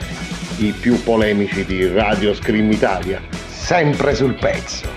i 0.57 0.72
più 0.72 1.01
polemici 1.01 1.66
di 1.66 1.88
Radio 1.88 2.36
Scream 2.36 2.72
Italia. 2.72 3.20
Sempre 3.47 4.14
sul 4.14 4.36
pezzo. 4.36 4.88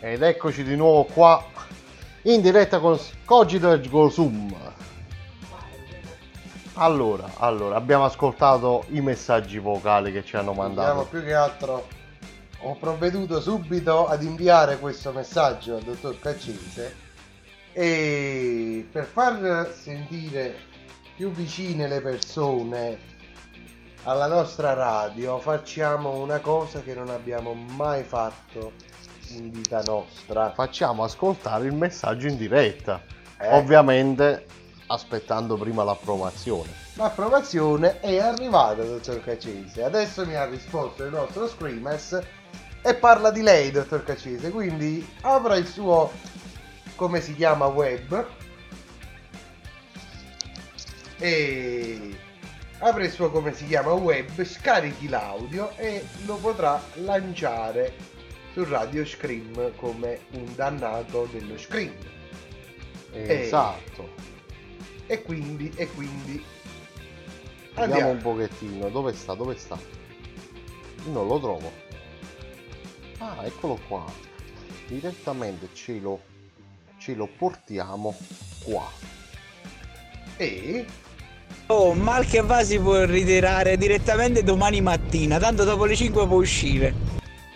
Ed 0.00 0.22
eccoci 0.22 0.64
di 0.64 0.76
nuovo 0.76 1.04
qua 1.04 1.44
in 2.22 2.40
diretta 2.40 2.78
con 2.78 2.98
Cogito 3.26 3.70
Ergo 3.70 4.08
Sum. 4.08 4.80
Allora, 6.74 7.30
allora, 7.36 7.76
abbiamo 7.76 8.04
ascoltato 8.04 8.84
i 8.88 9.00
messaggi 9.02 9.58
vocali 9.58 10.10
che 10.10 10.24
ci 10.24 10.36
hanno 10.36 10.54
mandato. 10.54 11.04
più 11.04 11.22
che 11.22 11.34
altro. 11.34 11.86
Ho 12.64 12.76
provveduto 12.76 13.40
subito 13.40 14.06
ad 14.06 14.22
inviare 14.22 14.78
questo 14.78 15.12
messaggio 15.12 15.76
al 15.76 15.82
dottor 15.82 16.18
Caccese 16.18 16.96
e 17.72 18.86
per 18.90 19.04
far 19.04 19.72
sentire 19.74 20.54
più 21.16 21.30
vicine 21.30 21.88
le 21.88 22.00
persone 22.00 22.98
alla 24.04 24.26
nostra 24.26 24.74
radio 24.74 25.38
facciamo 25.38 26.18
una 26.18 26.38
cosa 26.38 26.82
che 26.82 26.94
non 26.94 27.08
abbiamo 27.08 27.52
mai 27.54 28.02
fatto 28.04 28.72
in 29.30 29.50
vita 29.50 29.82
nostra. 29.84 30.52
Facciamo 30.52 31.04
ascoltare 31.04 31.66
il 31.66 31.74
messaggio 31.74 32.28
in 32.28 32.36
diretta. 32.36 33.02
Eh, 33.40 33.48
Ovviamente 33.56 34.46
aspettando 34.92 35.56
prima 35.56 35.82
l'approvazione. 35.84 36.70
L'approvazione 36.94 38.00
è 38.00 38.18
arrivata, 38.18 38.82
dottor 38.82 39.22
Caccese. 39.24 39.82
Adesso 39.82 40.26
mi 40.26 40.34
ha 40.34 40.44
risposto 40.44 41.04
il 41.04 41.10
nostro 41.10 41.48
Screamers 41.48 42.20
e 42.82 42.94
parla 42.94 43.30
di 43.30 43.40
lei, 43.40 43.70
dottor 43.70 44.04
Caccese. 44.04 44.50
Quindi 44.50 45.06
apra 45.22 45.56
il 45.56 45.66
suo, 45.66 46.10
come 46.94 47.22
si 47.22 47.34
chiama, 47.34 47.66
web 47.66 48.26
e 51.18 52.14
apre 52.78 53.06
il 53.06 53.12
suo, 53.12 53.30
come 53.30 53.54
si 53.54 53.66
chiama, 53.66 53.92
web, 53.92 54.44
scarichi 54.44 55.08
l'audio 55.08 55.70
e 55.76 56.04
lo 56.26 56.36
potrà 56.36 56.82
lanciare 56.94 57.94
su 58.52 58.64
Radio 58.64 59.06
Scream 59.06 59.74
come 59.76 60.26
un 60.32 60.54
dannato 60.54 61.26
dello 61.32 61.56
Scream. 61.56 61.94
Esatto. 63.12 64.02
E 64.02 64.31
quindi, 65.22 65.72
e 65.76 65.88
quindi... 65.88 66.44
Vediamo 67.74 68.10
Andiamo. 68.10 68.10
un 68.10 68.18
pochettino, 68.22 68.88
dove 68.90 69.12
sta? 69.14 69.34
Dove 69.34 69.56
sta? 69.56 69.78
Non 71.04 71.26
lo 71.26 71.38
trovo. 71.40 71.72
Ah, 73.18 73.44
eccolo 73.44 73.78
qua. 73.88 74.04
Direttamente 74.86 75.68
ce 75.72 75.98
lo, 75.98 76.20
ce 76.98 77.14
lo 77.14 77.26
portiamo 77.26 78.14
qua. 78.64 78.90
E 80.36 80.86
Oh, 81.66 81.94
mal 81.94 82.26
che 82.26 82.42
va 82.42 82.62
si 82.64 82.78
può 82.78 83.04
ritirare 83.04 83.76
direttamente 83.76 84.42
domani 84.42 84.80
mattina, 84.80 85.38
tanto 85.38 85.64
dopo 85.64 85.84
le 85.84 85.94
5 85.96 86.26
può 86.26 86.36
uscire. 86.36 86.94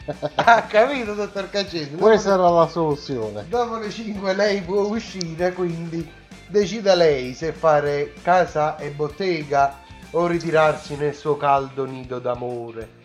ha 0.36 0.62
capito, 0.62 1.14
dottor? 1.14 1.48
Dopo, 1.50 1.96
Questa 1.96 2.34
era 2.34 2.48
la 2.48 2.68
soluzione. 2.68 3.44
dopo 3.48 3.76
le 3.76 3.90
5 3.90 4.34
lei 4.34 4.62
può 4.62 4.82
uscire, 4.82 5.52
quindi 5.52 6.08
decida 6.48 6.94
lei 6.94 7.34
se 7.34 7.52
fare 7.52 8.12
casa 8.22 8.76
e 8.76 8.90
bottega 8.90 9.84
o 10.10 10.26
ritirarsi 10.26 10.96
nel 10.96 11.14
suo 11.14 11.36
caldo 11.36 11.84
nido 11.84 12.18
d'amore 12.18 13.04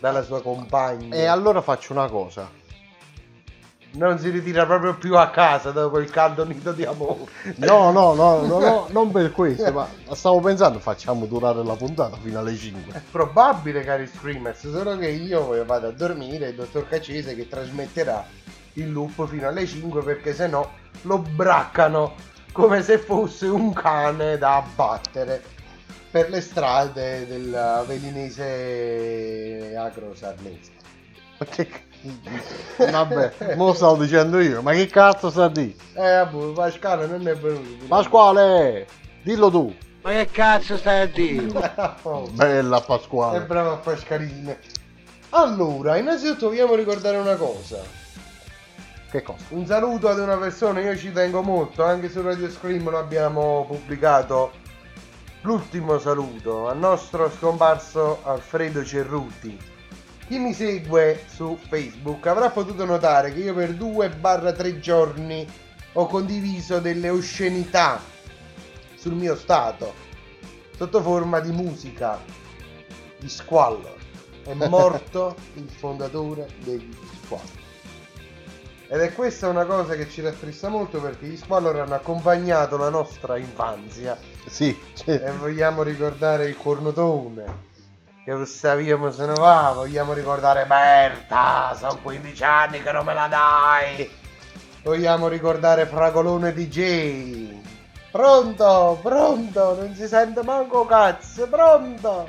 dalla 0.00 0.22
sua 0.22 0.42
compagna. 0.42 1.14
E 1.14 1.26
allora 1.26 1.60
faccio 1.60 1.92
una 1.92 2.08
cosa. 2.08 2.62
Non 3.92 4.18
si 4.18 4.28
ritira 4.30 4.66
proprio 4.66 4.96
più 4.96 5.16
a 5.16 5.30
casa 5.30 5.70
dopo 5.70 6.00
il 6.00 6.10
caldo 6.10 6.44
nido 6.44 6.72
di 6.72 6.84
amore. 6.84 7.26
No, 7.56 7.92
no, 7.92 8.12
no, 8.12 8.44
no, 8.44 8.58
no, 8.58 8.86
non 8.90 9.12
per 9.12 9.30
questo, 9.30 9.72
ma 9.72 9.88
stavo 10.14 10.40
pensando 10.40 10.80
facciamo 10.80 11.26
durare 11.26 11.62
la 11.62 11.76
puntata 11.76 12.16
fino 12.16 12.40
alle 12.40 12.56
5. 12.56 12.92
È 12.92 13.00
probabile, 13.10 13.84
cari 13.84 14.08
screamers, 14.08 14.68
solo 14.68 14.98
che 14.98 15.08
io 15.08 15.64
vado 15.64 15.88
a 15.88 15.92
dormire 15.92 16.46
e 16.46 16.48
il 16.48 16.54
dottor 16.56 16.88
Cacese 16.88 17.36
che 17.36 17.46
trasmetterà 17.46 18.26
il 18.72 18.90
loop 18.90 19.28
fino 19.28 19.46
alle 19.46 19.64
5 19.64 20.02
perché 20.02 20.34
sennò 20.34 20.68
lo 21.02 21.18
braccano 21.18 22.14
come 22.54 22.82
se 22.84 22.98
fosse 22.98 23.46
un 23.46 23.72
cane 23.72 24.38
da 24.38 24.56
abbattere 24.58 25.42
per 26.08 26.30
le 26.30 26.40
strade 26.40 27.26
del 27.26 27.84
velinese 27.84 29.74
agro-sarnese. 29.76 30.70
Ma 31.38 31.46
che 31.46 31.66
c- 31.66 31.82
Vabbè, 32.90 33.56
mo 33.56 33.72
stavo 33.74 33.96
dicendo 33.96 34.38
io, 34.38 34.62
ma 34.62 34.70
che 34.72 34.86
cazzo 34.86 35.30
sta 35.30 35.48
di? 35.48 35.76
Eh, 35.94 36.00
vabbè, 36.30 36.52
Pasquale 36.52 37.06
non 37.06 37.26
è 37.26 37.34
venuto. 37.34 37.86
Pasquale, 37.88 38.86
dillo 39.22 39.50
tu. 39.50 39.74
Ma 40.02 40.10
che 40.10 40.28
cazzo 40.30 40.76
stai 40.76 41.00
a 41.00 41.06
dire? 41.06 41.72
Oh, 42.02 42.28
Bella 42.30 42.78
è 42.80 42.84
Pasquale. 42.84 43.40
bravo 43.40 43.72
a 43.72 43.76
Pascaline. 43.78 44.58
Allora, 45.30 45.96
innanzitutto 45.96 46.50
vogliamo 46.50 46.76
ricordare 46.76 47.16
una 47.16 47.34
cosa. 47.34 48.03
Che 49.14 49.22
cosa? 49.22 49.44
Un 49.50 49.64
saluto 49.64 50.08
ad 50.08 50.18
una 50.18 50.36
persona, 50.36 50.80
io 50.80 50.96
ci 50.96 51.12
tengo 51.12 51.40
molto, 51.40 51.84
anche 51.84 52.10
su 52.10 52.20
Radio 52.20 52.50
Scream 52.50 52.90
lo 52.90 52.98
abbiamo 52.98 53.64
pubblicato 53.64 54.50
l'ultimo 55.42 56.00
saluto 56.00 56.66
al 56.66 56.78
nostro 56.78 57.30
scomparso 57.30 58.24
Alfredo 58.24 58.84
Cerruti. 58.84 59.56
Chi 60.26 60.38
mi 60.38 60.52
segue 60.52 61.26
su 61.32 61.56
Facebook 61.68 62.26
avrà 62.26 62.50
potuto 62.50 62.84
notare 62.84 63.32
che 63.32 63.38
io 63.38 63.54
per 63.54 63.70
2-3 63.74 64.80
giorni 64.80 65.46
ho 65.92 66.06
condiviso 66.08 66.80
delle 66.80 67.08
oscenità 67.08 68.00
sul 68.96 69.14
mio 69.14 69.36
stato 69.36 69.94
sotto 70.76 71.00
forma 71.00 71.38
di 71.38 71.52
musica 71.52 72.18
di 73.20 73.28
squallor. 73.28 73.94
È 74.42 74.54
morto 74.66 75.36
il 75.54 75.68
fondatore 75.68 76.48
degli 76.64 76.92
squallor. 77.22 77.62
Ed 78.86 79.00
è 79.00 79.12
questa 79.14 79.48
una 79.48 79.64
cosa 79.64 79.94
che 79.94 80.08
ci 80.10 80.20
rattrista 80.20 80.68
molto 80.68 81.00
perché 81.00 81.26
gli 81.26 81.36
squallor 81.36 81.80
hanno 81.80 81.94
accompagnato 81.94 82.76
la 82.76 82.90
nostra 82.90 83.38
infanzia 83.38 84.16
Sì, 84.46 84.78
e 85.06 85.30
vogliamo 85.38 85.82
ricordare 85.82 86.46
il 86.46 86.56
cornotone, 86.56 87.44
che 88.24 88.32
lo 88.32 88.44
sappiamo 88.44 89.10
se 89.10 89.24
ne 89.24 89.32
va, 89.32 89.72
vogliamo 89.74 90.12
ricordare 90.12 90.66
Berta, 90.66 91.74
sono 91.78 91.98
15 92.02 92.44
anni 92.44 92.82
che 92.82 92.92
non 92.92 93.04
me 93.04 93.14
la 93.14 93.26
dai. 93.26 94.10
Vogliamo 94.82 95.28
ricordare 95.28 95.86
Fragolone 95.86 96.52
DJ. 96.52 97.58
Pronto, 98.10 98.98
pronto, 99.02 99.76
non 99.76 99.94
si 99.94 100.06
sente 100.06 100.42
manco 100.42 100.84
cazzo, 100.84 101.48
pronto. 101.48 102.26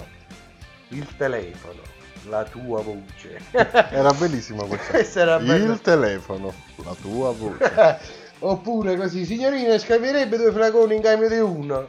Il 0.87 1.15
telefono, 1.17 1.81
la 2.27 2.43
tua 2.43 2.81
voce. 2.81 3.39
Era 3.51 4.11
bellissima 4.13 4.63
questa. 4.67 4.91
Questa 4.91 5.19
era. 5.21 5.35
Il 5.37 5.79
telefono, 5.81 6.53
la 6.83 6.95
tua 7.01 7.31
voce. 7.31 7.99
Oppure 8.39 8.97
così, 8.97 9.25
signorina, 9.25 9.77
scambirebbe 9.77 10.37
due 10.37 10.51
flaconi 10.51 10.95
in 10.95 11.01
cambio 11.01 11.29
di 11.29 11.39
uno? 11.39 11.87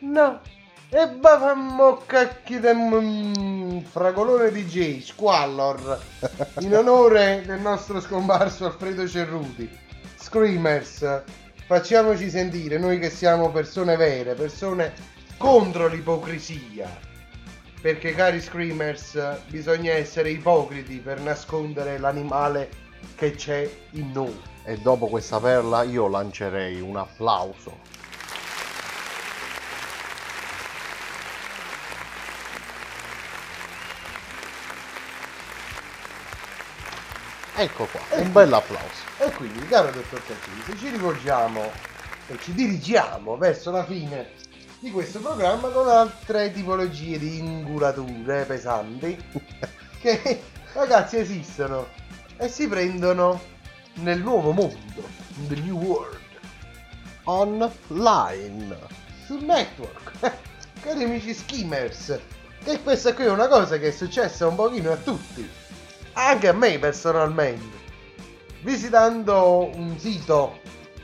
No. 0.00 0.40
E 0.88 1.10
va 1.18 1.38
fammo 1.38 2.02
cacchi 2.06 2.60
del 2.60 2.76
mm, 2.76 3.78
fragolone 3.80 4.50
DJ, 4.50 5.00
Squallor, 5.00 5.98
in 6.60 6.74
onore 6.74 7.42
del 7.46 7.60
nostro 7.60 8.00
scomparso 8.00 8.66
Alfredo 8.66 9.08
Cerruti. 9.08 9.68
Screamers, 10.16 11.22
facciamoci 11.66 12.28
sentire, 12.28 12.78
noi 12.78 12.98
che 12.98 13.10
siamo 13.10 13.50
persone 13.50 13.96
vere, 13.96 14.34
persone 14.34 14.92
contro 15.38 15.88
l'ipocrisia. 15.88 17.10
Perché 17.82 18.14
cari 18.14 18.40
Screamers, 18.40 19.40
bisogna 19.48 19.92
essere 19.92 20.30
ipocriti 20.30 20.98
per 20.98 21.18
nascondere 21.18 21.98
l'animale 21.98 22.70
che 23.16 23.32
c'è 23.32 23.68
in 23.90 24.12
noi. 24.12 24.40
E 24.62 24.78
dopo 24.78 25.08
questa 25.08 25.40
perla 25.40 25.82
io 25.82 26.06
lancerei 26.06 26.80
un 26.80 26.96
applauso. 26.96 27.76
Ecco 37.56 37.86
qua, 37.86 38.00
un 38.10 38.30
bel 38.30 38.52
applauso. 38.52 39.02
E 39.18 39.32
quindi, 39.32 39.66
caro 39.66 39.90
dottor 39.90 40.24
Caccini, 40.24 40.62
se 40.66 40.76
ci 40.76 40.88
rivolgiamo 40.88 41.68
e 42.28 42.38
ci 42.38 42.54
dirigiamo 42.54 43.36
verso 43.36 43.72
la 43.72 43.84
fine 43.84 44.50
di 44.82 44.90
questo 44.90 45.20
programma 45.20 45.68
con 45.68 45.86
altre 45.86 46.50
tipologie 46.50 47.16
di 47.16 47.38
ingulature 47.38 48.44
pesanti 48.44 49.16
che 50.02 50.42
ragazzi 50.72 51.18
esistono 51.18 51.86
e 52.36 52.48
si 52.48 52.66
prendono 52.66 53.40
nel 54.00 54.20
nuovo 54.20 54.50
mondo, 54.50 55.08
the 55.46 55.54
new 55.54 55.78
world, 55.78 56.18
Online. 57.24 58.76
sul 59.24 59.44
network. 59.44 60.18
Cari 60.82 61.04
amici 61.04 61.32
skimmers, 61.32 62.18
e 62.64 62.82
questa 62.82 63.14
qui 63.14 63.26
è 63.26 63.30
una 63.30 63.46
cosa 63.46 63.78
che 63.78 63.88
è 63.88 63.92
successa 63.92 64.48
un 64.48 64.56
pochino 64.56 64.90
a 64.90 64.96
tutti, 64.96 65.48
anche 66.14 66.48
a 66.48 66.52
me 66.52 66.76
personalmente 66.80 67.78
visitando 68.62 69.70
un 69.76 69.96
sito 69.96 70.58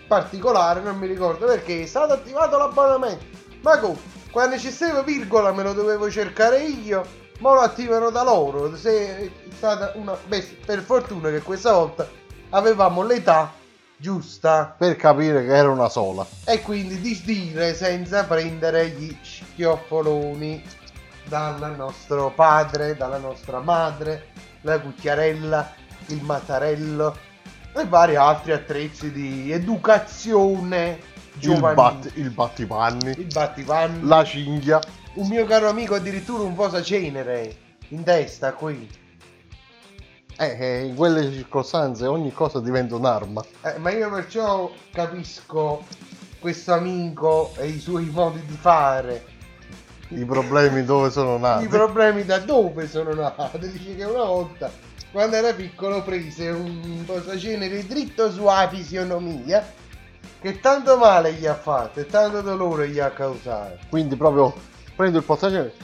particolare, 0.08 0.80
non 0.80 0.98
mi 0.98 1.06
ricordo 1.06 1.46
perché, 1.46 1.82
è 1.82 1.86
stato 1.86 2.14
attivato 2.14 2.58
l'abbonamento. 2.58 3.38
Ma 3.62 3.78
come? 3.78 3.98
Quando 4.30 4.59
ci 4.59 4.70
stava 4.70 5.02
virgola 5.02 5.52
me 5.52 5.62
lo 5.62 5.72
dovevo 5.72 6.11
cercare 6.11 6.62
io, 6.62 7.04
ma 7.40 7.54
lo 7.54 7.61
attivano 7.61 8.11
da 8.11 8.22
loro. 8.22 8.76
Se 8.76 9.18
è 9.18 9.30
stata 9.52 9.92
una... 9.94 10.16
Beh, 10.26 10.59
per 10.64 10.80
fortuna 10.80 11.30
che 11.30 11.40
questa 11.40 11.72
volta 11.72 12.09
avevamo 12.50 13.02
l'età 13.02 13.52
giusta 14.00 14.76
Per 14.78 14.94
capire 14.94 15.44
che 15.44 15.54
era 15.54 15.70
una 15.70 15.88
sola. 15.88 16.24
e 16.44 16.62
quindi 16.62 17.00
di 17.00 17.20
dire 17.24 17.74
senza 17.74 18.24
prendere 18.24 18.90
gli 18.90 19.14
schioffoloni 19.20 20.62
dal 21.24 21.74
nostro 21.76 22.30
padre, 22.30 22.96
dalla 22.96 23.18
nostra 23.18 23.61
madre, 23.61 24.28
la 24.62 24.80
cucchiarella, 24.80 25.74
il 26.06 26.22
mattarello 26.22 27.16
e 27.74 27.84
vari 27.86 28.16
altri 28.16 28.52
attrezzi 28.52 29.12
di 29.12 29.52
educazione 29.52 31.16
Il, 31.39 31.55
giovanile. 31.55 31.74
bat- 31.74 32.12
il 32.14 32.30
battipanni. 32.30 33.11
il 33.16 33.26
battipanni. 33.26 34.07
La 34.07 34.24
cinghia. 34.24 34.80
Un 35.14 35.28
mio 35.28 35.47
caro 35.47 35.68
amico 35.68 35.95
addirittura 35.95 36.43
un 36.43 36.55
posacenere 36.55 37.57
in 37.89 38.03
testa 38.03 38.53
qui. 38.53 38.89
Eh, 40.41 40.57
eh, 40.59 40.84
in 40.84 40.95
quelle 40.95 41.32
circostanze 41.32 42.07
ogni 42.07 42.32
cosa 42.32 42.61
diventa 42.61 42.95
un'arma. 42.95 43.43
Eh, 43.62 43.78
ma 43.78 43.91
io 43.91 44.11
perciò 44.11 44.70
capisco 44.93 45.84
questo 46.39 46.72
amico 46.72 47.53
e 47.57 47.66
i 47.66 47.80
suoi 47.80 48.05
modi 48.07 48.45
di 48.47 48.57
fare. 48.57 49.24
I 50.11 50.24
problemi 50.24 50.84
dove 50.84 51.11
sono 51.11 51.39
nati. 51.39 51.64
I 51.64 51.68
problemi 51.68 52.24
da 52.24 52.39
dove 52.39 52.89
sono 52.89 53.12
nati? 53.12 53.59
Dice 53.59 53.97
che 53.97 54.05
una 54.05 54.24
volta, 54.24 54.70
quando 55.11 55.36
era 55.36 55.53
piccolo, 55.53 56.03
prese 56.03 56.49
un 56.51 57.03
posacenere 57.05 57.84
dritto 57.86 58.30
sulla 58.30 58.68
fisionomia 58.70 59.66
che 60.41 60.61
tanto 60.61 60.97
male 60.97 61.32
gli 61.32 61.47
ha 61.47 61.55
fatto 61.55 62.01
e 62.01 62.07
tanto 62.07 62.41
dolore 62.41 62.89
gli 62.89 62.99
ha 62.99 63.11
causato. 63.11 63.78
Quindi 63.89 64.16
proprio 64.16 64.55
prendo 64.95 65.18
il 65.18 65.24
posacenere, 65.24 65.74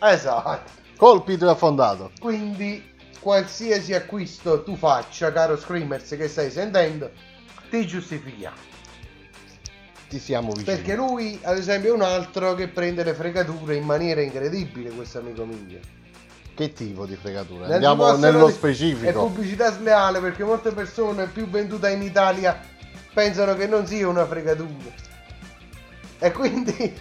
Esatto. 0.00 0.70
colpito 0.96 1.46
e 1.46 1.50
affondato. 1.50 2.12
Quindi 2.20 2.94
qualsiasi 3.20 3.94
acquisto 3.94 4.62
tu 4.62 4.76
faccia, 4.76 5.32
caro 5.32 5.56
Screamers 5.56 6.08
che 6.16 6.28
stai 6.28 6.50
sentendo, 6.50 7.10
ti 7.70 7.86
giustifichiamo. 7.86 8.74
Ti 10.08 10.18
siamo 10.20 10.52
vicini. 10.52 10.64
Perché 10.64 10.94
lui, 10.94 11.38
ad 11.42 11.56
esempio, 11.56 11.90
è 11.90 11.94
un 11.94 12.02
altro 12.02 12.54
che 12.54 12.68
prende 12.68 13.02
le 13.02 13.12
fregature 13.12 13.74
in 13.74 13.84
maniera 13.84 14.20
incredibile, 14.20 14.90
questo 14.90 15.18
amico 15.18 15.44
mio. 15.44 15.80
Che 16.56 16.72
tipo 16.72 17.04
di 17.04 17.16
fregatura? 17.16 17.66
Andiamo 17.66 18.16
nello 18.16 18.46
di- 18.46 18.52
È 18.52 18.54
specifico. 18.54 19.26
pubblicità 19.26 19.70
sleale 19.72 20.20
perché 20.20 20.42
molte 20.42 20.70
persone 20.72 21.26
più 21.26 21.46
vendute 21.50 21.90
in 21.90 22.00
Italia 22.00 22.58
pensano 23.12 23.54
che 23.54 23.66
non 23.66 23.86
sia 23.86 24.08
una 24.08 24.24
fregatura. 24.24 25.04
E 26.18 26.32
quindi 26.32 26.98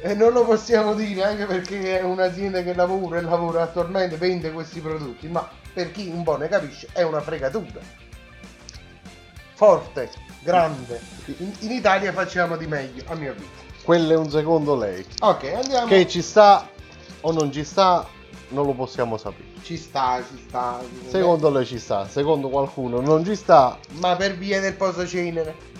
eh, 0.00 0.14
non 0.14 0.32
lo 0.32 0.44
possiamo 0.44 0.92
dire 0.94 1.22
anche 1.22 1.46
perché 1.46 2.00
è 2.00 2.02
un'azienda 2.02 2.64
che 2.64 2.74
lavora 2.74 3.18
e 3.18 3.22
lavora 3.22 3.62
attualmente 3.62 4.16
vende 4.16 4.50
questi 4.50 4.80
prodotti, 4.80 5.28
ma 5.28 5.48
per 5.72 5.92
chi 5.92 6.08
un 6.08 6.24
po' 6.24 6.36
ne 6.36 6.48
capisce 6.48 6.88
è 6.92 7.02
una 7.02 7.20
fregatura. 7.20 7.78
Forte, 9.54 10.10
grande. 10.42 11.00
In, 11.26 11.52
in 11.60 11.70
Italia 11.70 12.12
facciamo 12.12 12.56
di 12.56 12.66
meglio, 12.66 13.04
a 13.06 13.14
mio 13.14 13.30
avviso. 13.30 13.64
Quello 13.84 14.12
è 14.12 14.16
un 14.16 14.28
secondo 14.30 14.74
lei. 14.76 15.06
Ok, 15.20 15.44
andiamo. 15.54 15.86
Che 15.86 16.08
ci 16.08 16.20
sta 16.22 16.68
o 17.20 17.30
non 17.32 17.52
ci 17.52 17.62
sta, 17.64 18.06
non 18.48 18.66
lo 18.66 18.72
possiamo 18.72 19.16
sapere. 19.16 19.48
Ci 19.62 19.76
sta, 19.76 20.22
ci 20.28 20.42
sta. 20.46 20.80
Secondo 21.08 21.50
lei 21.50 21.66
ci 21.66 21.78
sta, 21.78 22.06
secondo 22.08 22.48
qualcuno 22.48 23.00
non 23.00 23.24
ci 23.24 23.34
sta 23.34 23.78
Ma 23.98 24.16
per 24.16 24.36
via 24.36 24.60
del 24.60 24.74
posacenere? 24.74 25.74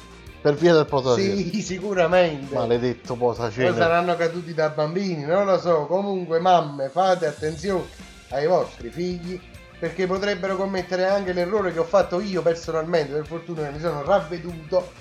per 0.46 0.54
via 0.54 0.74
del 0.74 0.86
posacenere. 0.86 1.50
Sì, 1.50 1.60
sicuramente. 1.60 2.54
Maledetto 2.54 3.14
Poi 3.14 3.34
posacenere. 3.34 3.76
saranno 3.76 4.14
caduti 4.14 4.54
da 4.54 4.68
bambini, 4.68 5.24
non 5.24 5.44
lo 5.44 5.58
so. 5.58 5.86
Comunque, 5.86 6.38
mamme, 6.38 6.88
fate 6.88 7.26
attenzione 7.26 7.84
ai 8.30 8.46
vostri 8.46 8.90
figli 8.90 9.40
perché 9.78 10.06
potrebbero 10.06 10.56
commettere 10.56 11.06
anche 11.06 11.32
l'errore 11.32 11.72
che 11.72 11.80
ho 11.80 11.84
fatto 11.84 12.20
io 12.20 12.42
personalmente. 12.42 13.12
Per 13.12 13.26
fortuna 13.26 13.62
che 13.62 13.72
mi 13.72 13.80
sono 13.80 14.04
ravveduto 14.04 14.92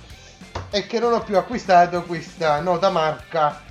e 0.72 0.88
che 0.88 1.00
non 1.00 1.14
ho 1.14 1.22
più 1.22 1.38
acquistato 1.38 2.02
questa 2.04 2.60
nota 2.62 2.90
marca. 2.90 3.62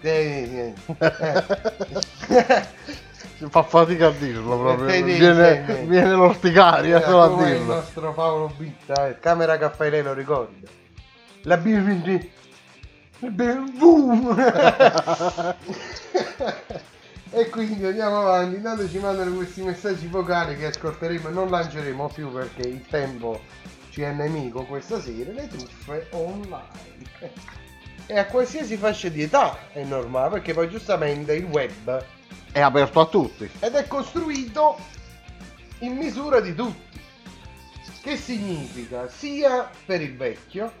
Eh. 0.00 0.74
Fa 3.48 3.62
fatica 3.62 4.06
a 4.06 4.10
dirlo 4.12 4.58
proprio. 4.58 4.86
Viene, 4.86 5.10
insieme. 5.10 5.84
viene 5.86 6.12
l'orticaria 6.12 7.02
solo 7.02 7.22
a 7.22 7.28
come 7.28 7.50
il 7.50 7.58
dirlo. 7.58 7.74
nostro 7.74 8.14
Paolo 8.14 8.50
Bitta, 8.56 9.08
eh, 9.08 9.18
camera 9.18 9.58
caffè 9.58 9.90
lei 9.90 10.02
lo 10.02 10.14
ricorda. 10.14 10.66
La. 11.42 11.58
Boom! 13.18 14.36
e 17.30 17.48
quindi 17.50 17.84
andiamo 17.84 18.20
avanti. 18.20 18.56
Intanto 18.56 18.88
ci 18.88 18.98
mandano 18.98 19.34
questi 19.34 19.62
messaggi 19.62 20.06
vocali 20.06 20.56
che 20.56 20.66
ascolteremo 20.66 21.28
e 21.28 21.32
non 21.32 21.50
lanceremo 21.50 22.10
più 22.14 22.32
perché 22.32 22.68
il 22.68 22.86
tempo 22.86 23.40
ci 23.90 24.00
è 24.02 24.12
nemico 24.12 24.64
questa 24.64 24.98
sera. 25.00 25.32
Le 25.32 25.46
truffe 25.48 26.06
online. 26.10 27.64
E 28.08 28.16
a 28.16 28.26
qualsiasi 28.26 28.76
fascia 28.76 29.08
di 29.08 29.22
età 29.22 29.70
è 29.72 29.82
normale 29.82 30.34
perché 30.34 30.54
poi 30.54 30.68
giustamente 30.68 31.34
il 31.34 31.44
web 31.44 32.04
È 32.52 32.60
aperto 32.60 33.00
a 33.00 33.06
tutti. 33.06 33.50
ed 33.58 33.74
è 33.74 33.86
costruito 33.88 34.78
in 35.80 35.96
misura 35.96 36.40
di 36.40 36.54
tutti. 36.54 37.00
Che 38.00 38.16
significa 38.16 39.08
sia 39.08 39.68
per 39.84 40.00
il 40.00 40.16
vecchio 40.16 40.72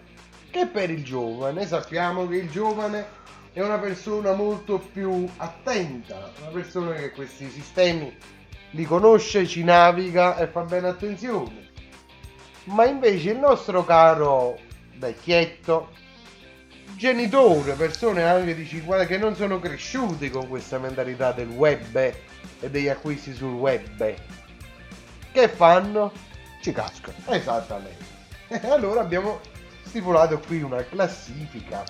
che 0.50 0.66
per 0.66 0.90
il 0.90 1.02
giovane. 1.02 1.66
Sappiamo 1.66 2.28
che 2.28 2.36
il 2.36 2.48
giovane 2.48 3.04
è 3.52 3.60
una 3.60 3.78
persona 3.78 4.32
molto 4.32 4.78
più 4.78 5.28
attenta, 5.38 6.30
una 6.40 6.50
persona 6.50 6.92
che 6.92 7.10
questi 7.10 7.50
sistemi 7.50 8.16
li 8.70 8.84
conosce, 8.84 9.46
ci 9.46 9.64
naviga 9.64 10.36
e 10.36 10.46
fa 10.46 10.62
bene 10.62 10.88
attenzione. 10.88 11.70
Ma 12.64 12.86
invece 12.86 13.30
il 13.30 13.38
nostro 13.38 13.84
caro 13.84 14.58
vecchietto 14.96 15.90
genitori, 16.96 17.72
persone 17.72 18.24
anche 18.24 18.54
di 18.54 18.66
50 18.66 19.06
che 19.06 19.18
non 19.18 19.36
sono 19.36 19.58
cresciuti 19.58 20.30
con 20.30 20.48
questa 20.48 20.78
mentalità 20.78 21.32
del 21.32 21.48
web 21.48 21.96
e 21.96 22.70
degli 22.70 22.88
acquisti 22.88 23.34
sul 23.34 23.52
web, 23.52 24.14
che 25.32 25.48
fanno? 25.48 26.12
Ci 26.62 26.72
casca. 26.72 27.12
Esattamente. 27.26 28.04
E 28.48 28.70
allora 28.70 29.02
abbiamo 29.02 29.40
stipulato 29.82 30.38
qui 30.38 30.62
una 30.62 30.82
classifica 30.84 31.84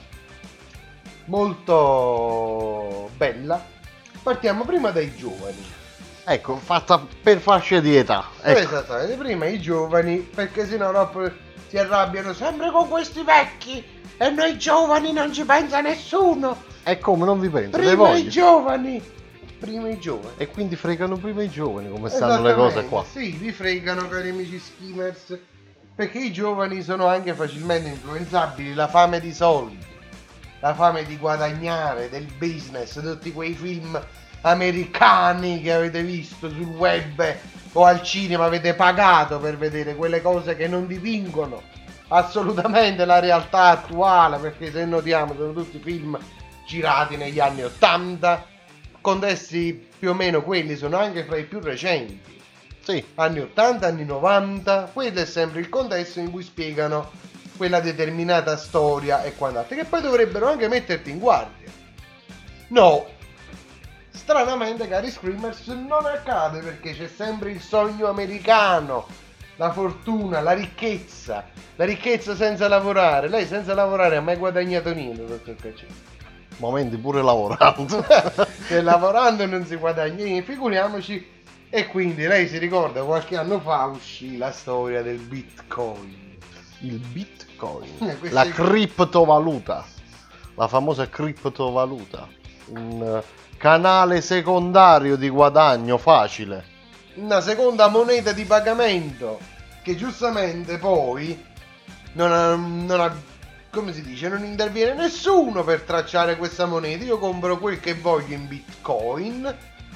molto 1.27 3.09
bella. 3.17 3.65
Partiamo 4.23 4.65
prima 4.65 4.91
dai 4.91 5.15
giovani. 5.15 5.65
Ecco, 6.25 6.57
fatta 6.57 7.07
per 7.23 7.39
fasce 7.39 7.81
di 7.81 7.97
età. 7.97 8.31
Ecco. 8.43 8.59
Esattamente, 8.59 9.15
prima 9.15 9.47
i 9.47 9.61
giovani, 9.61 10.17
perché 10.19 10.67
sennò 10.67 10.91
dopo 10.91 11.31
si 11.69 11.79
arrabbiano 11.79 12.33
sempre 12.33 12.71
con 12.73 12.89
questi 12.89 13.23
vecchi 13.23 13.96
e 14.19 14.31
noi 14.31 14.57
giovani 14.59 15.13
non 15.13 15.33
ci 15.33 15.45
pensa 15.45 15.81
nessuno. 15.81 16.57
E 16.83 16.99
come 16.99 17.25
non 17.25 17.41
vi 17.41 17.49
penso? 17.49 17.77
Le 17.77 17.85
Prima 17.85 18.17
i 18.17 18.29
giovani. 18.29 19.03
Prima 19.59 19.89
i 19.89 19.99
giovani. 19.99 20.35
E 20.37 20.49
quindi 20.49 20.77
fregano 20.77 21.17
prima 21.17 21.43
i 21.43 21.51
giovani 21.51 21.91
come 21.91 22.09
stanno 22.09 22.43
le 22.43 22.55
cose 22.55 22.85
qua. 22.87 23.05
Sì, 23.11 23.33
vi 23.33 23.53
fregano 23.53 24.09
cari 24.09 24.31
amici 24.31 24.59
skimmers. 24.59 25.39
Perché 25.95 26.19
i 26.19 26.33
giovani 26.33 26.83
sono 26.83 27.07
anche 27.07 27.33
facilmente 27.33 27.89
influenzabili, 27.89 28.75
la 28.75 28.87
fame 28.87 29.19
di 29.19 29.33
soldi, 29.33 29.79
la 30.61 30.75
fame 30.75 31.05
di 31.07 31.17
guadagnare, 31.17 32.11
del 32.11 32.27
business, 32.37 33.01
tutti 33.01 33.33
quei 33.33 33.55
film 33.55 33.99
americani 34.43 35.63
che 35.63 35.73
avete 35.73 36.03
visto 36.03 36.51
sul 36.51 36.67
web 36.67 37.37
o 37.73 37.85
al 37.85 38.03
cinema, 38.03 38.45
avete 38.45 38.75
pagato 38.75 39.39
per 39.39 39.57
vedere 39.57 39.95
quelle 39.95 40.21
cose 40.21 40.55
che 40.55 40.69
non 40.69 40.87
dipingono 40.87 41.63
assolutamente 42.09 43.05
la 43.05 43.19
realtà 43.19 43.71
attuale, 43.71 44.39
perché 44.39 44.71
se 44.71 44.85
notiamo 44.85 45.35
sono 45.35 45.53
tutti 45.53 45.79
film 45.79 46.19
girati 46.67 47.17
negli 47.17 47.41
anni 47.41 47.63
80, 47.63 48.47
contesti 49.01 49.89
più 49.99 50.11
o 50.11 50.15
meno 50.15 50.43
quelli 50.43 50.77
sono 50.77 50.99
anche 50.99 51.25
fra 51.25 51.37
i 51.37 51.45
più 51.45 51.61
recenti. 51.61 52.35
Sì, 52.81 53.05
anni 53.17 53.41
80, 53.41 53.87
anni 53.87 54.05
90, 54.05 54.91
quello 54.93 55.21
è 55.21 55.27
sempre 55.27 55.61
il 55.61 55.69
contesto 55.69 56.21
in 56.21 56.31
cui 56.31 56.43
spiegano 56.43 57.11
quella 57.57 57.81
determinata 57.81 58.57
storia 58.57 59.23
e 59.23 59.35
quant'altro, 59.35 59.77
che 59.77 59.85
poi 59.85 60.03
dovrebbero 60.03 60.49
anche 60.49 60.69
metterti 60.69 61.11
in 61.11 61.19
guardia. 61.19 61.71
No, 62.69 63.07
stranamente 64.11 64.89
cari 64.89 65.11
screamers 65.11 65.67
non 65.69 66.05
accade 66.05 66.61
perché 66.61 66.93
c'è 66.95 67.09
sempre 67.09 67.51
il 67.51 67.61
sogno 67.61 68.09
americano, 68.09 69.07
la 69.57 69.73
fortuna, 69.73 70.41
la 70.41 70.53
ricchezza, 70.53 71.45
la 71.77 71.85
ricchezza 71.85 72.35
senza 72.35 72.69
lavorare. 72.69 73.29
Lei 73.29 73.47
senza 73.47 73.75
lavorare 73.75 74.17
ha 74.17 74.21
mai 74.21 74.37
guadagnato 74.37 74.93
niente, 74.93 75.25
dottor 75.27 75.57
Caccini? 75.57 75.95
momenti 76.59 76.97
pure 76.97 77.23
lavorando. 77.23 78.05
che 78.67 78.81
lavorando 78.81 79.45
non 79.47 79.67
si 79.67 79.77
guadagna 79.77 80.25
niente, 80.25 80.53
figuriamoci. 80.53 81.35
E 81.69 81.87
quindi 81.89 82.27
lei 82.27 82.49
si 82.49 82.59
ricorda 82.59 83.03
qualche 83.03 83.37
anno 83.37 83.61
fa 83.61 83.85
uscì 83.87 84.37
la 84.39 84.53
storia 84.53 85.03
del 85.03 85.19
bitcoin. 85.19 86.39
Il 86.81 86.99
bitcoin, 86.99 87.91
Eh, 88.01 88.31
la 88.31 88.43
è- 88.43 88.49
criptovaluta, 88.51 89.85
la 90.55 90.69
famosa 90.69 91.09
criptovaluta, 91.09 92.29
un 92.69 93.03
eh, 93.03 93.25
canale 93.59 94.21
secondario 94.21 95.17
di 95.17 95.29
guadagno 95.29 95.99
facile. 95.99 96.65
Una 97.17 97.41
seconda 97.41 97.89
moneta 97.89 98.33
di 98.33 98.45
pagamento 98.45 99.39
che 99.83 99.97
giustamente 99.97 100.79
poi 100.79 101.43
non 102.13 102.33
ha, 102.33 102.55
non 102.55 103.01
ha- 103.01 103.17
come 103.71 103.93
si 103.93 104.03
dice, 104.03 104.29
non 104.29 104.45
interviene 104.45 104.95
nessuno 104.95 105.65
per 105.65 105.83
tracciare 105.83 106.37
questa 106.37 106.67
moneta. 106.67 107.05
Io 107.05 107.19
compro 107.19 107.59
quel 107.59 107.81
che 107.81 107.95
voglio 107.95 108.35
in 108.35 108.47
bitcoin, 108.49 109.55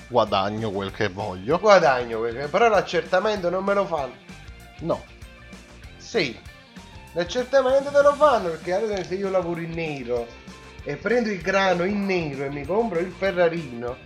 Guadagno 0.08 0.70
quel 0.70 0.90
che 0.92 1.08
voglio. 1.08 1.58
guadagno, 1.58 2.18
quel 2.18 2.34
che- 2.36 2.48
però 2.48 2.68
l'accertamento 2.68 3.48
non 3.50 3.64
me 3.64 3.74
lo 3.74 3.86
fanno. 3.86 4.14
No, 4.80 5.02
Sì, 5.98 6.36
l'accertamento 7.12 7.90
te 7.90 8.02
lo 8.02 8.14
fanno 8.14 8.48
perché 8.50 8.72
ad 8.74 8.82
esempio 8.84 9.04
se 9.04 9.14
io 9.14 9.30
lavoro 9.30 9.60
in 9.60 9.70
nero 9.72 10.26
e 10.82 10.96
prendo 10.96 11.28
il 11.30 11.40
grano 11.40 11.84
in 11.84 12.04
nero 12.06 12.44
e 12.44 12.50
mi 12.50 12.64
compro 12.64 12.98
il 12.98 13.12
Ferrarino. 13.16 13.96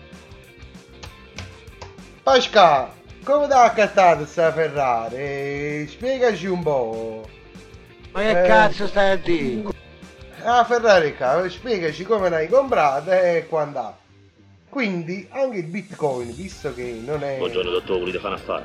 Pasca, 2.22 2.92
come 3.24 3.48
t'ha 3.48 3.64
accattato 3.64 4.24
sta 4.26 4.52
Ferrari? 4.52 5.16
Eh, 5.16 5.86
Spiegaci 5.88 6.46
un 6.46 6.62
po'. 6.62 7.28
Ma 8.12 8.20
che 8.20 8.44
Eh. 8.44 8.46
cazzo 8.46 8.86
stai 8.86 9.10
a 9.12 9.16
dire? 9.16 9.72
Ah, 10.44 10.64
Ferrari 10.64 11.16
qua, 11.16 11.42
spiegaci 11.48 12.04
come 12.04 12.28
l'hai 12.28 12.48
comprata 12.48 13.20
e 13.20 13.46
quant'altro. 13.48 14.02
Quindi 14.68 15.26
anche 15.30 15.58
il 15.58 15.66
Bitcoin, 15.66 16.34
visto 16.34 16.74
che 16.74 17.00
non 17.04 17.22
è... 17.24 17.38
Buongiorno 17.38 17.70
dottore, 17.70 18.00
volete 18.00 18.18
fare 18.18 18.34
un 18.34 18.40
affare? 18.40 18.64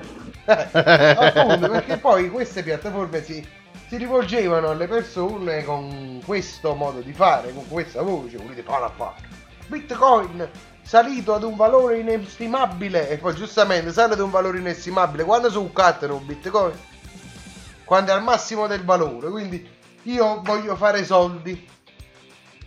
appunto 1.16 1.70
perché 1.70 1.98
poi 1.98 2.30
queste 2.30 2.64
piattaforme 2.64 3.24
si, 3.24 3.48
si 3.88 3.96
rivolgevano 3.98 4.70
alle 4.72 4.88
persone 4.88 5.64
con 5.64 6.20
questo 6.26 6.74
modo 6.74 7.00
di 7.02 7.14
fare, 7.14 7.54
con 7.54 7.68
questa 7.68 8.02
voce, 8.02 8.38
volete 8.38 8.64
fare 8.64 8.86
affare. 8.86 9.16
Bitcoin 9.68 10.50
salito 10.90 11.36
ad 11.36 11.44
un 11.44 11.56
valore 11.56 12.00
inestimabile 12.00 13.10
e 13.10 13.18
poi 13.18 13.36
giustamente 13.36 13.94
sale 13.94 14.14
ad 14.14 14.20
un 14.22 14.32
valore 14.32 14.58
inestimabile 14.58 15.24
quando 15.24 15.52
su 15.52 15.72
cattano 15.72 16.16
un 16.16 16.26
bitcoin 16.26 16.76
quando 17.86 18.10
è 18.10 18.16
al 18.16 18.24
massimo 18.24 18.66
del 18.66 18.84
valore 18.84 19.30
quindi 19.30 19.70
io 20.04 20.42
voglio 20.44 20.76
fare 20.76 21.06
soldi 21.06 21.70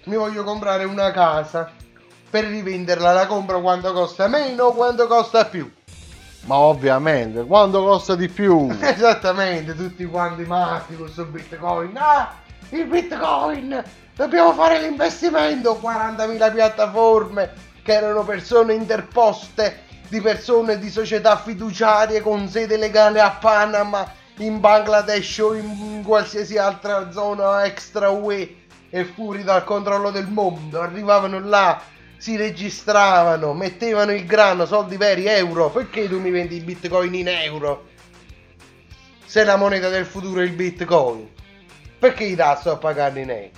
mi 0.05 0.15
voglio 0.15 0.45
comprare 0.45 0.85
una 0.85 1.11
casa 1.11 1.69
per 2.31 2.45
rivenderla 2.45 3.13
la 3.13 3.27
compro 3.27 3.61
quando 3.61 3.93
costa 3.93 4.29
meno 4.29 4.67
o 4.67 4.73
quando 4.73 5.09
costa 5.09 5.45
più 5.47 5.69
ma 6.45 6.57
ovviamente, 6.57 7.45
quando 7.45 7.85
costa 7.85 8.17
di 8.17 8.29
più? 8.29 8.69
Esattamente, 8.83 9.77
tutti 9.77 10.05
quanti 10.07 10.43
matti 10.43 10.97
con 10.97 11.05
questo 11.05 11.25
bitcoin. 11.27 11.97
Ah, 11.97 12.35
il 12.71 12.85
bitcoin! 12.87 13.81
Dobbiamo 14.17 14.53
fare 14.53 14.81
l'investimento! 14.81 15.79
40.000 15.81 16.53
piattaforme 16.53 17.71
che 17.83 17.93
erano 17.93 18.25
persone 18.25 18.75
interposte 18.75 19.91
di 20.09 20.21
persone 20.21 20.79
di 20.79 20.91
società 20.91 21.39
fiduciarie 21.39 22.21
con 22.21 22.47
sede 22.49 22.77
legale 22.77 23.19
a 23.21 23.31
Panama, 23.31 24.07
in 24.37 24.61
Bangladesh 24.61 25.39
o 25.39 25.55
in 25.55 26.03
qualsiasi 26.05 26.59
altra 26.59 27.11
zona 27.11 27.65
extra 27.65 28.11
UE 28.11 28.57
e 28.91 29.05
fuori 29.05 29.43
dal 29.43 29.65
controllo 29.65 30.11
del 30.11 30.29
mondo. 30.29 30.81
Arrivavano 30.81 31.41
là, 31.41 31.81
si 32.19 32.37
registravano, 32.37 33.55
mettevano 33.55 34.13
il 34.13 34.27
grano, 34.27 34.67
soldi 34.67 34.97
veri, 34.97 35.27
euro. 35.27 35.71
Perché 35.71 36.09
tu 36.09 36.21
mi 36.21 36.31
vendi 36.31 36.57
i 36.57 36.61
bitcoin 36.61 37.15
in 37.15 37.29
euro? 37.29 37.89
Se 39.25 39.45
la 39.45 39.57
moneta 39.57 39.89
del 39.89 40.05
futuro 40.05 40.41
è 40.41 40.45
il 40.45 40.53
bitcoin. 40.53 41.27
Perché 41.99 42.25
i 42.25 42.35
tasso 42.35 42.71
a 42.71 42.77
pagarli 42.77 43.23
in 43.23 43.31
euro? 43.31 43.51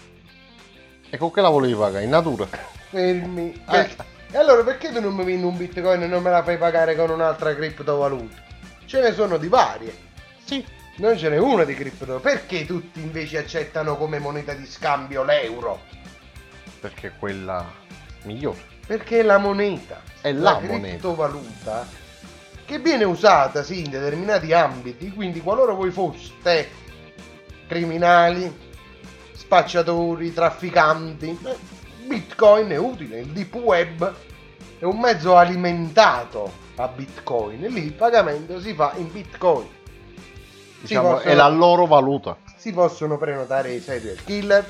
E 1.11 1.17
con 1.17 1.33
che 1.33 1.41
la 1.41 1.49
volevi 1.49 1.75
pagare? 1.75 2.05
In 2.05 2.11
natura? 2.11 2.47
Fermi. 2.91 3.65
Eh. 3.71 4.13
E 4.35 4.37
allora 4.37 4.65
perché 4.65 4.91
tu 4.91 4.99
non 4.99 5.15
mi 5.15 5.23
vendi 5.23 5.47
un 5.47 5.57
bitcoin 5.57 6.03
e 6.03 6.09
non 6.09 6.21
me 6.21 6.29
la 6.29 6.43
fai 6.43 6.59
pagare 6.59 6.97
con 6.97 7.09
un'altra 7.09 7.55
criptovaluta? 7.55 8.35
Ce 8.85 9.01
ne 9.01 9.13
sono 9.13 9.37
di 9.37 9.47
varie. 9.47 9.97
Sì. 10.45 10.67
Non 10.97 11.17
ce 11.17 11.29
n'è 11.29 11.39
una 11.39 11.63
di 11.63 11.73
cripto. 11.73 12.19
Perché 12.19 12.67
tutti 12.67 13.01
invece 13.01 13.39
accettano 13.39 13.97
come 13.97 14.19
moneta 14.19 14.53
di 14.53 14.67
scambio 14.67 15.23
l'euro? 15.23 15.83
Perché 16.81 17.07
è 17.07 17.13
quella 17.17 17.65
migliore. 18.23 18.59
Perché 18.85 19.21
è 19.21 19.23
la 19.23 19.39
moneta. 19.39 20.03
È 20.21 20.33
la 20.33 20.59
criptovaluta 20.59 21.87
che 22.65 22.81
viene 22.81 23.05
usata 23.05 23.63
sì 23.63 23.85
in 23.85 23.91
determinati 23.91 24.53
ambiti. 24.53 25.13
Quindi 25.13 25.43
qualora 25.43 25.75
voi 25.75 25.93
foste 25.93 26.71
criminali, 27.69 28.53
spacciatori, 29.33 30.35
trafficanti, 30.35 31.39
Bitcoin 32.07 32.69
è 32.71 32.77
utile. 32.77 33.21
Il 33.21 33.29
deep 33.29 33.55
web 33.55 34.13
è 34.79 34.85
un 34.85 34.99
mezzo 34.99 35.37
alimentato 35.37 36.53
a 36.77 36.89
Bitcoin. 36.89 37.61
Lì 37.61 37.85
il 37.85 37.93
pagamento 37.93 38.61
si 38.61 38.75
fa 38.75 38.93
in 38.97 39.11
Bitcoin. 39.11 39.69
Diciamo, 40.81 41.13
possono- 41.13 41.31
è 41.31 41.35
la 41.35 41.49
loro 41.49 41.87
valuta. 41.87 42.37
si 42.57 42.73
possono 42.73 43.17
prenotare 43.19 43.73
i 43.73 43.81
serial 43.81 44.17
killer, 44.25 44.65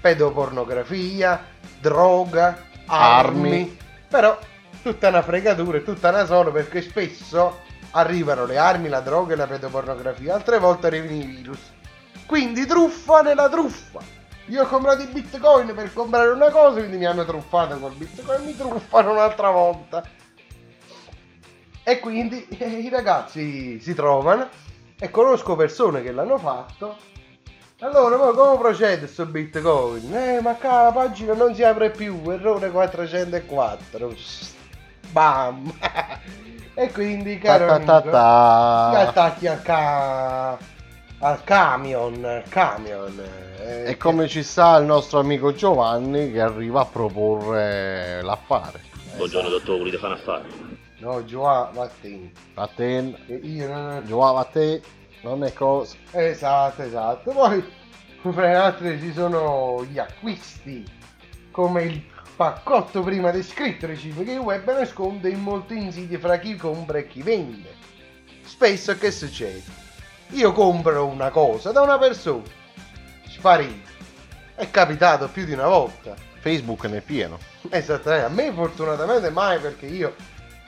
pedopornografia, 0.00 1.44
droga, 1.80 2.66
armi, 2.86 3.48
Armi. 3.48 3.76
però 4.08 4.36
tutta 4.82 5.08
una 5.08 5.22
fregatura 5.22 5.78
e 5.78 5.84
tutta 5.84 6.08
una 6.08 6.24
sola 6.24 6.50
perché 6.50 6.82
spesso 6.82 7.58
arrivano 7.92 8.46
le 8.46 8.56
armi, 8.56 8.88
la 8.88 9.00
droga 9.00 9.34
e 9.34 9.36
la 9.36 9.46
pedopornografia, 9.46 10.34
altre 10.34 10.58
volte 10.58 10.86
arrivano 10.88 11.12
i 11.12 11.24
virus. 11.24 11.58
Quindi 12.26 12.66
truffa 12.66 13.22
nella 13.22 13.48
truffa. 13.48 13.98
Io 14.46 14.62
ho 14.62 14.66
comprato 14.66 15.02
i 15.02 15.06
bitcoin 15.06 15.74
per 15.74 15.92
comprare 15.92 16.30
una 16.30 16.50
cosa, 16.50 16.78
quindi 16.78 16.96
mi 16.96 17.06
hanno 17.06 17.24
truffato 17.24 17.78
col 17.78 17.94
bitcoin, 17.94 18.44
mi 18.44 18.56
truffano 18.56 19.12
un'altra 19.12 19.50
volta. 19.50 20.02
E 21.82 21.98
quindi 22.00 22.46
i 22.58 22.88
ragazzi 22.88 23.80
si 23.80 23.94
trovano 23.94 24.48
e 24.98 25.10
conosco 25.10 25.56
persone 25.56 26.02
che 26.02 26.12
l'hanno 26.12 26.36
fatto 26.38 26.96
Allora, 27.80 28.16
ma 28.18 28.30
come 28.32 28.58
procede 28.58 29.06
sto 29.06 29.24
bitcoin? 29.26 30.14
Eh, 30.14 30.40
ma 30.40 30.54
qua 30.54 30.82
la 30.82 30.92
pagina 30.92 31.34
non 31.34 31.54
si 31.54 31.62
apre 31.62 31.90
più, 31.90 32.20
errore 32.30 32.70
404. 32.70 34.14
Bam! 35.10 35.72
e 36.74 36.92
quindi, 36.92 37.38
caro 37.38 37.66
Ta 37.66 37.78
ta 37.80 38.00
amico, 38.00 38.00
ta 38.02 38.20
ti 38.84 38.94
ta. 38.94 39.08
attacchi 39.08 39.46
al, 39.46 39.62
ca... 39.62 40.58
al 41.20 41.42
camion, 41.44 42.24
al 42.24 42.44
camion. 42.48 43.22
eh, 43.60 43.90
E 43.90 43.96
come 43.96 44.26
ci 44.28 44.42
sta 44.42 44.76
il 44.76 44.86
nostro 44.86 45.18
amico 45.18 45.52
Giovanni 45.52 46.32
che 46.32 46.40
arriva 46.40 46.80
a 46.80 46.86
proporre 46.86 48.22
l'affare. 48.22 48.80
Buongiorno 49.16 49.48
dottore, 49.48 49.78
volete 49.78 49.98
fare 49.98 50.12
un 50.14 50.18
affare? 50.18 50.48
No, 50.98 51.24
Giovanni, 51.24 51.76
vattene. 51.76 52.32
A 52.54 52.66
te, 52.68 53.14
che 53.26 53.34
Io 53.34 53.68
non... 53.68 54.02
Giovanni, 54.06 54.38
a 54.38 54.44
te 54.44 54.82
non 55.22 55.44
è 55.44 55.52
cosa. 55.52 55.96
Esatto, 56.12 56.82
esatto. 56.82 57.30
Poi, 57.32 57.64
fra 58.20 58.42
le 58.42 58.54
altre, 58.54 58.98
ci 59.00 59.12
sono 59.12 59.84
gli 59.90 59.98
acquisti, 59.98 60.84
come 61.50 61.82
il 61.84 62.02
paccotto 62.36 63.02
prima 63.02 63.30
descritto, 63.30 63.86
che 63.86 63.92
il 63.92 64.38
web 64.38 64.66
nasconde 64.72 65.28
in 65.28 65.40
molti 65.40 65.76
insidie 65.76 66.18
fra 66.18 66.38
chi 66.38 66.56
compra 66.56 66.98
e 66.98 67.06
chi 67.06 67.22
vende. 67.22 67.74
Spesso 68.44 68.96
che 68.96 69.10
succede? 69.10 69.79
Io 70.30 70.52
compro 70.52 71.06
una 71.06 71.30
cosa 71.30 71.72
da 71.72 71.80
una 71.80 71.98
persona, 71.98 72.42
sparito. 73.26 73.88
È 74.54 74.70
capitato 74.70 75.28
più 75.28 75.44
di 75.44 75.52
una 75.52 75.66
volta. 75.66 76.14
Facebook 76.38 76.84
ne 76.84 76.98
è 76.98 77.00
pieno. 77.00 77.38
Esattamente, 77.68 78.26
a 78.26 78.28
me 78.28 78.52
fortunatamente 78.52 79.30
mai 79.30 79.58
perché 79.58 79.86
io 79.86 80.14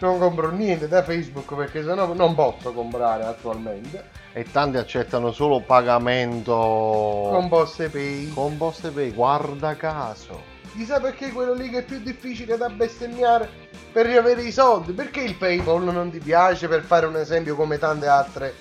non 0.01 0.19
compro 0.19 0.51
niente 0.51 0.89
da 0.89 1.05
Facebook 1.05 1.55
perché 1.55 1.85
sennò 1.85 2.13
non 2.13 2.35
posso 2.35 2.73
comprare 2.73 3.25
attualmente. 3.25 4.09
E 4.33 4.45
tanti 4.51 4.79
accettano 4.79 5.31
solo 5.31 5.61
pagamento 5.61 6.53
Con 6.53 7.49
Poste 7.49 7.89
Pay. 7.89 8.31
con 8.31 8.57
Poste 8.57 8.91
Pay, 8.91 9.13
guarda 9.13 9.77
caso. 9.77 10.43
Chissà 10.75 10.99
perché 10.99 11.31
quello 11.31 11.55
lì 11.55 11.69
che 11.71 11.79
è 11.79 11.85
più 11.85 12.01
difficile 12.01 12.57
da 12.57 12.69
bestemmiare 12.69 13.49
per 13.93 14.07
riavere 14.07 14.43
i 14.43 14.51
soldi. 14.51 14.93
Perché 14.93 15.21
il 15.21 15.37
PayPal 15.37 15.85
non 15.85 16.11
ti 16.11 16.19
piace 16.19 16.67
per 16.67 16.83
fare 16.83 17.07
un 17.07 17.17
esempio 17.17 17.55
come 17.55 17.79
tante 17.79 18.07
altre 18.09 18.55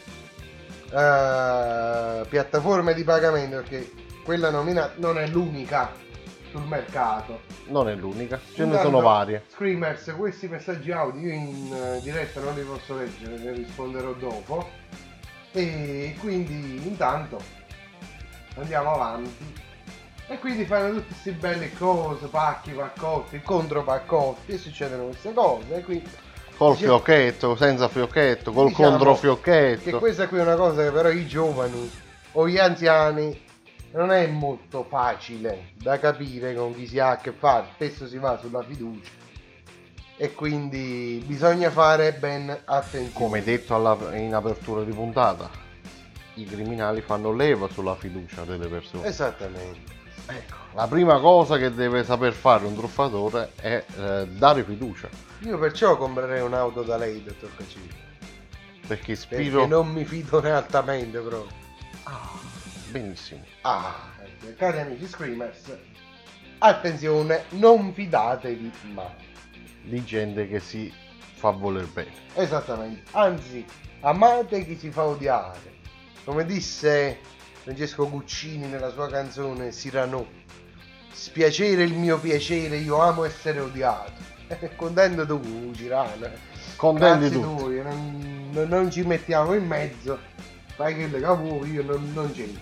eh, 0.91 2.25
piattaforme 2.27 2.93
di 2.93 3.03
pagamento? 3.03 3.57
Perché 3.57 3.91
quella 4.23 4.49
nominata 4.49 4.93
non 4.97 5.17
è 5.17 5.27
l'unica 5.27 5.91
sul 6.51 6.63
mercato. 6.63 7.41
Non 7.67 7.89
è 7.89 7.95
l'unica, 7.95 8.39
ce 8.53 8.65
ne 8.65 8.79
sono 8.79 8.99
varie. 8.99 9.45
Screamers, 9.47 10.13
questi 10.17 10.47
messaggi 10.47 10.91
audio 10.91 11.21
io 11.21 11.33
in 11.33 11.73
eh, 11.73 12.01
diretta 12.01 12.41
non 12.41 12.53
li 12.53 12.61
posso 12.61 12.97
leggere, 12.97 13.37
ne 13.37 13.53
risponderò 13.53 14.11
dopo. 14.13 14.69
E 15.53 16.15
quindi 16.19 16.85
intanto 16.85 17.41
andiamo 18.55 18.93
avanti. 18.93 19.69
E 20.27 20.39
quindi 20.39 20.65
fanno 20.65 20.91
tutte 20.91 21.07
queste 21.07 21.31
belle 21.31 21.73
cose, 21.73 22.27
pacchi, 22.27 22.71
paccotti, 22.71 23.41
contropaccotti 23.41 24.53
e 24.53 24.57
succedono 24.57 25.05
queste 25.05 25.33
cose. 25.33 25.75
E 25.75 25.83
quindi 25.83 26.09
Col 26.61 26.75
Diciamo- 26.75 26.99
fiocchetto, 26.99 27.55
senza 27.55 27.87
fiocchetto, 27.87 28.51
col 28.51 28.67
Diciamo 28.67 28.89
controfiocchetto. 28.89 29.83
che 29.83 29.91
questa 29.97 30.27
qui 30.27 30.37
è 30.37 30.41
una 30.43 30.53
cosa 30.55 30.83
che 30.83 30.91
però 30.91 31.09
i 31.09 31.25
giovani 31.25 31.91
o 32.33 32.47
gli 32.47 32.59
anziani 32.59 33.41
non 33.93 34.11
è 34.11 34.27
molto 34.27 34.85
facile 34.87 35.71
da 35.73 35.97
capire 35.97 36.53
con 36.53 36.75
chi 36.75 36.85
si 36.85 36.99
ha 36.99 37.09
a 37.09 37.17
che 37.17 37.31
fare. 37.31 37.65
Spesso 37.73 38.07
si 38.07 38.19
va 38.19 38.37
sulla 38.39 38.61
fiducia 38.61 39.09
e 40.17 40.33
quindi 40.35 41.23
bisogna 41.25 41.71
fare 41.71 42.13
ben 42.13 42.55
attenzione. 42.65 43.11
Come 43.13 43.41
detto 43.43 43.73
alla- 43.73 44.15
in 44.15 44.31
apertura 44.35 44.83
di 44.83 44.91
puntata, 44.91 45.49
i 46.35 46.45
criminali 46.45 47.01
fanno 47.01 47.33
leva 47.33 47.69
sulla 47.69 47.95
fiducia 47.95 48.43
delle 48.43 48.67
persone. 48.67 49.07
Esattamente. 49.07 49.99
Ecco, 50.27 50.55
la 50.73 50.87
prima 50.87 51.19
cosa 51.19 51.57
che 51.57 51.73
deve 51.73 52.03
saper 52.03 52.33
fare 52.33 52.65
un 52.65 52.75
truffatore 52.75 53.51
è 53.55 53.83
eh, 53.97 54.27
dare 54.27 54.63
fiducia. 54.63 55.09
Io 55.39 55.57
perciò 55.57 55.97
comprerei 55.97 56.41
un'auto 56.41 56.83
da 56.83 56.97
lei, 56.97 57.23
dottor 57.23 57.55
Cacini. 57.55 57.89
Perché 58.87 58.87
Perché 58.87 59.15
Spiro... 59.15 59.65
non 59.65 59.87
mi 59.87 60.05
fido 60.05 60.39
altamente 60.39 61.19
proprio. 61.19 61.55
Ah, 62.03 62.31
benissimo. 62.89 63.43
Ah, 63.61 64.11
ecco, 64.21 64.53
cari 64.57 64.79
amici 64.79 65.07
screamers, 65.07 65.77
attenzione, 66.59 67.45
non 67.49 67.93
fidatevi 67.93 68.71
mai. 68.93 69.29
Di 69.83 70.03
gente 70.03 70.47
che 70.47 70.59
si 70.59 70.93
fa 71.35 71.49
voler 71.49 71.87
bene. 71.87 72.11
Esattamente, 72.35 73.03
anzi, 73.11 73.65
amate 74.01 74.65
chi 74.65 74.77
si 74.77 74.91
fa 74.91 75.05
odiare. 75.05 75.79
Come 76.23 76.45
disse 76.45 77.19
Francesco 77.63 78.09
Guccini 78.09 78.65
nella 78.67 78.89
sua 78.91 79.07
canzone 79.07 79.69
Cyrano, 79.69 80.25
spiacere 81.11 81.83
il 81.83 81.93
mio 81.93 82.17
piacere, 82.19 82.77
io 82.77 82.99
amo 82.99 83.23
essere 83.23 83.59
odiato. 83.59 84.11
Contento 84.75 85.25
tu. 85.27 85.39
Contenti 86.75 87.29
Grazie 87.29 87.39
tutti. 87.39 87.63
tu, 87.63 87.81
non, 87.83 88.49
non- 88.51 88.67
non 88.67 88.91
ci 88.91 89.03
mettiamo 89.03 89.53
in 89.53 89.67
mezzo, 89.67 90.17
fai 90.75 90.95
quello 90.95 91.19
che 91.19 91.35
vuoi, 91.41 91.71
io 91.71 91.83
non, 91.83 92.11
non 92.13 92.31
c'entro. 92.33 92.61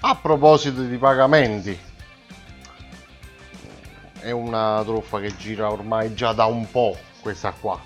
A 0.00 0.14
proposito 0.14 0.82
di 0.82 0.96
pagamenti, 0.98 1.76
è 4.20 4.30
una 4.30 4.82
truffa 4.84 5.20
che 5.20 5.34
gira 5.36 5.70
ormai 5.70 6.14
già 6.14 6.32
da 6.32 6.44
un 6.44 6.70
po', 6.70 6.96
questa 7.22 7.52
qua. 7.52 7.80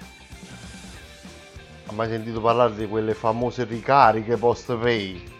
Ha 1.86 1.92
mai 1.92 2.08
sentito 2.08 2.40
parlare 2.40 2.74
di 2.74 2.88
quelle 2.88 3.14
famose 3.14 3.64
ricariche 3.64 4.36
post 4.36 4.74
pay? 4.74 5.38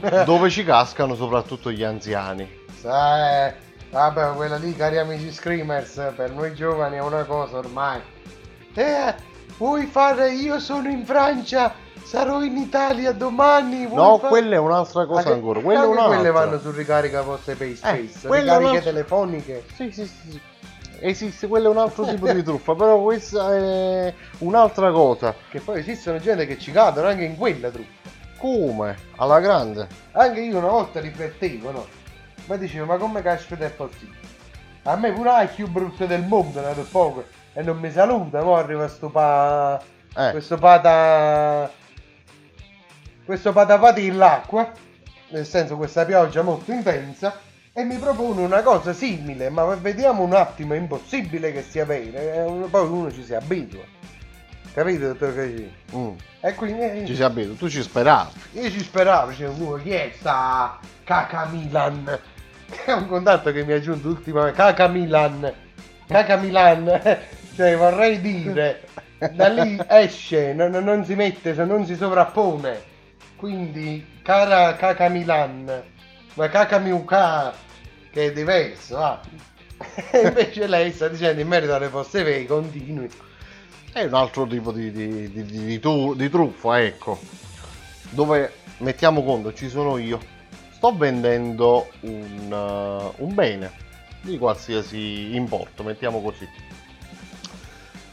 dove 0.24 0.50
ci 0.50 0.64
cascano 0.64 1.14
soprattutto 1.14 1.70
gli 1.70 1.82
anziani. 1.82 2.60
Sai, 2.80 3.52
vabbè, 3.90 4.32
quella 4.34 4.56
lì, 4.56 4.74
cari 4.74 4.98
amici 4.98 5.32
screamers, 5.32 6.12
per 6.16 6.30
noi 6.32 6.54
giovani 6.54 6.96
è 6.96 7.00
una 7.02 7.24
cosa 7.24 7.58
ormai. 7.58 8.00
Eh, 8.74 9.14
vuoi 9.58 9.86
fare 9.86 10.32
io 10.32 10.58
sono 10.58 10.88
in 10.88 11.04
Francia, 11.04 11.74
sarò 12.02 12.42
in 12.42 12.56
Italia 12.56 13.12
domani. 13.12 13.86
No, 13.92 14.18
fa- 14.18 14.28
quella 14.28 14.54
è 14.56 14.58
un'altra 14.58 15.06
cosa 15.06 15.28
Ah, 15.28 15.32
ancora. 15.34 15.60
Quella 15.60 15.86
un'altra. 15.86 16.16
quelle 16.16 16.30
vanno 16.30 16.58
su 16.58 16.70
ricarica 16.70 17.22
poste 17.22 17.54
pay 17.54 17.76
space, 17.76 18.24
Eh, 18.24 18.26
quella 18.26 18.54
è 18.54 18.58
ricariche 18.58 18.70
un'altra- 18.70 18.90
telefoniche. 18.90 19.64
Sì, 19.74 19.90
sì, 19.92 20.06
sì. 20.06 20.30
sì. 20.30 20.40
Esiste, 21.04 21.48
quello 21.48 21.66
è 21.66 21.70
un 21.70 21.78
altro 21.78 22.04
tipo 22.04 22.32
di 22.32 22.44
truffa, 22.44 22.76
però 22.76 23.00
questa 23.02 23.52
è 23.56 24.14
un'altra 24.38 24.92
cosa. 24.92 25.34
Che 25.50 25.58
poi 25.60 25.80
esistono 25.80 26.18
gente 26.18 26.46
che 26.46 26.58
ci 26.58 26.70
cadono 26.70 27.08
anche 27.08 27.24
in 27.24 27.36
quella 27.36 27.70
truffa. 27.70 28.10
Come? 28.42 28.96
Alla 29.18 29.38
grande. 29.38 29.86
Anche 30.10 30.40
io 30.40 30.58
una 30.58 30.66
volta 30.66 30.98
riflettevo, 30.98 31.70
no? 31.70 31.86
Ma 32.46 32.56
dicevo, 32.56 32.86
ma 32.86 32.96
come 32.96 33.22
caspita 33.22 33.64
è 33.64 33.70
possibile? 33.70 34.18
A 34.82 34.96
me 34.96 35.12
pure 35.12 35.42
è 35.42 35.48
più 35.48 35.68
brutto 35.68 36.06
del 36.06 36.24
mondo, 36.24 36.60
dato 36.60 36.84
poco, 36.90 37.24
e 37.52 37.62
non 37.62 37.78
mi 37.78 37.88
saluta, 37.92 38.42
mo 38.42 38.56
arriva 38.56 38.88
sto 38.88 39.10
pa... 39.10 39.80
Eh, 40.16 40.30
questo 40.32 40.58
pata 40.58 41.70
questo 43.24 43.52
patapati 43.52 44.04
in 44.04 44.18
l'acqua 44.18 44.70
nel 45.28 45.46
senso 45.46 45.76
questa 45.76 46.04
pioggia 46.04 46.42
molto 46.42 46.70
intensa 46.70 47.38
e 47.72 47.84
mi 47.84 47.96
propone 47.96 48.42
una 48.42 48.60
cosa 48.60 48.92
simile 48.92 49.48
ma 49.48 49.64
vediamo 49.76 50.22
un 50.22 50.34
attimo 50.34 50.74
è 50.74 50.76
impossibile 50.76 51.50
che 51.52 51.62
sia 51.62 51.86
vero 51.86 52.18
eh, 52.18 52.68
poi 52.68 52.88
uno 52.88 53.10
ci 53.10 53.24
si 53.24 53.32
abitua 53.32 53.82
capito 54.72 55.06
dottor 55.08 55.34
Cagini? 55.34 55.72
mm, 55.94 56.10
e 56.40 56.54
quindi 56.54 57.06
ci 57.06 57.14
si 57.14 57.22
abita, 57.22 57.52
tu 57.54 57.68
ci 57.68 57.82
speravi. 57.82 58.30
io 58.52 58.70
ci 58.70 58.80
speravo 58.80 59.30
dicevo 59.30 59.72
"Oh, 59.72 59.76
chi 59.76 59.90
è 59.90 60.12
sta 60.18 60.78
Caca 61.04 61.46
Milan 61.46 62.18
è 62.86 62.92
un 62.92 63.06
contatto 63.06 63.52
che 63.52 63.64
mi 63.64 63.72
ha 63.72 63.76
aggiunto 63.76 64.08
ultimamente. 64.08 64.56
Caca 64.56 64.88
Milan 64.88 65.52
Caca 66.06 66.36
Milan 66.36 67.00
cioè 67.54 67.76
vorrei 67.76 68.20
dire 68.20 68.80
da 69.32 69.48
lì 69.48 69.78
esce 69.88 70.52
non, 70.52 70.70
non- 70.70 71.04
si 71.04 71.14
mette 71.14 71.52
non 71.64 71.84
si 71.86 71.94
sovrappone. 71.94 72.90
Quindi 73.36 74.20
cara 74.22 74.74
Caca 74.76 75.08
Milan 75.08 75.82
ma 76.34 76.48
Caca 76.48 76.78
Miuca 76.78 77.52
che 78.10 78.26
è 78.26 78.32
diverso 78.32 78.96
va. 78.96 79.20
E 80.12 80.20
invece 80.28 80.66
lei 80.68 80.92
sta 80.92 81.08
dicendo 81.08 81.40
in 81.40 81.48
merito 81.48 81.74
alle 81.74 81.88
poste 81.88 82.22
pay 82.22 82.46
continui 82.46 83.08
È 83.92 84.02
un 84.04 84.14
altro 84.14 84.46
tipo 84.46 84.72
di, 84.72 84.90
di, 84.90 85.30
di, 85.30 85.44
di- 85.44 86.30
truffa, 86.30 86.80
ecco. 86.80 87.20
Dove 88.08 88.52
mettiamo 88.78 89.22
conto, 89.22 89.52
ci 89.52 89.68
sono 89.68 89.98
io. 89.98 90.18
Sto 90.70 90.96
vendendo 90.96 91.88
un, 92.00 92.50
uh, 92.50 93.22
un 93.22 93.34
bene 93.34 93.70
di 94.22 94.38
qualsiasi 94.38 95.34
importo, 95.34 95.82
mettiamo 95.82 96.22
così. 96.22 96.48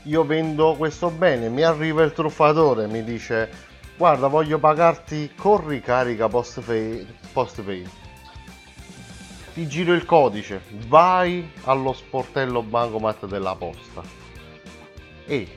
Io 0.04 0.26
vendo 0.26 0.76
questo 0.78 1.10
bene, 1.10 1.48
mi 1.48 1.62
arriva 1.62 2.04
il 2.04 2.12
truffatore, 2.12 2.88
mi 2.88 3.04
dice 3.04 3.50
guarda 3.96 4.28
voglio 4.28 4.60
pagarti 4.60 5.32
con 5.36 5.66
ricarica 5.66 6.28
post 6.28 6.60
pay, 6.60 7.08
post 7.32 7.62
pay. 7.62 7.88
Ti 9.54 9.68
giro 9.68 9.94
il 9.94 10.04
codice, 10.06 10.62
vai 10.88 11.50
allo 11.64 11.94
sportello 11.94 12.62
bancomat 12.62 13.26
della 13.28 13.56
posta 13.56 14.20
e 15.30 15.48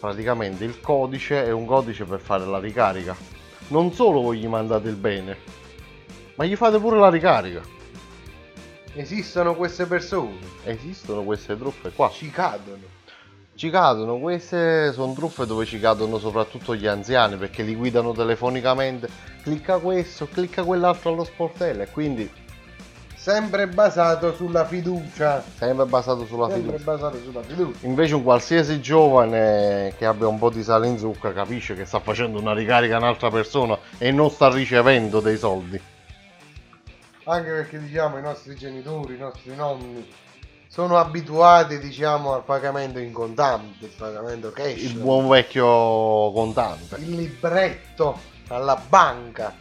praticamente 0.00 0.64
il 0.64 0.80
codice 0.80 1.44
è 1.44 1.50
un 1.52 1.66
codice 1.66 2.04
per 2.04 2.20
fare 2.20 2.46
la 2.46 2.58
ricarica. 2.58 3.14
Non 3.68 3.92
solo 3.92 4.22
voi 4.22 4.38
gli 4.38 4.48
mandate 4.48 4.88
il 4.88 4.96
bene, 4.96 5.36
Ma 6.34 6.46
gli 6.46 6.56
fate 6.56 6.78
pure 6.78 6.98
la 6.98 7.10
ricarica. 7.10 7.60
Esistono 8.94 9.54
queste 9.54 9.84
persone, 9.86 10.38
Esistono 10.64 11.22
queste 11.22 11.56
truffe 11.56 11.90
qua. 11.90 12.10
ci 12.10 12.30
cadono. 12.30 12.98
Ci 13.54 13.68
cadono, 13.68 14.18
queste 14.18 14.90
sono 14.92 15.12
truffe 15.12 15.44
dove 15.44 15.66
ci 15.66 15.78
cadono 15.78 16.18
soprattutto 16.18 16.74
gli 16.74 16.86
anziani 16.86 17.36
perché 17.36 17.62
li 17.62 17.74
guidano 17.74 18.12
telefonicamente. 18.12 19.08
Clicca 19.42 19.78
questo, 19.78 20.26
clicca 20.26 20.64
quell'altro 20.64 21.12
allo 21.12 21.24
sportello 21.24 21.82
e 21.82 21.90
quindi 21.90 22.28
Sempre 23.20 23.66
basato 23.68 24.34
sulla 24.34 24.64
fiducia. 24.64 25.44
sempre 25.58 25.84
basato 25.84 26.24
sulla 26.24 26.48
Sempre 26.48 26.78
fiducia. 26.78 26.90
basato 26.90 27.18
sulla 27.18 27.42
fiducia. 27.42 27.86
Invece 27.86 28.14
un 28.14 28.22
qualsiasi 28.22 28.80
giovane 28.80 29.92
che 29.98 30.06
abbia 30.06 30.26
un 30.26 30.38
po' 30.38 30.48
di 30.48 30.62
sale 30.62 30.86
in 30.86 30.96
zucca 30.96 31.30
capisce 31.34 31.74
che 31.74 31.84
sta 31.84 32.00
facendo 32.00 32.38
una 32.40 32.54
ricarica 32.54 32.94
a 32.94 32.98
un'altra 32.98 33.28
persona 33.30 33.78
e 33.98 34.10
non 34.10 34.30
sta 34.30 34.48
ricevendo 34.48 35.20
dei 35.20 35.36
soldi. 35.36 35.78
Anche 37.24 37.50
perché 37.50 37.78
diciamo 37.78 38.16
i 38.16 38.22
nostri 38.22 38.56
genitori, 38.56 39.16
i 39.16 39.18
nostri 39.18 39.54
nonni 39.54 40.08
sono 40.66 40.96
abituati 40.96 41.78
diciamo 41.78 42.32
al 42.32 42.42
pagamento 42.44 42.98
in 43.00 43.12
contanti, 43.12 43.84
il 43.84 43.92
pagamento 43.98 44.50
cash. 44.50 44.80
Il 44.82 44.94
buon 44.94 45.28
vecchio 45.28 45.66
contante. 46.32 46.96
il 46.98 47.16
libretto 47.16 48.18
alla 48.48 48.80
banca 48.88 49.54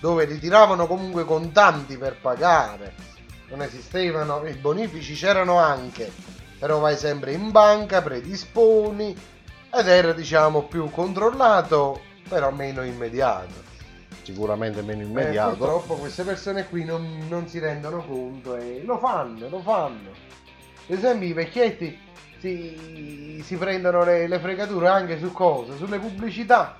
dove 0.00 0.24
ritiravano 0.24 0.86
comunque 0.86 1.24
contanti 1.24 1.96
per 1.96 2.16
pagare 2.20 2.94
non 3.48 3.62
esistevano 3.62 4.46
i 4.46 4.54
bonifici 4.54 5.14
c'erano 5.14 5.58
anche 5.58 6.10
però 6.58 6.78
vai 6.78 6.96
sempre 6.96 7.32
in 7.32 7.50
banca 7.50 8.02
predisponi 8.02 9.16
ed 9.72 9.86
era 9.88 10.12
diciamo 10.12 10.62
più 10.64 10.90
controllato 10.90 12.00
però 12.28 12.50
meno 12.50 12.82
immediato 12.82 13.66
Sicuramente 14.22 14.82
meno 14.82 15.00
Eh, 15.00 15.04
immediato. 15.06 15.56
purtroppo 15.56 15.94
queste 15.94 16.22
persone 16.22 16.68
qui 16.68 16.84
non, 16.84 17.24
non 17.28 17.48
si 17.48 17.58
rendono 17.58 18.04
conto 18.04 18.56
e 18.56 18.82
lo 18.84 18.98
fanno 18.98 19.48
lo 19.48 19.60
fanno 19.62 20.10
ad 20.10 20.94
esempio 20.94 21.28
i 21.28 21.32
vecchietti 21.32 21.98
si, 22.38 23.42
si 23.44 23.56
prendono 23.56 24.04
le, 24.04 24.28
le 24.28 24.38
fregature 24.38 24.86
anche 24.88 25.18
su 25.18 25.32
cosa? 25.32 25.74
Sulle 25.74 25.98
pubblicità. 25.98 26.76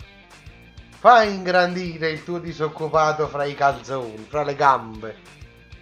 Fai 1.00 1.32
ingrandire 1.32 2.10
il 2.10 2.24
tuo 2.24 2.38
disoccupato 2.38 3.28
fra 3.28 3.44
i 3.44 3.54
calzoni, 3.54 4.26
fra 4.28 4.42
le 4.42 4.56
gambe. 4.56 5.16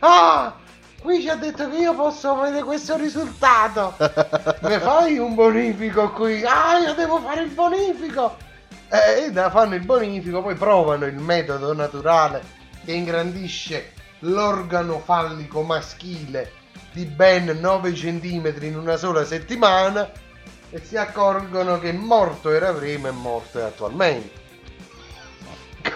Ah! 0.01 0.55
Qui 1.01 1.23
ci 1.23 1.29
ha 1.29 1.37
detto 1.37 1.71
che 1.71 1.77
io 1.77 1.95
posso 1.95 2.33
avere 2.33 2.63
questo 2.63 2.97
risultato. 2.97 3.95
Mi 4.63 4.79
fai 4.79 5.19
un 5.19 5.35
bonifico 5.35 6.11
qui? 6.11 6.43
Ah, 6.45 6.79
io 6.79 6.95
devo 6.95 7.19
fare 7.21 7.43
il 7.43 7.51
bonifico. 7.51 8.37
Eh, 8.89 9.25
E 9.25 9.31
da 9.33 9.51
fanno 9.51 9.75
il 9.75 9.85
bonifico, 9.85 10.43
poi 10.43 10.55
provano 10.55 11.07
il 11.07 11.17
metodo 11.17 11.73
naturale 11.73 12.43
che 12.85 12.93
ingrandisce 12.93 13.93
l'organo 14.21 14.99
fallico 14.99 15.63
maschile 15.63 16.53
di 16.93 17.05
ben 17.05 17.57
9 17.59 17.93
cm 17.93 18.55
in 18.61 18.77
una 18.77 18.97
sola 18.97 19.25
settimana 19.25 20.11
e 20.71 20.81
si 20.85 20.97
accorgono 20.97 21.79
che 21.79 21.93
morto 21.93 22.51
era 22.51 22.73
prima 22.73 23.09
e 23.09 23.13
morto 23.13 23.59
è 23.61 23.63
attualmente. 23.63 24.45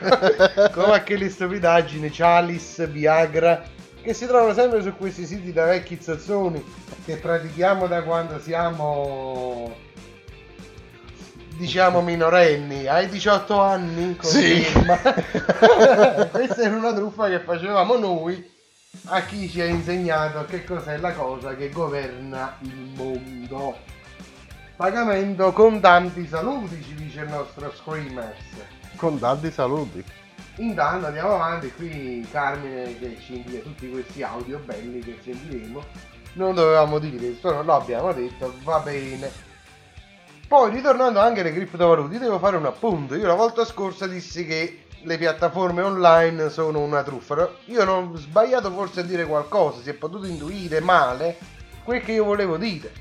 Come 0.73 1.03
quelle 1.05 1.29
stupidaggini, 1.29 2.11
Chalice, 2.11 2.87
Viagra, 2.87 3.63
che 4.03 4.15
si 4.15 4.27
trovano 4.27 4.55
sempre 4.55 4.83
su 4.83 4.97
questi 4.97 5.27
siti 5.27 5.53
da 5.53 5.67
vecchi 5.67 5.99
zozzoni 6.01 6.65
che 7.05 7.17
pratichiamo 7.17 7.87
da 7.87 8.03
quando 8.03 8.39
siamo 8.41 9.89
diciamo 11.61 12.01
minorenni. 12.01 12.87
Hai 12.87 13.09
18 13.09 13.61
anni? 13.61 14.17
Sì. 14.23 14.65
Conferma. 14.73 14.97
Questa 16.33 16.63
era 16.63 16.75
una 16.75 16.95
truffa 16.95 17.29
che 17.29 17.41
facevamo 17.41 17.99
noi 17.99 18.59
a 19.07 19.23
chi 19.23 19.49
ci 19.49 19.61
ha 19.61 19.67
insegnato 19.67 20.47
che 20.47 20.65
cos'è 20.65 20.97
la 20.97 21.13
cosa 21.13 21.55
che 21.55 21.69
governa 21.69 22.57
il 22.63 22.93
mondo. 22.97 23.77
Pagamento 24.75 25.53
con 25.53 25.79
tanti 25.81 26.27
saluti, 26.27 26.83
ci 26.83 26.95
dice 26.95 27.21
il 27.21 27.29
nostro 27.29 27.71
Screamers. 27.75 28.80
Con 29.01 29.19
tanti 29.19 29.51
saluti. 29.51 30.05
Intanto 30.57 31.07
andiamo 31.07 31.33
avanti, 31.33 31.73
qui 31.73 32.29
Carmine 32.31 32.99
che 32.99 33.17
ci 33.19 33.37
invia 33.37 33.61
tutti 33.61 33.89
questi 33.89 34.23
audio 34.23 34.59
belli 34.59 34.99
che 35.01 35.19
sentiremo. 35.23 35.83
Non 36.35 36.55
dovevamo 36.55 36.99
dire 36.99 37.17
questo, 37.17 37.51
non 37.51 37.65
l'abbiamo 37.65 38.13
detto, 38.13 38.53
va 38.63 38.79
bene. 38.81 39.33
Poi 40.47 40.71
ritornando 40.71 41.19
anche 41.19 41.41
alle 41.41 41.55
criptovalute, 41.55 42.19
devo 42.19 42.39
fare 42.39 42.59
un 42.59 42.67
appunto. 42.67 43.15
Io 43.15 43.27
la 43.27 43.33
volta 43.33 43.65
scorsa 43.65 44.07
dissi 44.07 44.45
che 44.45 44.85
le 45.01 45.17
piattaforme 45.17 45.81
online 45.81 46.51
sono 46.51 46.81
una 46.81 47.03
truffa. 47.03 47.51
Io 47.65 47.85
non 47.85 48.11
ho 48.13 48.17
sbagliato 48.19 48.71
forse 48.71 49.01
a 49.01 49.05
dire 49.05 49.25
qualcosa, 49.25 49.81
si 49.81 49.89
è 49.89 49.95
potuto 49.95 50.27
intuire 50.27 50.81
male 50.81 51.39
quel 51.85 52.03
che 52.03 52.13
io 52.13 52.25
volevo 52.25 52.59
dire. 52.59 52.93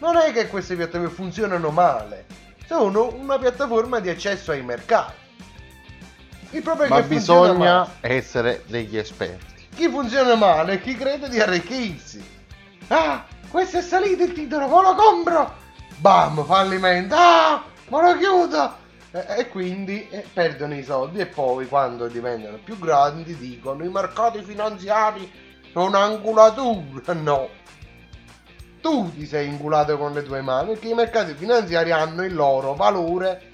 Non 0.00 0.16
è 0.16 0.32
che 0.32 0.48
queste 0.48 0.76
piattaforme 0.76 1.08
funzionano 1.08 1.70
male, 1.70 2.26
sono 2.66 3.10
una 3.14 3.38
piattaforma 3.38 4.00
di 4.00 4.10
accesso 4.10 4.50
ai 4.50 4.62
mercati. 4.62 5.24
Il 6.56 6.62
problema 6.62 6.96
Ma 6.96 7.02
bisogna 7.02 7.52
male. 7.52 7.90
essere 8.00 8.62
degli 8.66 8.96
esperti. 8.96 9.68
Chi 9.74 9.90
funziona 9.90 10.34
male 10.36 10.74
è 10.74 10.80
chi 10.80 10.96
crede 10.96 11.28
di 11.28 11.38
arricchirsi. 11.38 12.24
Ah, 12.88 13.26
questo 13.50 13.76
è 13.76 13.82
salito 13.82 14.22
il 14.22 14.32
titolo, 14.32 14.66
ma 14.66 14.80
lo 14.80 14.94
compro! 14.94 15.54
Bam, 15.98 16.42
fallimento! 16.46 17.14
Ah, 17.14 17.62
ma 17.88 18.00
lo 18.00 18.16
chiudo! 18.16 18.74
E, 19.10 19.48
quindi 19.48 20.08
eh, 20.08 20.24
perdono 20.32 20.74
i 20.74 20.82
soldi 20.82 21.18
e 21.18 21.26
poi 21.26 21.68
quando 21.68 22.06
diventano 22.06 22.58
più 22.64 22.78
grandi 22.78 23.36
dicono 23.36 23.84
i 23.84 23.90
mercati 23.90 24.40
finanziari 24.42 25.30
sono 25.72 25.98
angolatura. 25.98 27.12
No. 27.20 27.48
Tu 28.80 29.12
ti 29.14 29.26
sei 29.26 29.48
ingulato 29.48 29.98
con 29.98 30.12
le 30.12 30.22
tue 30.22 30.40
mani 30.40 30.70
perché 30.70 30.88
i 30.88 30.94
mercati 30.94 31.34
finanziari 31.34 31.90
hanno 31.90 32.24
il 32.24 32.34
loro 32.34 32.74
valore 32.74 33.50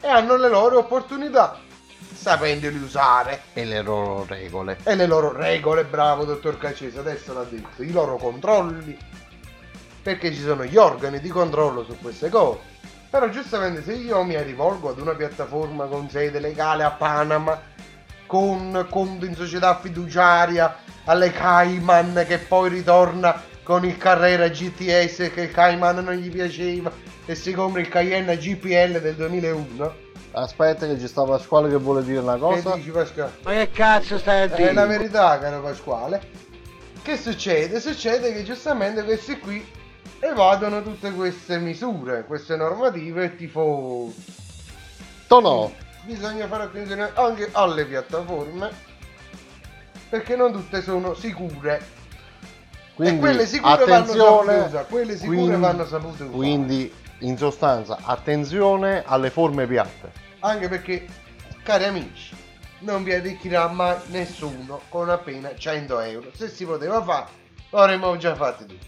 e 0.00 0.08
hanno 0.08 0.36
le 0.36 0.48
loro 0.48 0.78
opportunità, 0.78 1.58
sapendoli 2.16 2.78
usare 2.78 3.42
E 3.52 3.64
le 3.64 3.82
loro 3.82 4.24
regole. 4.26 4.78
e 4.82 4.94
le 4.96 5.06
loro 5.06 5.32
regole, 5.32 5.84
bravo 5.84 6.24
dottor 6.24 6.58
Caccese, 6.58 6.98
adesso 6.98 7.32
l'ha 7.32 7.44
detto, 7.44 7.82
i 7.82 7.92
loro 7.92 8.16
controlli, 8.16 8.96
perché 10.02 10.32
ci 10.32 10.40
sono 10.40 10.64
gli 10.64 10.76
organi 10.76 11.20
di 11.20 11.28
controllo 11.28 11.84
su 11.84 11.96
queste 12.00 12.28
cose. 12.28 12.74
Però 13.10 13.28
giustamente 13.28 13.82
se 13.82 13.92
io 13.92 14.22
mi 14.24 14.40
rivolgo 14.42 14.90
ad 14.90 15.00
una 15.00 15.14
piattaforma 15.14 15.84
con 15.86 16.08
sede 16.10 16.40
legale 16.40 16.82
a 16.82 16.90
Panama, 16.90 17.60
con 18.26 18.86
conto 18.90 19.24
in 19.24 19.34
società 19.36 19.78
fiduciaria 19.78 20.76
alle 21.04 21.30
Cayman 21.30 22.24
che 22.26 22.38
poi 22.38 22.68
ritorna 22.68 23.40
con 23.62 23.84
il 23.84 23.96
Carrera 23.96 24.48
GTS 24.48 25.30
che 25.32 25.42
il 25.42 25.50
Cayman 25.52 26.02
non 26.04 26.14
gli 26.14 26.30
piaceva 26.30 26.90
e 27.24 27.34
si 27.34 27.52
compra 27.52 27.80
il 27.80 27.88
Cayenne 27.88 28.36
GPL 28.36 29.00
del 29.00 29.14
2001 29.14 30.05
Aspetta 30.38 30.86
che 30.86 30.98
ci 30.98 31.08
sta 31.08 31.22
Pasquale 31.24 31.70
che 31.70 31.76
vuole 31.78 32.04
dire 32.04 32.18
una 32.18 32.34
che 32.34 32.40
cosa. 32.40 32.74
dici 32.74 32.90
Pasquale? 32.90 33.32
Ma 33.42 33.52
che 33.52 33.70
cazzo 33.70 34.18
stai 34.18 34.42
a 34.42 34.54
È 34.54 34.72
la 34.74 34.84
verità, 34.84 35.38
caro 35.38 35.62
Pasquale. 35.62 36.20
Che 37.00 37.16
succede? 37.16 37.80
Succede 37.80 38.34
che 38.34 38.42
giustamente 38.42 39.02
questi 39.02 39.38
qui 39.38 39.66
evadono 40.20 40.82
tutte 40.82 41.10
queste 41.12 41.56
misure, 41.56 42.24
queste 42.26 42.54
normative, 42.54 43.34
tipo 43.34 44.12
Tono. 45.26 45.72
bisogna 46.02 46.46
fare 46.48 46.64
attenzione 46.64 47.10
anche 47.14 47.48
alle 47.52 47.86
piattaforme 47.86 48.70
perché 50.10 50.36
non 50.36 50.52
tutte 50.52 50.82
sono 50.82 51.14
sicure. 51.14 51.82
Quindi 52.94 53.16
e 53.16 53.18
quelle 53.20 53.46
sicure 53.46 53.84
vanno 53.86 54.12
usare, 54.12 54.86
quelle 54.90 55.16
sicure 55.16 55.36
quindi- 55.36 55.56
vanno 55.56 55.86
sapute 55.86 56.24
usare. 56.24 56.36
Quindi 56.36 56.92
in 57.20 57.38
sostanza 57.38 57.96
attenzione 58.02 59.02
alle 59.06 59.30
forme 59.30 59.66
piatte. 59.66 60.24
Anche 60.46 60.68
perché, 60.68 61.04
cari 61.64 61.84
amici, 61.86 62.32
non 62.80 63.02
vi 63.02 63.12
arricchirà 63.12 63.66
mai 63.66 63.96
nessuno 64.10 64.82
con 64.88 65.10
appena 65.10 65.52
100 65.52 66.00
euro. 66.00 66.30
Se 66.34 66.48
si 66.48 66.64
poteva 66.64 67.02
fare, 67.02 67.26
lo 67.70 67.78
avremmo 67.78 68.16
già 68.16 68.36
fatti 68.36 68.64
tutti. 68.64 68.86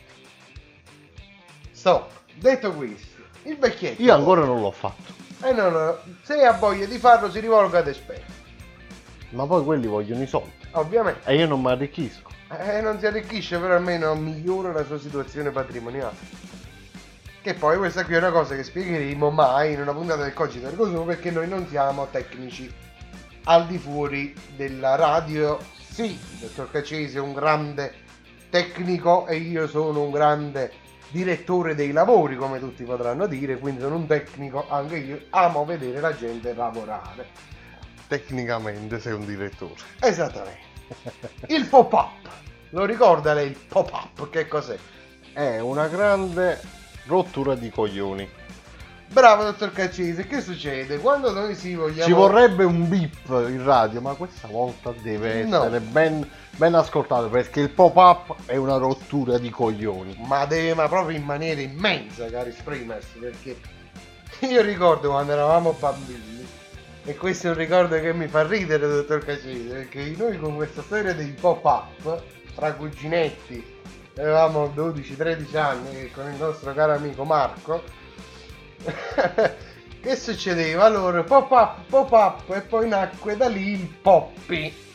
Stop. 1.72 2.10
Detto 2.34 2.72
questo, 2.72 3.22
il 3.42 3.58
vecchietto... 3.58 4.00
Io 4.00 4.14
ancora 4.14 4.44
non 4.44 4.60
l'ho 4.60 4.70
fatto. 4.70 5.12
Eh 5.42 5.52
no, 5.52 5.68
no, 5.68 5.98
se 6.22 6.44
ha 6.44 6.52
voglia 6.52 6.86
di 6.86 6.98
farlo 6.98 7.28
si 7.28 7.40
rivolga 7.40 7.78
ad 7.78 7.88
esperti. 7.88 8.32
Ma 9.30 9.44
poi 9.44 9.64
quelli 9.64 9.88
vogliono 9.88 10.22
i 10.22 10.28
soldi. 10.28 10.52
Ovviamente. 10.72 11.28
E 11.28 11.34
io 11.34 11.48
non 11.48 11.60
mi 11.60 11.70
arricchisco. 11.72 12.28
Eh, 12.56 12.80
non 12.80 13.00
si 13.00 13.06
arricchisce, 13.06 13.58
però 13.58 13.74
almeno 13.74 14.14
migliora 14.14 14.72
la 14.72 14.84
sua 14.84 15.00
situazione 15.00 15.50
patrimoniale. 15.50 16.14
Che 17.40 17.54
poi 17.54 17.78
questa 17.78 18.04
qui 18.04 18.14
è 18.14 18.18
una 18.18 18.32
cosa 18.32 18.56
che 18.56 18.64
spiegheremo 18.64 19.30
mai 19.30 19.72
in 19.72 19.80
una 19.80 19.92
puntata 19.92 20.22
del 20.22 20.34
Cogito 20.34 20.66
del 20.66 20.76
Consumo 20.76 21.04
perché 21.04 21.30
noi 21.30 21.46
non 21.48 21.66
siamo 21.68 22.08
tecnici 22.10 22.70
al 23.44 23.66
di 23.66 23.78
fuori 23.78 24.34
della 24.56 24.96
radio. 24.96 25.58
Sì, 25.88 26.10
il 26.12 26.38
dottor 26.40 26.70
Cacesi 26.70 27.16
è 27.16 27.20
un 27.20 27.32
grande 27.32 27.94
tecnico 28.50 29.26
e 29.26 29.36
io 29.36 29.68
sono 29.68 30.02
un 30.02 30.10
grande 30.10 30.72
direttore 31.10 31.74
dei 31.74 31.92
lavori, 31.92 32.36
come 32.36 32.58
tutti 32.58 32.82
potranno 32.84 33.26
dire, 33.26 33.56
quindi 33.58 33.80
sono 33.80 33.96
un 33.96 34.06
tecnico, 34.06 34.68
anche 34.68 34.96
io 34.96 35.20
amo 35.30 35.64
vedere 35.64 36.00
la 36.00 36.14
gente 36.14 36.52
lavorare. 36.54 37.28
Tecnicamente 38.08 38.98
sei 39.00 39.12
un 39.12 39.24
direttore. 39.24 39.76
Esattamente. 40.00 40.66
Il 41.46 41.66
pop-up. 41.66 42.28
Lo 42.70 42.84
ricorda 42.84 43.32
lei 43.32 43.48
il 43.48 43.56
pop-up? 43.56 44.28
Che 44.28 44.48
cos'è? 44.48 44.76
È 45.32 45.58
una 45.60 45.86
grande 45.86 46.60
rottura 47.08 47.54
di 47.54 47.70
coglioni. 47.70 48.28
Bravo, 49.10 49.42
dottor 49.42 49.72
Caccese. 49.72 50.26
Che 50.26 50.42
succede? 50.42 50.98
Quando 50.98 51.32
noi 51.32 51.54
si 51.54 51.74
vogliamo... 51.74 52.04
Ci 52.04 52.12
vorrebbe 52.12 52.64
un 52.64 52.86
beep 52.88 53.16
in 53.48 53.64
radio, 53.64 54.02
ma 54.02 54.12
questa 54.12 54.48
volta 54.48 54.92
deve 55.00 55.44
No. 55.44 55.56
essere 55.62 55.80
ben, 55.80 56.28
ben 56.56 56.74
ascoltato 56.74 57.28
perché 57.30 57.60
il 57.60 57.70
pop-up 57.70 58.34
è 58.44 58.56
una 58.56 58.76
rottura 58.76 59.38
di 59.38 59.48
coglioni. 59.48 60.14
Ma 60.26 60.44
deve, 60.44 60.74
ma 60.74 60.86
proprio 60.88 61.16
in 61.16 61.24
maniera 61.24 61.60
immensa, 61.60 62.28
cari 62.28 62.52
streamers, 62.52 63.06
perché 63.18 63.56
io 64.46 64.60
ricordo 64.60 65.08
quando 65.08 65.32
eravamo 65.32 65.74
bambini, 65.78 66.46
e 67.04 67.16
questo 67.16 67.46
è 67.46 67.50
un 67.50 67.56
ricordo 67.56 67.98
che 67.98 68.12
mi 68.12 68.28
fa 68.28 68.46
ridere, 68.46 68.86
dottor 68.86 69.24
Caccese, 69.24 69.72
perché 69.74 70.14
noi 70.18 70.38
con 70.38 70.54
questa 70.54 70.82
storia 70.82 71.14
dei 71.14 71.34
pop-up, 71.40 72.22
tra 72.54 72.74
cuginetti, 72.74 73.76
avevamo 74.18 74.72
12-13 74.74 75.56
anni, 75.56 76.10
con 76.10 76.30
il 76.30 76.38
nostro 76.38 76.74
caro 76.74 76.94
amico 76.94 77.24
Marco, 77.24 77.82
che 80.00 80.16
succedeva? 80.16 80.84
Allora, 80.84 81.22
pop-up, 81.22 81.86
pop-up, 81.88 82.50
e 82.54 82.60
poi 82.62 82.88
nacque 82.88 83.36
da 83.36 83.48
lì 83.48 83.72
il 83.72 83.86
Poppy. 83.86 84.86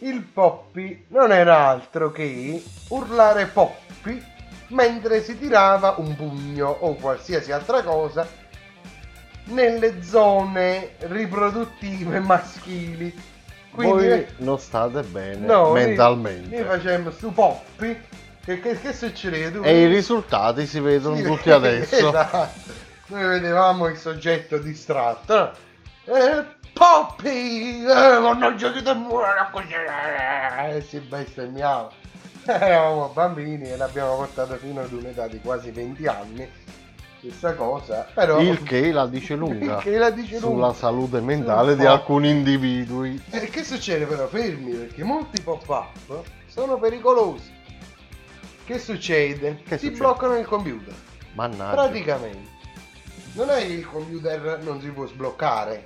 Il 0.00 0.22
Poppy 0.22 1.06
non 1.08 1.32
era 1.32 1.68
altro 1.68 2.10
che 2.10 2.62
urlare 2.88 3.46
Poppy 3.46 4.22
mentre 4.68 5.22
si 5.22 5.38
tirava 5.38 5.94
un 5.98 6.14
pugno 6.16 6.68
o 6.68 6.94
qualsiasi 6.96 7.52
altra 7.52 7.82
cosa 7.82 8.26
nelle 9.44 10.02
zone 10.02 10.96
riproduttive 10.98 12.20
maschili. 12.20 13.14
Quindi 13.70 14.08
Voi 14.08 14.26
non 14.38 14.58
state 14.58 15.02
bene 15.02 15.46
no, 15.46 15.72
mentalmente. 15.72 16.56
Noi, 16.56 16.64
noi 16.64 16.78
facciamo 16.78 17.10
su 17.10 17.32
Poppy. 17.32 18.24
Che, 18.46 18.60
che, 18.60 18.80
che 18.80 18.92
succede? 18.92 19.50
Tu- 19.50 19.60
E 19.64 19.80
i 19.82 19.86
risultati 19.88 20.66
si 20.66 20.78
vedono 20.78 21.16
Sì, 21.16 21.22
tutti 21.24 21.50
adesso. 21.50 21.96
esatto. 22.14 22.48
Noi 23.08 23.24
vedevamo 23.26 23.88
il 23.88 23.96
soggetto 23.96 24.58
distratto. 24.58 25.50
Eh, 26.04 26.44
Poppy! 26.72 27.82
Eh, 27.82 28.18
mannaggia 28.20 28.70
che 28.70 28.82
te 28.82 28.94
muore 28.94 29.48
così! 29.50 29.66
Eh, 30.68 30.80
si 30.82 31.00
bestemmiava. 31.00 31.90
Eravamo 32.46 33.08
bambini 33.12 33.68
e 33.68 33.76
l'abbiamo 33.76 34.14
portato 34.14 34.54
fino 34.58 34.80
ad 34.80 34.92
un'età 34.92 35.26
di 35.26 35.40
quasi 35.40 35.72
20 35.72 36.06
anni. 36.06 36.48
Questa 37.18 37.54
cosa, 37.54 38.06
però... 38.14 38.38
Il 38.40 38.62
che 38.62 38.92
la 38.92 39.08
dice 39.08 39.34
lunga 39.34 39.82
la 39.84 40.10
dice 40.10 40.36
sulla 40.36 40.50
lunga. 40.52 40.72
salute 40.74 41.20
mentale 41.20 41.72
Sul 41.72 41.80
di 41.80 41.86
alcuni 41.86 42.30
individui. 42.30 43.20
E 43.30 43.48
che 43.48 43.64
succede 43.64 44.04
però? 44.04 44.28
Fermi, 44.28 44.70
perché 44.70 45.02
molti 45.02 45.42
pop-up 45.42 46.22
sono 46.46 46.78
pericolosi. 46.78 47.54
Che 48.66 48.80
succede? 48.80 49.62
Che 49.62 49.78
si 49.78 49.86
succede? 49.86 49.96
bloccano 49.96 50.36
il 50.36 50.44
computer. 50.44 50.92
Mannaggia. 51.34 51.72
Praticamente. 51.72 52.50
Non 53.34 53.48
è 53.50 53.58
che 53.64 53.72
il 53.72 53.86
computer 53.86 54.58
non 54.62 54.80
si 54.80 54.88
può 54.88 55.06
sbloccare, 55.06 55.84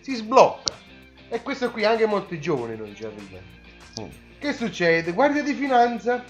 si 0.00 0.14
sblocca. 0.14 0.74
E 1.30 1.40
questo 1.42 1.70
qui 1.70 1.86
anche 1.86 2.04
molti 2.04 2.38
giovani 2.38 2.76
non 2.76 2.94
ci 2.94 3.04
arrivano. 3.04 3.46
Mm. 4.02 4.08
Che 4.38 4.52
succede? 4.52 5.12
Guardia 5.12 5.42
di 5.42 5.54
finanza, 5.54 6.22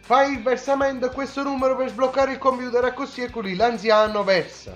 fai 0.00 0.32
il 0.32 0.42
versamento 0.42 1.04
a 1.06 1.10
questo 1.10 1.42
numero 1.42 1.76
per 1.76 1.90
sbloccare 1.90 2.32
il 2.32 2.38
computer 2.38 2.82
e 2.86 2.94
così 2.94 3.20
e 3.20 3.28
così. 3.28 3.56
L'anziano 3.56 4.24
versa. 4.24 4.74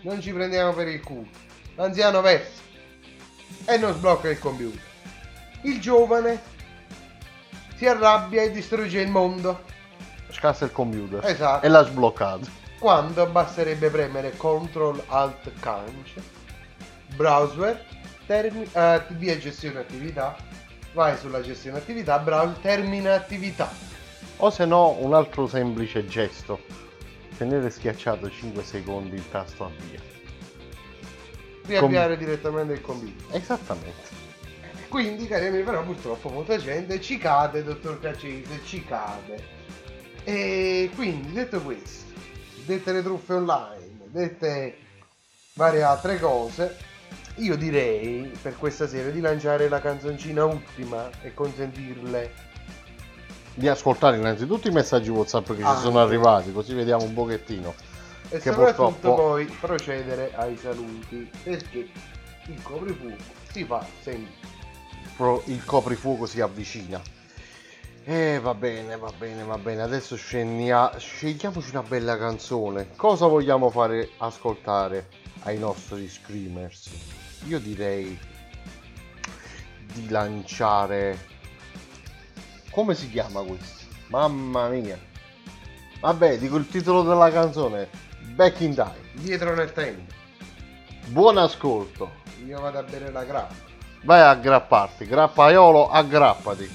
Non 0.00 0.20
ci 0.20 0.32
prendiamo 0.32 0.72
per 0.72 0.88
il 0.88 1.04
culo. 1.04 1.28
L'anziano 1.76 2.20
versa. 2.20 2.62
E 3.64 3.76
non 3.76 3.94
sblocca 3.94 4.28
il 4.28 4.40
computer. 4.40 4.82
Il 5.62 5.80
giovane 5.80 6.49
si 7.80 7.86
arrabbia 7.86 8.42
e 8.42 8.50
distrugge 8.50 9.00
il 9.00 9.08
mondo. 9.08 9.62
Scassa 10.28 10.66
il 10.66 10.70
computer. 10.70 11.24
Esatto. 11.24 11.64
E 11.64 11.68
l'ha 11.70 11.82
sbloccato. 11.82 12.46
quando 12.78 13.24
basterebbe 13.26 13.88
premere 13.88 14.32
Ctrl 14.32 15.02
Alt 15.06 15.50
Canc, 15.60 16.12
browser, 17.14 17.82
termi- 18.26 18.68
eh, 18.70 19.02
via 19.08 19.38
gestione 19.38 19.80
attività, 19.80 20.36
vai 20.92 21.16
sulla 21.16 21.40
gestione 21.40 21.78
attività, 21.78 22.18
browser, 22.18 22.56
termina 22.60 23.14
attività. 23.14 23.70
O 24.36 24.50
se 24.50 24.66
no, 24.66 24.96
un 24.98 25.14
altro 25.14 25.46
semplice 25.46 26.06
gesto. 26.06 26.60
Tenere 27.38 27.70
schiacciato 27.70 28.30
5 28.30 28.62
secondi 28.62 29.14
il 29.14 29.30
tasto 29.30 29.64
avvia. 29.64 30.00
Riavviare 31.64 32.18
direttamente 32.18 32.74
il 32.74 32.82
computer. 32.82 33.34
Esattamente. 33.34 34.09
Quindi, 34.90 35.28
cari 35.28 35.46
amici, 35.46 35.62
però 35.62 35.84
purtroppo 35.84 36.28
molta 36.30 36.56
gente 36.58 37.00
ci 37.00 37.16
cade, 37.16 37.62
dottor 37.62 38.00
Caccese, 38.00 38.60
ci 38.64 38.84
cade. 38.84 39.40
E 40.24 40.90
quindi, 40.96 41.32
detto 41.32 41.60
questo, 41.62 42.12
dette 42.66 42.92
le 42.92 43.00
truffe 43.02 43.34
online, 43.34 44.00
dette 44.06 44.76
varie 45.54 45.84
altre 45.84 46.18
cose, 46.18 46.76
io 47.36 47.56
direi 47.56 48.32
per 48.42 48.56
questa 48.58 48.88
sera 48.88 49.10
di 49.10 49.20
lanciare 49.20 49.68
la 49.68 49.80
canzoncina 49.80 50.44
ultima 50.44 51.08
e 51.22 51.32
consentirle 51.34 52.48
Di 53.54 53.68
ascoltare 53.68 54.16
innanzitutto 54.16 54.66
i 54.66 54.72
messaggi 54.72 55.10
WhatsApp 55.10 55.52
che 55.52 55.62
Ah, 55.62 55.74
ci 55.76 55.82
sono 55.82 56.00
arrivati, 56.00 56.52
così 56.52 56.74
vediamo 56.74 57.04
un 57.04 57.14
pochettino. 57.14 57.74
e 58.28 58.38
Che 58.38 58.40
soprattutto 58.40 58.82
purtroppo- 58.90 59.14
poi 59.14 59.44
procedere 59.60 60.32
ai 60.34 60.56
saluti 60.56 61.30
perché 61.44 61.88
il 62.46 62.62
coprifuoco 62.62 63.16
si 63.52 63.64
fa 63.64 63.84
sempre. 64.02 64.39
Pro- 65.20 65.42
il 65.48 65.62
coprifuoco 65.66 66.24
si 66.24 66.40
avvicina. 66.40 66.98
E 68.04 68.38
va 68.40 68.54
bene, 68.54 68.96
va 68.96 69.12
bene, 69.18 69.44
va 69.44 69.58
bene. 69.58 69.82
Adesso 69.82 70.16
scendia- 70.16 70.96
scegliamoci 70.96 71.68
una 71.72 71.82
bella 71.82 72.16
canzone. 72.16 72.88
Cosa 72.96 73.26
vogliamo 73.26 73.68
fare 73.68 74.12
ascoltare 74.16 75.08
ai 75.40 75.58
nostri 75.58 76.08
screamers? 76.08 76.88
Io 77.46 77.60
direi 77.60 78.18
di 79.92 80.08
lanciare. 80.08 81.18
Come 82.70 82.94
si 82.94 83.10
chiama 83.10 83.42
questo? 83.42 83.84
Mamma 84.06 84.68
mia. 84.68 84.98
Vabbè, 86.00 86.38
dico 86.38 86.56
il 86.56 86.66
titolo 86.66 87.02
della 87.02 87.30
canzone. 87.30 87.90
Back 88.34 88.60
in 88.60 88.72
Time. 88.74 88.96
Dietro 89.12 89.54
nel 89.54 89.74
tempo, 89.74 90.14
Buon 91.08 91.36
ascolto. 91.36 92.10
io 92.46 92.58
vado 92.58 92.78
a 92.78 92.82
bere 92.84 93.10
la 93.12 93.24
grappa. 93.24 93.68
Vai 94.02 94.20
a 94.20 94.30
aggrapparti. 94.30 95.06
Grappaiolo, 95.06 95.90
aggrappati. 95.90 96.70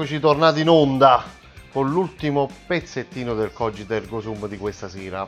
Eccoci 0.00 0.20
tornati 0.20 0.60
in 0.60 0.68
onda 0.68 1.24
con 1.72 1.90
l'ultimo 1.90 2.48
pezzettino 2.68 3.34
del 3.34 3.52
Cogito 3.52 3.94
Ergo 3.94 4.20
Sum 4.20 4.46
di 4.46 4.56
questa 4.56 4.88
sera. 4.88 5.26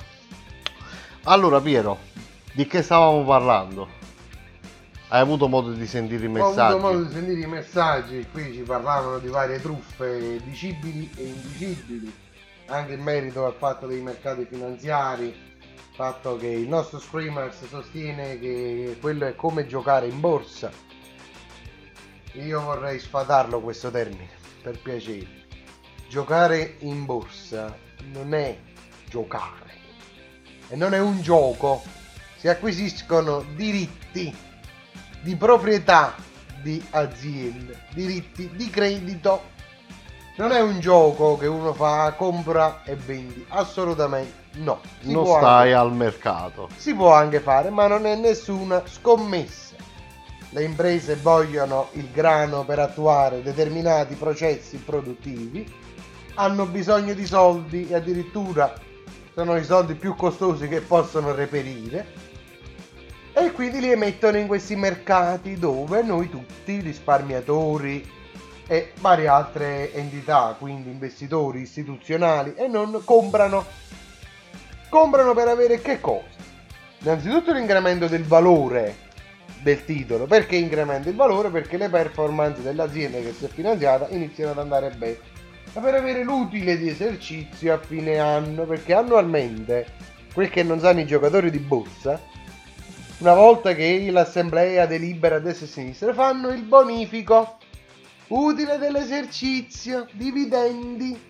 Allora 1.24 1.60
Piero, 1.60 1.98
di 2.52 2.68
che 2.68 2.80
stavamo 2.80 3.24
parlando? 3.24 3.88
Hai 5.08 5.20
avuto 5.20 5.48
modo 5.48 5.72
di 5.72 5.86
sentire 5.88 6.22
i 6.22 6.28
Ho 6.28 6.30
messaggi? 6.30 6.60
avuto 6.60 6.86
modo 6.86 7.02
di 7.02 7.12
sentire 7.12 7.40
i 7.40 7.46
messaggi, 7.48 8.28
qui 8.30 8.52
ci 8.52 8.60
parlavano 8.60 9.18
di 9.18 9.26
varie 9.26 9.60
truffe 9.60 10.40
dicibili 10.44 11.10
e 11.16 11.24
indicibili, 11.24 12.14
anche 12.66 12.92
in 12.92 13.02
merito 13.02 13.46
al 13.46 13.54
fatto 13.58 13.88
dei 13.88 14.00
mercati 14.00 14.46
finanziari, 14.48 15.24
il 15.24 15.94
fatto 15.96 16.36
che 16.36 16.46
il 16.46 16.68
nostro 16.68 17.00
Screamers 17.00 17.66
sostiene 17.66 18.38
che 18.38 18.98
quello 19.00 19.26
è 19.26 19.34
come 19.34 19.66
giocare 19.66 20.06
in 20.06 20.20
borsa. 20.20 20.70
Io 22.34 22.60
vorrei 22.60 23.00
sfatarlo 23.00 23.60
questo 23.60 23.90
termine, 23.90 24.38
per 24.62 24.78
piacere. 24.80 25.46
Giocare 26.08 26.76
in 26.80 27.04
borsa 27.04 27.76
non 28.12 28.34
è 28.34 28.58
giocare 29.08 29.70
e 30.68 30.76
non 30.76 30.94
è 30.94 30.98
un 30.98 31.20
gioco. 31.20 31.82
Si 32.36 32.48
acquisiscono 32.48 33.44
diritti 33.54 34.34
di 35.22 35.36
proprietà 35.36 36.14
di 36.62 36.82
aziende, 36.90 37.84
diritti 37.92 38.50
di 38.54 38.70
credito. 38.70 39.58
Non 40.36 40.52
è 40.52 40.60
un 40.60 40.80
gioco 40.80 41.36
che 41.36 41.46
uno 41.46 41.74
fa 41.74 42.12
compra 42.16 42.82
e 42.84 42.94
vendi, 42.96 43.44
assolutamente 43.48 44.32
no. 44.54 44.80
Si 45.00 45.12
non 45.12 45.26
stai 45.26 45.72
anche- 45.72 45.74
al 45.74 45.92
mercato. 45.92 46.68
si 46.76 46.94
può 46.94 47.12
anche 47.12 47.40
fare, 47.40 47.68
ma 47.70 47.86
non 47.86 48.06
è 48.06 48.16
nessuna 48.16 48.82
scommessa. 48.86 49.69
Le 50.52 50.64
imprese 50.64 51.14
vogliono 51.14 51.90
il 51.92 52.10
grano 52.10 52.64
per 52.64 52.80
attuare 52.80 53.42
determinati 53.42 54.16
processi 54.16 54.78
produttivi, 54.78 55.64
hanno 56.34 56.66
bisogno 56.66 57.14
di 57.14 57.24
soldi 57.24 57.88
e 57.88 57.94
addirittura 57.94 58.72
sono 59.32 59.56
i 59.56 59.64
soldi 59.64 59.94
più 59.94 60.16
costosi 60.16 60.66
che 60.66 60.80
possono 60.80 61.32
reperire 61.32 62.28
e 63.32 63.52
quindi 63.52 63.78
li 63.78 63.92
emettono 63.92 64.38
in 64.38 64.48
questi 64.48 64.74
mercati 64.74 65.54
dove 65.54 66.02
noi 66.02 66.28
tutti, 66.28 66.80
risparmiatori 66.80 68.18
e 68.66 68.92
varie 69.00 69.28
altre 69.28 69.92
entità, 69.94 70.56
quindi 70.58 70.90
investitori 70.90 71.60
istituzionali 71.60 72.54
e 72.56 72.66
non 72.66 73.02
comprano. 73.04 73.64
Comprano 74.88 75.32
per 75.34 75.46
avere 75.46 75.80
che 75.80 76.00
cosa? 76.00 76.26
Innanzitutto 76.98 77.52
l'incremento 77.52 78.08
del 78.08 78.24
valore 78.24 79.08
del 79.62 79.84
titolo. 79.84 80.26
Perché 80.26 80.56
incrementa 80.56 81.08
il 81.08 81.16
valore? 81.16 81.50
Perché 81.50 81.76
le 81.76 81.88
performance 81.88 82.62
dell'azienda 82.62 83.18
che 83.18 83.32
si 83.32 83.44
è 83.44 83.48
finanziata 83.48 84.08
iniziano 84.10 84.52
ad 84.52 84.58
andare 84.58 84.90
bene. 84.90 85.18
Ma 85.72 85.80
per 85.80 85.94
avere 85.94 86.24
l'utile 86.24 86.76
di 86.76 86.88
esercizio 86.88 87.74
a 87.74 87.78
fine 87.78 88.18
anno, 88.18 88.64
perché 88.64 88.94
annualmente, 88.94 89.86
quel 90.32 90.50
che 90.50 90.62
non 90.62 90.80
sanno 90.80 91.00
i 91.00 91.06
giocatori 91.06 91.50
di 91.50 91.58
borsa, 91.58 92.20
una 93.18 93.34
volta 93.34 93.74
che 93.74 94.08
l'assemblea 94.10 94.86
delibera 94.86 95.36
a 95.36 95.38
destra 95.40 95.66
e 95.66 95.68
sinistra, 95.68 96.14
fanno 96.14 96.48
il 96.48 96.62
bonifico 96.62 97.58
utile 98.28 98.78
dell'esercizio, 98.78 100.06
dividendi. 100.12 101.28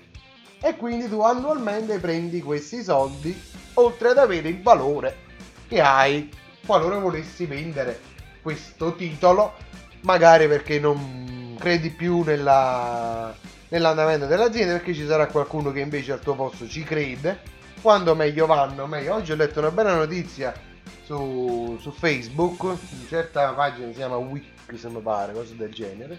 E 0.63 0.77
quindi 0.77 1.09
tu 1.09 1.21
annualmente 1.21 1.99
prendi 1.99 2.41
questi 2.41 2.83
soldi, 2.83 3.39
oltre 3.75 4.11
ad 4.11 4.19
avere 4.19 4.49
il 4.49 4.63
valore 4.63 5.29
che 5.69 5.81
hai 5.81 6.31
qualora 6.67 6.99
volessi 6.99 7.47
vendere 7.47 8.10
questo 8.43 8.95
titolo, 8.95 9.55
magari 10.03 10.49
perché 10.49 10.79
non 10.79 11.57
credi 11.59 11.91
più 11.91 12.23
nella- 12.23 13.35
nell'andamento 13.69 14.27
dell'azienda, 14.27 14.75
perché 14.75 14.95
ci 14.95 15.07
sarà 15.07 15.27
qualcuno 15.27 15.73
che 15.73 15.81
invece 15.81 16.13
al 16.13 16.21
tuo 16.21 16.35
posto 16.35 16.69
ci 16.69 16.83
crede. 16.83 17.41
Quando 17.81 18.15
meglio 18.15 18.47
vanno, 18.47 18.87
meglio. 18.87 19.15
Oggi 19.15 19.33
ho 19.33 19.37
letto 19.37 19.61
una 19.61 19.71
bella 19.71 19.95
notizia 19.95 20.53
su, 21.05 21.79
su 21.81 21.91
Facebook, 21.91 22.63
una 22.63 22.79
certa 23.09 23.53
pagina 23.53 23.89
si 23.89 23.95
chiama 23.95 24.17
Wiki, 24.17 24.77
se 24.77 24.89
mi 24.89 25.01
pare, 25.01 25.33
cose 25.33 25.57
del 25.57 25.73
genere, 25.73 26.19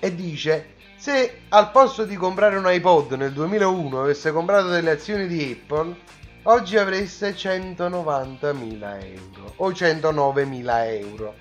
e 0.00 0.14
dice 0.14 0.74
se 1.02 1.40
al 1.48 1.72
posto 1.72 2.04
di 2.04 2.14
comprare 2.14 2.56
un 2.56 2.64
iPod 2.64 3.14
nel 3.14 3.32
2001 3.32 4.02
avesse 4.02 4.30
comprato 4.30 4.68
delle 4.68 4.90
azioni 4.90 5.26
di 5.26 5.58
Apple, 5.60 5.96
oggi 6.44 6.76
avreste 6.76 7.34
190.000 7.34 9.04
euro 9.04 9.52
o 9.56 9.70
109.000 9.70 10.98
euro. 10.98 11.34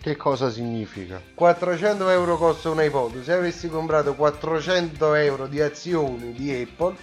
Che 0.00 0.16
cosa 0.16 0.50
significa? 0.50 1.20
400 1.34 2.08
euro 2.10 2.36
costa 2.36 2.70
un 2.70 2.80
iPod. 2.80 3.22
Se 3.22 3.32
avessi 3.32 3.68
comprato 3.68 4.14
400 4.14 5.14
euro 5.14 5.46
di 5.46 5.60
azioni 5.60 6.32
di 6.32 6.52
Apple, 6.52 6.96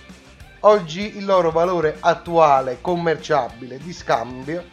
oggi 0.62 1.18
il 1.18 1.26
loro 1.26 1.52
valore 1.52 1.98
attuale 2.00 2.78
commerciabile 2.80 3.78
di 3.78 3.92
scambio 3.92 4.64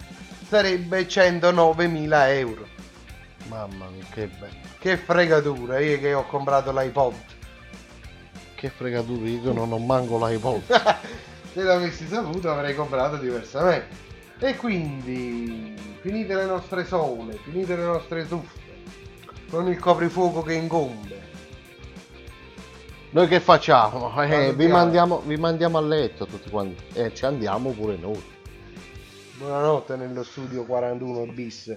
sarebbe 0.47 1.07
109.000 1.07 2.29
euro. 2.29 2.67
Mamma 3.49 3.89
mia, 3.89 4.05
che 4.11 4.29
bello. 4.29 4.69
Che 4.79 4.97
fregatura, 4.97 5.81
io 5.81 5.99
che 5.99 6.15
ho 6.15 6.25
comprato 6.27 6.71
l'iPod. 6.73 7.15
Che 8.55 8.69
fregatura, 8.69 9.29
io 9.29 9.53
non 9.53 9.73
ho 9.73 9.79
manco 9.79 10.25
l'iPod. 10.25 10.63
Se 11.53 11.63
l'avessi 11.63 12.07
saputo 12.07 12.51
avrei 12.51 12.75
comprato 12.75 13.17
diversamente. 13.17 14.09
E 14.39 14.57
quindi, 14.57 15.75
finite 16.01 16.35
le 16.35 16.47
nostre 16.47 16.85
sole, 16.85 17.39
finite 17.43 17.77
le 17.77 17.85
nostre 17.85 18.27
tuffe, 18.27 18.59
con 19.51 19.69
il 19.69 19.79
coprifuoco 19.79 20.43
che 20.43 20.55
incombe. 20.55 21.29
Noi 23.11 23.27
che 23.27 23.41
facciamo? 23.41 24.15
Eh, 24.23 24.55
vi, 24.55 24.69
mandiamo, 24.69 25.21
vi 25.21 25.37
mandiamo 25.37 25.79
a 25.79 25.83
letto 25.83 26.27
tutti 26.27 26.49
quanti. 26.49 26.83
E 26.95 27.13
ci 27.15 27.25
andiamo 27.25 27.71
pure 27.73 27.97
noi. 27.97 28.23
Buonanotte 29.37 29.97
nello 29.97 30.23
studio 30.23 30.65
41 30.65 31.33
bis 31.33 31.75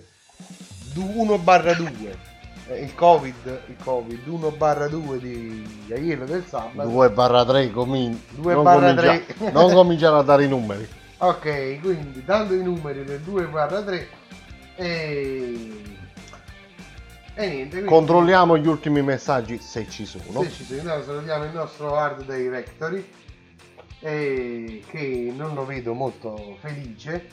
1 0.95 1.37
barra 1.39 1.73
2 1.73 2.32
il 2.69 2.95
covid 2.95 3.61
il 3.67 3.75
covid 3.83 4.25
1 4.25 4.51
barra 4.51 4.87
2 4.87 5.19
di 5.19 5.67
ieri 5.87 6.23
del 6.25 6.45
sabato 6.47 6.87
2 6.89 7.09
barra 7.09 7.43
3 7.45 7.71
comin- 7.71 8.19
2 8.31 8.53
non 8.53 8.63
barra 8.63 8.93
comincia- 8.95 9.33
3. 9.37 9.51
non 9.51 9.73
cominciare 9.73 10.17
a 10.17 10.21
dare 10.21 10.43
i 10.45 10.47
numeri. 10.47 10.87
ok 11.17 11.79
quindi 11.81 12.23
dando 12.23 12.53
i 12.53 12.63
numeri 12.63 13.03
del 13.03 13.19
2 13.19 13.45
barra 13.47 13.81
3 13.81 14.07
e 14.75 15.81
e 17.35 17.47
niente 17.47 17.69
quindi- 17.71 17.89
Controlliamo 17.89 18.57
gli 18.57 18.67
ultimi 18.67 19.01
messaggi 19.01 19.57
se 19.57 19.87
ci 19.89 20.05
sono. 20.05 20.43
Se 20.43 20.51
ci 20.51 20.63
sei, 20.65 20.83
noi 20.83 21.01
salutiamo 21.03 21.45
il 21.45 21.51
nostro 21.51 21.95
hard 21.95 22.25
directory 22.31 23.03
eh, 24.01 24.83
che 24.87 25.33
non 25.35 25.55
lo 25.55 25.65
vedo 25.65 25.93
molto 25.93 26.57
felice 26.61 27.27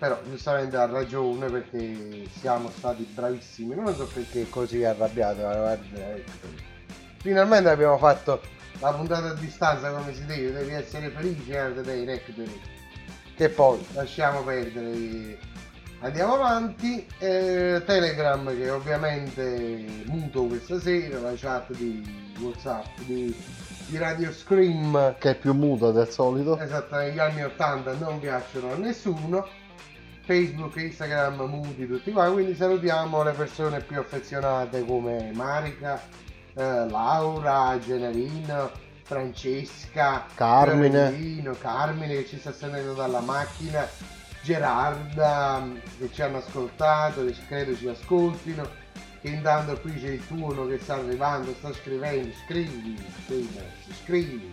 però 0.00 0.18
giustamente 0.28 0.76
ha 0.76 0.86
ragione 0.86 1.48
perché 1.48 2.26
siamo 2.40 2.70
stati 2.70 3.08
bravissimi. 3.14 3.76
Non 3.76 3.94
so 3.94 4.06
perché 4.06 4.48
così 4.48 4.82
arrabbiato 4.82 5.42
directory 5.92 6.68
finalmente 7.20 7.68
abbiamo 7.68 7.98
fatto 7.98 8.40
la 8.80 8.92
puntata 8.92 9.28
a 9.28 9.34
distanza 9.34 9.90
come 9.90 10.14
si 10.14 10.24
deve 10.24 10.52
devi 10.52 10.72
essere 10.72 11.10
felice 11.10 11.58
hard 11.58 11.82
directory 11.82 12.60
che 13.36 13.48
poi 13.48 13.84
lasciamo 13.92 14.42
perdere. 14.42 15.38
Andiamo 16.02 16.34
avanti, 16.34 17.06
eh, 17.18 17.82
Telegram 17.84 18.54
che 18.56 18.70
ovviamente 18.70 19.84
muto 20.06 20.44
questa 20.44 20.80
sera, 20.80 21.20
la 21.20 21.32
chat 21.36 21.74
di 21.74 22.32
Whatsapp 22.38 23.00
di, 23.00 23.34
di 23.86 23.98
Radio 23.98 24.32
Scream, 24.32 25.16
Che 25.18 25.30
è 25.30 25.34
più 25.36 25.52
muta 25.52 25.90
del 25.90 26.08
solito. 26.08 26.58
esatto, 26.58 26.96
negli 26.96 27.18
anni 27.18 27.44
80 27.44 27.94
non 27.94 28.18
piacciono 28.18 28.72
a 28.72 28.76
nessuno, 28.76 29.46
Facebook 30.24 30.76
Instagram 30.76 31.42
muti 31.48 31.86
tutti 31.86 32.12
qua, 32.12 32.30
quindi 32.30 32.54
salutiamo 32.54 33.22
le 33.22 33.32
persone 33.32 33.80
più 33.80 33.98
affezionate 33.98 34.84
come 34.84 35.30
Marica, 35.32 36.00
eh, 36.54 36.88
Laura, 36.88 37.78
Gennarino, 37.78 38.70
Francesca, 39.02 40.26
Carmine. 40.34 41.52
Carmine 41.58 42.14
che 42.14 42.26
ci 42.26 42.38
sta 42.38 42.52
sentendo 42.52 42.94
dalla 42.94 43.20
macchina, 43.20 43.88
Gerarda 44.42 45.66
che 45.98 46.10
ci 46.12 46.22
hanno 46.22 46.38
ascoltato, 46.38 47.24
che 47.24 47.34
credo 47.48 47.76
ci 47.76 47.88
ascoltino, 47.88 48.68
che 49.20 49.28
intanto 49.28 49.78
qui 49.80 49.94
c'è 49.94 50.10
il 50.10 50.26
tuono 50.26 50.66
che 50.66 50.78
sta 50.78 50.94
arrivando, 50.94 51.52
sta 51.54 51.72
scrivendo, 51.72 52.32
scrivi, 52.46 52.96
scrivi, 53.24 53.58
scrivi. 54.04 54.50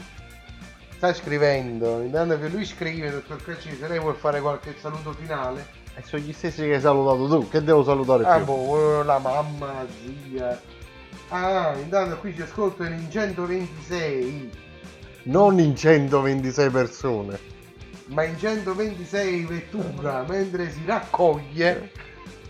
Sta 0.98 1.14
scrivendo, 1.14 2.02
intanto 2.02 2.40
che 2.40 2.48
lui 2.48 2.65
scrive, 2.65 3.11
dottor 3.11 3.44
Caccese, 3.44 3.88
lei 3.88 3.99
vuol 3.99 4.15
fare 4.15 4.41
qualche 4.41 4.76
saluto 4.80 5.14
finale? 5.14 5.68
E 5.95 6.02
sono 6.03 6.24
gli 6.24 6.34
stessi 6.34 6.64
che 6.64 6.74
hai 6.76 6.82
salutato 6.82 7.28
tu. 7.28 7.48
Che 7.49 7.61
devo 7.64 7.84
salutare 7.84 8.24
Ah 8.26 8.38
più? 8.38 8.45
boh, 8.45 9.03
la 9.03 9.19
mamma, 9.19 9.74
la 9.74 9.86
zia. 10.26 10.60
Ah, 11.30 11.76
intanto 11.78 12.18
qui 12.18 12.34
ci 12.34 12.41
ascoltano 12.41 12.95
in 12.95 13.11
126, 13.11 14.49
Non 15.24 15.60
in 15.60 15.76
126 15.76 16.69
persone. 16.72 17.40
ma 18.07 18.24
in 18.24 18.38
126 18.40 19.44
vettura 19.45 20.24
mentre 20.28 20.72
si 20.72 20.82
raccoglie, 20.86 21.91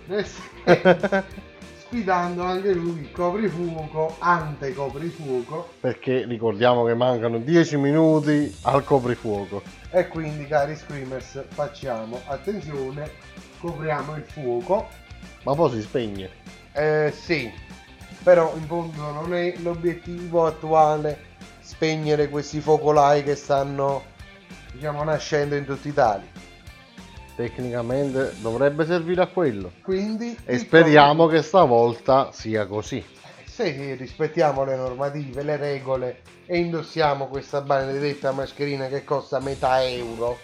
nel 0.06 0.26
senso, 0.26 1.24
sfidando 1.88 2.43
anche 2.43 2.73
lui 2.73 2.99
il 2.99 3.11
coprifuoco, 3.11 4.18
ante 4.19 4.73
coprifuoco. 4.73 5.69
Perché 5.80 6.26
ricordiamo 6.26 6.84
che 6.84 6.93
mancano 6.93 7.39
10 7.39 7.77
minuti 7.77 8.53
al 8.64 8.84
coprifuoco. 8.84 9.61
E 9.91 10.07
quindi, 10.09 10.45
cari 10.45 10.76
screamers, 10.76 11.45
facciamo 11.47 12.19
attenzione, 12.26 13.09
copriamo 13.59 14.15
il 14.18 14.23
fuoco. 14.23 14.88
Ma 15.43 15.55
poi 15.55 15.72
si 15.72 15.81
spegne. 15.81 16.30
Eh 16.73 17.14
sì, 17.18 17.49
però 18.22 18.53
in 18.57 18.65
fondo 18.65 19.11
non 19.11 19.34
è 19.34 19.55
l'obiettivo 19.59 20.45
attuale 20.45 21.35
spegnere 21.61 22.27
questi 22.27 22.59
focolai 22.59 23.23
che 23.23 23.35
stanno, 23.35 24.03
diciamo, 24.73 25.03
nascendo 25.03 25.55
in 25.55 25.64
tutta 25.65 25.88
Italia. 25.88 26.36
Tecnicamente 27.38 28.34
dovrebbe 28.41 28.84
servire 28.84 29.22
a 29.22 29.27
quello. 29.27 29.72
Quindi 29.84 30.35
E 30.43 30.55
il 30.55 30.59
speriamo 30.59 31.27
che 31.27 31.43
stavolta 31.43 32.31
sia 32.31 32.65
così. 32.65 33.05
se 33.45 33.93
rispettiamo 33.93 34.64
le 34.64 34.76
normative, 34.76 35.43
le 35.43 35.55
regole 35.55 36.22
e 36.47 36.57
indossiamo 36.57 37.27
questa 37.27 37.61
benedetta 37.61 38.31
mascherina 38.31 38.88
che 38.88 39.03
costa 39.03 39.39
metà 39.39 39.84
euro, 39.84 40.39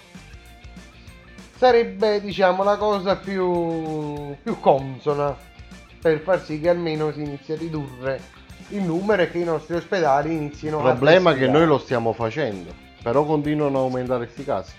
sarebbe 1.57 2.22
diciamo 2.22 2.64
la 2.64 2.78
cosa 2.78 3.15
più, 3.15 4.36
più 4.44 4.60
consona 4.60 5.36
per 5.99 6.20
far 6.20 6.44
sì 6.44 6.60
che 6.60 6.70
almeno 6.70 7.11
si 7.11 7.24
inizi 7.24 7.53
a 7.53 7.56
ridurre 7.56 8.22
il 8.70 8.84
numero 8.84 9.24
e 9.24 9.32
che 9.32 9.40
i 9.40 9.44
nostri 9.44 9.76
ospedali 9.76 10.32
inizino 10.32 10.80
Il 10.80 10.86
a 10.86 10.90
problema 10.90 11.32
è 11.32 11.38
che 11.38 11.48
noi 11.48 11.65
lo 11.65 11.80
stiamo 11.80 12.14
facendo. 12.14 12.72
Però 13.02 13.26
continuano 13.26 13.80
a 13.80 13.82
aumentare 13.82 14.26
questi 14.26 14.44
casi. 14.45 14.74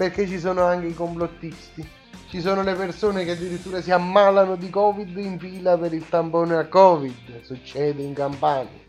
Perché 0.00 0.26
ci 0.26 0.38
sono 0.38 0.62
anche 0.62 0.86
i 0.86 0.94
complottisti. 0.94 1.86
Ci 2.30 2.40
sono 2.40 2.62
le 2.62 2.72
persone 2.72 3.22
che 3.26 3.32
addirittura 3.32 3.82
si 3.82 3.90
ammalano 3.90 4.56
di 4.56 4.70
Covid 4.70 5.14
in 5.18 5.38
fila 5.38 5.76
per 5.76 5.92
il 5.92 6.08
tampone 6.08 6.56
a 6.56 6.66
Covid. 6.68 7.42
Succede 7.42 8.02
in 8.02 8.14
Campania. 8.14 8.80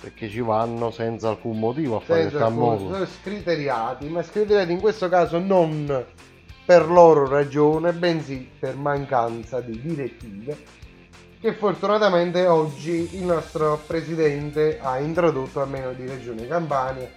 Perché 0.00 0.28
ci 0.28 0.38
vanno 0.38 0.92
senza 0.92 1.30
alcun 1.30 1.58
motivo 1.58 1.96
a 1.96 2.00
fare 2.00 2.22
il 2.22 2.30
tampone. 2.30 2.78
sono 2.78 3.06
scriteriati, 3.06 4.06
ma 4.06 4.22
scriteriati 4.22 4.70
in 4.70 4.78
questo 4.78 5.08
caso 5.08 5.40
non 5.40 6.06
per 6.64 6.88
loro 6.88 7.26
ragione, 7.26 7.92
bensì 7.92 8.48
per 8.56 8.76
mancanza 8.76 9.60
di 9.60 9.80
direttive 9.80 10.80
che 11.40 11.54
fortunatamente 11.54 12.46
oggi 12.46 13.16
il 13.16 13.24
nostro 13.24 13.80
presidente 13.84 14.78
ha 14.80 15.00
introdotto 15.00 15.60
almeno 15.60 15.92
di 15.92 16.06
Regione 16.06 16.46
Campania, 16.46 17.10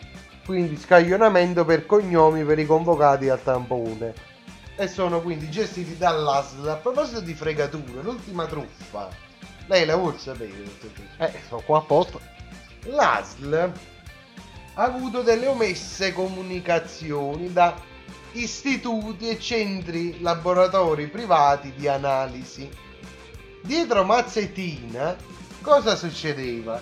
quindi 0.46 0.78
scaglionamento 0.78 1.66
per 1.66 1.86
cognomi 1.86 2.44
per 2.44 2.60
i 2.60 2.66
convocati 2.66 3.30
al 3.30 3.42
tampone 3.42 4.34
e 4.76 4.88
sono 4.88 5.22
quindi 5.22 5.50
gestiti 5.50 5.98
dall'ASL. 5.98 6.68
A 6.68 6.76
proposito 6.76 7.22
di 7.22 7.34
fregature, 7.34 8.02
l'ultima 8.02 8.46
truffa, 8.46 9.10
lei 9.68 9.86
la 9.86 9.96
vuol 9.96 10.18
sapere? 10.20 10.52
Eh, 11.18 11.34
sono 11.48 11.62
qua 11.66 11.80
apposta. 11.80 12.20
L'ASL 12.84 13.72
ha 14.76 14.84
avuto 14.84 15.22
delle 15.22 15.48
omesse 15.48 16.14
comunicazioni 16.14 17.52
da 17.52 17.74
istituti 18.34 19.30
e 19.30 19.40
centri 19.40 20.22
laboratori 20.22 21.08
privati 21.08 21.74
di 21.74 21.88
analisi. 21.88 22.70
Dietro 23.62 24.04
Mazzettina 24.04 25.16
cosa 25.62 25.96
succedeva? 25.96 26.80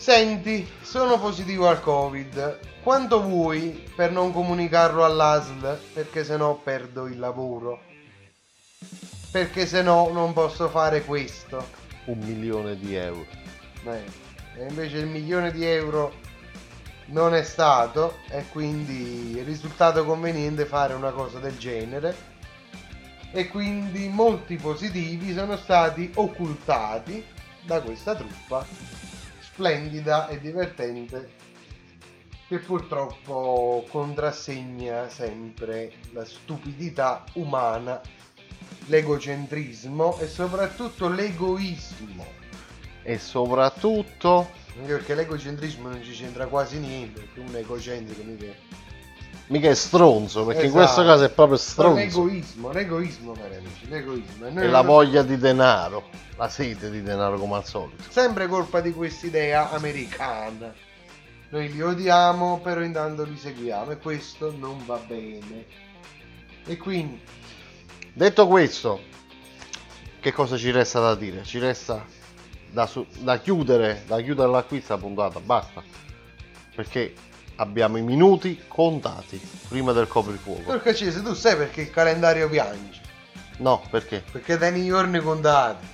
Senti, 0.00 0.66
sono 0.80 1.20
positivo 1.20 1.68
al 1.68 1.82
Covid. 1.82 2.58
Quanto 2.82 3.20
vuoi 3.20 3.86
per 3.94 4.10
non 4.10 4.32
comunicarlo 4.32 5.04
all'ASL? 5.04 5.78
Perché 5.92 6.24
sennò 6.24 6.54
perdo 6.54 7.06
il 7.06 7.18
lavoro. 7.18 7.82
Perché 9.30 9.66
sennò 9.66 10.10
non 10.10 10.32
posso 10.32 10.70
fare 10.70 11.04
questo. 11.04 11.68
Un 12.06 12.16
milione 12.20 12.78
di 12.78 12.94
euro. 12.94 13.26
Beh, 13.82 14.04
e 14.56 14.68
invece 14.70 14.96
il 14.96 15.06
milione 15.06 15.52
di 15.52 15.66
euro 15.66 16.14
non 17.08 17.34
è 17.34 17.42
stato 17.42 18.20
e 18.30 18.46
quindi 18.48 19.38
è 19.38 19.44
risultato 19.44 20.06
conveniente 20.06 20.64
fare 20.64 20.94
una 20.94 21.10
cosa 21.10 21.40
del 21.40 21.58
genere 21.58 22.16
e 23.32 23.48
quindi 23.48 24.08
molti 24.08 24.56
positivi 24.56 25.34
sono 25.34 25.58
stati 25.58 26.10
occultati 26.14 27.22
da 27.66 27.82
questa 27.82 28.14
truffa 28.14 29.09
splendida 29.60 30.28
e 30.28 30.40
divertente 30.40 31.28
che 32.48 32.58
purtroppo 32.60 33.84
contrassegna 33.90 35.10
sempre 35.10 35.92
la 36.12 36.24
stupidità 36.24 37.24
umana, 37.34 38.00
l'egocentrismo 38.86 40.18
e 40.18 40.28
soprattutto 40.28 41.08
l'egoismo. 41.08 42.26
E 43.02 43.18
soprattutto 43.18 44.50
perché 44.86 45.14
l'egocentrismo 45.14 45.90
non 45.90 46.02
ci 46.02 46.12
c'entra 46.12 46.46
quasi 46.46 46.78
niente, 46.78 47.20
perché 47.20 47.40
un 47.40 47.54
egocentrico 47.54 48.22
mica 48.22 48.54
Mica 49.50 49.68
è 49.68 49.74
stronzo, 49.74 50.44
perché 50.44 50.62
in 50.62 50.68
Esatto. 50.68 50.84
questo 50.84 51.04
caso 51.04 51.24
è 51.24 51.30
proprio 51.30 51.56
stronzo. 51.56 51.96
L'egoismo, 51.98 52.70
l'egoismo, 52.70 53.32
cari 53.32 53.56
amici, 53.56 53.88
l'egoismo. 53.88 54.46
E 54.46 54.64
E 54.64 54.68
la 54.68 54.82
voglia 54.82 55.22
di 55.22 55.36
denaro, 55.38 56.08
la 56.36 56.48
sete 56.48 56.88
di 56.88 57.02
denaro 57.02 57.36
come 57.36 57.56
al 57.56 57.66
solito. 57.66 58.04
Sempre 58.08 58.46
colpa 58.46 58.80
di 58.80 58.92
quest'idea 58.92 59.70
americana. 59.72 60.72
Noi 61.48 61.72
li 61.72 61.82
odiamo, 61.82 62.60
però 62.62 62.80
intanto 62.80 63.24
li 63.24 63.36
seguiamo 63.36 63.90
e 63.90 63.98
questo 63.98 64.54
non 64.56 64.84
va 64.86 65.00
bene. 65.04 65.64
E 66.64 66.76
quindi, 66.76 67.20
Detto 68.12 68.46
questo, 68.46 69.00
che 70.20 70.32
cosa 70.32 70.56
ci 70.56 70.70
resta 70.70 71.00
da 71.00 71.16
dire? 71.16 71.42
Ci 71.42 71.58
resta 71.58 72.04
da, 72.70 72.86
su- 72.86 73.04
da 73.18 73.38
chiudere, 73.40 74.04
da 74.06 74.20
chiudere 74.20 74.48
la 74.48 74.62
questa 74.62 74.96
puntata, 74.96 75.40
basta. 75.40 75.82
Perché 76.74 77.14
abbiamo 77.60 77.98
i 77.98 78.02
minuti 78.02 78.62
contati 78.66 79.40
prima 79.68 79.92
del 79.92 80.08
coprifuoco. 80.08 80.62
porca 80.62 80.94
Cese, 80.94 81.22
tu 81.22 81.34
sai 81.34 81.56
perché 81.56 81.82
il 81.82 81.90
calendario 81.90 82.48
piange? 82.48 83.00
No, 83.58 83.82
perché? 83.90 84.24
Perché 84.32 84.56
dai 84.56 84.80
i 84.80 84.86
giorni 84.86 85.20
contati. 85.20 85.86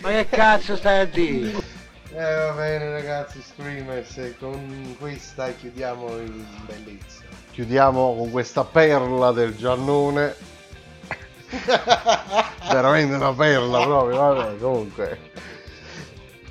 Ma 0.00 0.10
che 0.10 0.26
cazzo 0.28 0.76
stai 0.76 1.00
a 1.00 1.04
dire? 1.06 1.74
Eh 2.12 2.34
va 2.34 2.52
bene 2.52 2.90
ragazzi, 2.90 3.42
Screamers, 3.42 4.16
e 4.18 4.36
con 4.38 4.96
questa 4.98 5.50
chiudiamo 5.52 6.18
in 6.18 6.44
bellezza. 6.66 7.22
Chiudiamo 7.52 8.14
con 8.16 8.30
questa 8.30 8.64
perla 8.64 9.32
del 9.32 9.56
Giannone. 9.56 10.34
Veramente 12.70 13.14
una 13.14 13.32
perla 13.32 13.82
proprio, 13.82 14.16
vabbè, 14.16 14.58
comunque. 14.58 15.18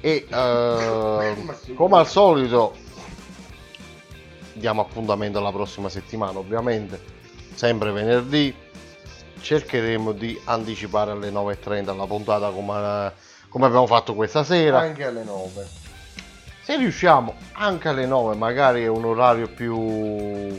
E 0.05 0.27
eh, 0.29 1.35
come 1.73 1.97
al 1.97 2.05
solito 2.05 2.75
diamo 4.53 4.81
appuntamento 4.81 5.39
alla 5.39 5.51
prossima 5.51 5.89
settimana, 5.89 6.37
ovviamente, 6.37 7.01
sempre 7.55 7.91
venerdì. 7.91 8.53
Cercheremo 9.41 10.11
di 10.11 10.39
anticipare 10.43 11.09
alle 11.09 11.31
9.30 11.31 11.97
la 11.97 12.05
puntata 12.05 12.51
come, 12.51 13.13
come 13.49 13.65
abbiamo 13.65 13.87
fatto 13.87 14.13
questa 14.13 14.43
sera. 14.43 14.77
Anche 14.77 15.05
alle 15.05 15.23
9. 15.23 15.67
Se 16.61 16.77
riusciamo 16.77 17.33
anche 17.53 17.89
alle 17.89 18.05
9, 18.05 18.35
magari 18.35 18.83
è 18.83 18.87
un 18.87 19.05
orario 19.05 19.47
più, 19.47 20.55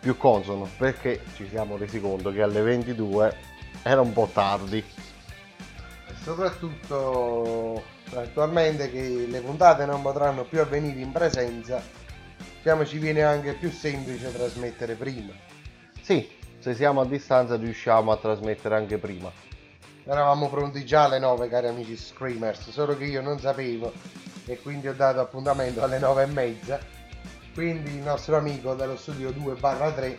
più 0.00 0.16
consono, 0.16 0.66
perché 0.78 1.20
ci 1.34 1.46
siamo 1.50 1.76
resi 1.76 2.00
conto 2.00 2.32
che 2.32 2.40
alle 2.40 2.62
22 2.62 3.36
era 3.82 4.00
un 4.00 4.14
po' 4.14 4.30
tardi. 4.32 4.82
Soprattutto 6.26 7.84
attualmente 8.12 8.90
che 8.90 9.26
le 9.28 9.40
puntate 9.42 9.86
non 9.86 10.02
potranno 10.02 10.42
più 10.42 10.60
avvenire 10.60 10.98
in 10.98 11.12
presenza, 11.12 11.80
diciamo 12.56 12.84
ci 12.84 12.98
viene 12.98 13.22
anche 13.22 13.52
più 13.52 13.70
semplice 13.70 14.32
trasmettere 14.32 14.94
prima. 14.94 15.32
Sì, 16.00 16.28
se 16.58 16.74
siamo 16.74 17.00
a 17.00 17.06
distanza 17.06 17.54
riusciamo 17.54 18.10
a 18.10 18.16
trasmettere 18.16 18.74
anche 18.74 18.98
prima. 18.98 19.30
Eravamo 20.02 20.50
pronti 20.50 20.84
già 20.84 21.04
alle 21.04 21.20
9 21.20 21.48
cari 21.48 21.68
amici 21.68 21.96
Screamers, 21.96 22.70
solo 22.70 22.96
che 22.96 23.04
io 23.04 23.22
non 23.22 23.38
sapevo 23.38 23.92
e 24.46 24.58
quindi 24.58 24.88
ho 24.88 24.94
dato 24.94 25.20
appuntamento 25.20 25.80
alle 25.80 26.00
9 26.00 26.24
e 26.24 26.26
mezza. 26.26 26.80
Quindi 27.54 27.90
il 27.94 28.02
nostro 28.02 28.36
amico 28.36 28.74
dello 28.74 28.96
studio 28.96 29.30
2-3 29.30 30.16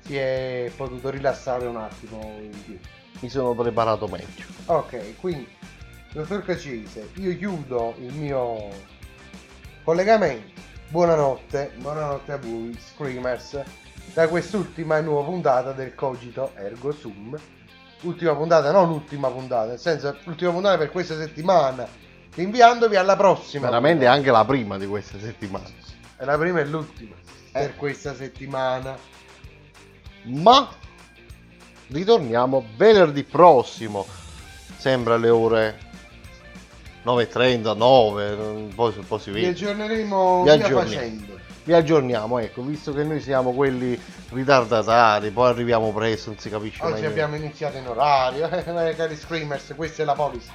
si 0.00 0.16
è 0.16 0.72
potuto 0.74 1.10
rilassare 1.10 1.66
un 1.66 1.76
attimo 1.76 2.22
in 2.40 2.58
più. 2.64 2.78
Mi 3.20 3.28
sono 3.28 3.54
preparato 3.54 4.06
meglio. 4.08 4.44
Ok, 4.66 5.18
quindi 5.20 5.48
dottor 6.12 6.44
Cacese, 6.44 7.10
io 7.14 7.36
chiudo 7.36 7.94
il 7.98 8.12
mio 8.12 8.68
collegamento. 9.84 10.60
Buonanotte, 10.88 11.72
buonanotte 11.78 12.32
a 12.32 12.36
voi, 12.38 12.76
Screamers, 12.78 13.60
da 14.14 14.28
quest'ultima 14.28 15.00
nuova 15.00 15.24
puntata 15.28 15.72
del 15.72 15.94
Cogito 15.94 16.52
Ergo 16.54 16.92
Sum. 16.92 17.36
Ultima 18.02 18.34
puntata, 18.36 18.70
non 18.70 18.88
l'ultima 18.88 19.28
puntata, 19.30 19.68
nel 19.68 19.78
senso 19.78 20.16
l'ultima 20.24 20.52
puntata 20.52 20.76
per 20.78 20.90
questa 20.90 21.16
settimana, 21.16 21.88
rinviandovi 22.34 22.94
alla 22.96 23.16
prossima. 23.16 23.66
Veramente 23.66 24.04
puntata. 24.04 24.16
anche 24.18 24.30
la 24.30 24.44
prima 24.44 24.76
di 24.78 24.86
queste 24.86 25.18
settimane. 25.18 25.74
È 26.16 26.24
la 26.24 26.36
prima 26.38 26.60
e 26.60 26.66
l'ultima 26.66 27.14
Eh. 27.52 27.60
per 27.60 27.76
questa 27.76 28.14
settimana. 28.14 28.96
Ma 30.24 30.68
ritorniamo 31.88 32.64
venerdì 32.76 33.22
prossimo, 33.24 34.06
sempre 34.76 35.14
alle 35.14 35.28
ore 35.30 35.78
9.30, 37.04 37.76
9, 37.76 38.36
poi, 38.74 38.92
poi 38.92 39.20
si 39.20 39.30
Vi 39.30 39.40
vede. 39.40 39.48
aggiorneremo 39.52 40.42
Vi 40.42 40.48
aggiorniamo. 40.50 40.80
facendo. 40.82 41.34
Vi 41.64 41.72
aggiorniamo, 41.72 42.38
ecco, 42.38 42.62
visto 42.62 42.92
che 42.92 43.02
noi 43.02 43.20
siamo 43.20 43.52
quelli 43.52 44.00
ritardatari, 44.30 45.30
poi 45.30 45.48
arriviamo 45.50 45.92
presto, 45.92 46.30
non 46.30 46.38
si 46.38 46.48
capisce 46.48 46.80
mai 46.82 46.92
Oggi 46.92 47.00
niente. 47.00 47.20
abbiamo 47.20 47.36
iniziato 47.42 47.76
in 47.76 47.88
orario, 47.88 48.48
eh, 48.50 48.94
cari 48.94 49.16
Screamers, 49.16 49.72
questa 49.74 50.02
è 50.02 50.04
la 50.06 50.14
policy. 50.14 50.48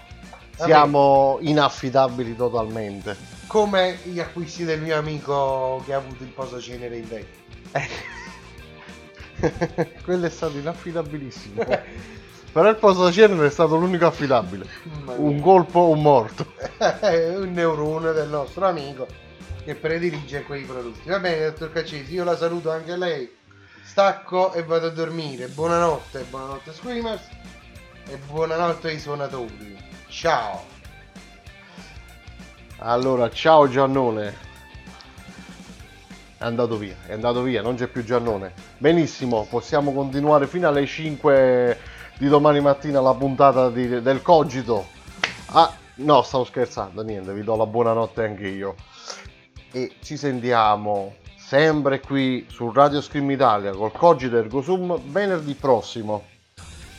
Siamo 0.55 1.37
inaffidabili 1.41 2.35
totalmente. 2.35 3.17
come 3.47 3.97
gli 4.03 4.19
acquisti 4.19 4.63
del 4.63 4.79
mio 4.79 4.95
amico 4.97 5.81
che 5.85 5.93
ha 5.93 5.97
avuto 5.97 6.23
il 6.23 6.29
posacenere 6.29 6.97
in 6.97 7.07
te. 7.09 7.25
Quello 10.03 10.25
è 10.25 10.29
stato 10.29 10.57
inaffidabilissimo. 10.57 11.65
Però 12.51 12.69
il 12.69 12.75
posacenere 12.75 13.47
è 13.47 13.49
stato 13.49 13.77
l'unico 13.77 14.05
affidabile. 14.05 14.65
Un 15.15 15.39
colpo, 15.39 15.89
un 15.89 16.01
morto. 16.01 16.53
un 17.37 17.51
neurone 17.53 18.11
del 18.11 18.27
nostro 18.27 18.67
amico 18.67 19.07
che 19.63 19.75
predilige 19.75 20.43
quei 20.43 20.63
prodotti. 20.63 21.07
Va 21.09 21.19
bene, 21.19 21.45
dottor 21.45 21.71
Caccesi, 21.71 22.13
io 22.13 22.23
la 22.23 22.35
saluto 22.35 22.71
anche 22.71 22.97
lei. 22.97 23.31
Stacco 23.83 24.53
e 24.53 24.63
vado 24.63 24.87
a 24.87 24.89
dormire. 24.89 25.47
Buonanotte, 25.47 26.25
buonanotte 26.29 26.73
Screamers 26.73 27.27
e 28.07 28.17
buonanotte 28.17 28.89
ai 28.89 28.99
suonatori. 28.99 29.77
Ciao. 30.07 30.63
Allora, 32.79 33.29
ciao 33.29 33.69
Giannone. 33.69 34.50
È 36.41 36.45
andato 36.45 36.76
via, 36.76 36.95
è 37.05 37.13
andato 37.13 37.43
via, 37.43 37.61
non 37.61 37.76
c'è 37.76 37.85
più 37.85 38.03
Giannone. 38.03 38.53
Benissimo, 38.80 39.45
possiamo 39.47 39.93
continuare 39.93 40.47
fino 40.47 40.68
alle 40.68 40.88
5 40.88 41.77
di 42.18 42.27
domani 42.27 42.59
mattina 42.59 42.99
la 42.99 43.13
puntata 43.13 43.69
di- 43.69 44.01
del 44.01 44.23
Cogito. 44.23 44.88
Ah, 45.51 45.72
no, 45.97 46.23
stavo 46.23 46.43
scherzando, 46.43 47.03
niente, 47.03 47.31
vi 47.31 47.43
do 47.43 47.55
la 47.55 47.68
buonanotte 47.68 48.23
anche 48.23 48.47
io. 48.47 48.73
E 49.72 49.91
ci 50.01 50.18
sentiamo 50.18 51.13
sempre 51.38 51.99
qui 51.99 52.47
su 52.49 52.72
Radio 52.72 53.01
Scream 53.01 53.30
Italia 53.30 53.69
col 53.73 53.91
Cogito 53.91 54.35
Ergo 54.35 54.63
Sum 54.63 54.99
venerdì 55.11 55.53
prossimo. 55.53 56.23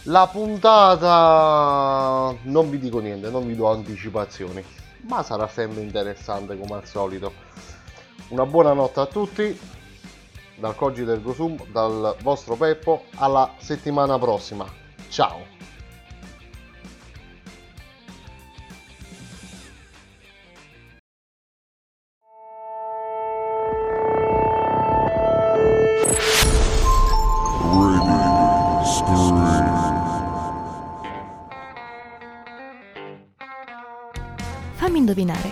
La 0.04 0.28
puntata 0.30 2.32
non 2.42 2.70
vi 2.70 2.78
dico 2.78 3.00
niente, 3.00 3.28
non 3.28 3.44
vi 3.44 3.56
do 3.56 3.68
anticipazioni, 3.68 4.62
ma 5.08 5.24
sarà 5.24 5.48
sempre 5.48 5.80
interessante 5.80 6.56
come 6.56 6.76
al 6.76 6.86
solito. 6.86 7.50
Una 8.28 8.46
buona 8.46 8.72
notte 8.72 9.00
a 9.00 9.06
tutti, 9.06 9.58
dal 10.56 10.74
Cogito 10.74 11.12
Ergo 11.12 11.34
Sum, 11.34 11.56
dal 11.70 12.16
vostro 12.22 12.56
Peppo, 12.56 13.04
alla 13.16 13.54
settimana 13.58 14.18
prossima. 14.18 14.66
Ciao! 15.08 15.60
Fammi 34.74 34.98
indovinare, 34.98 35.51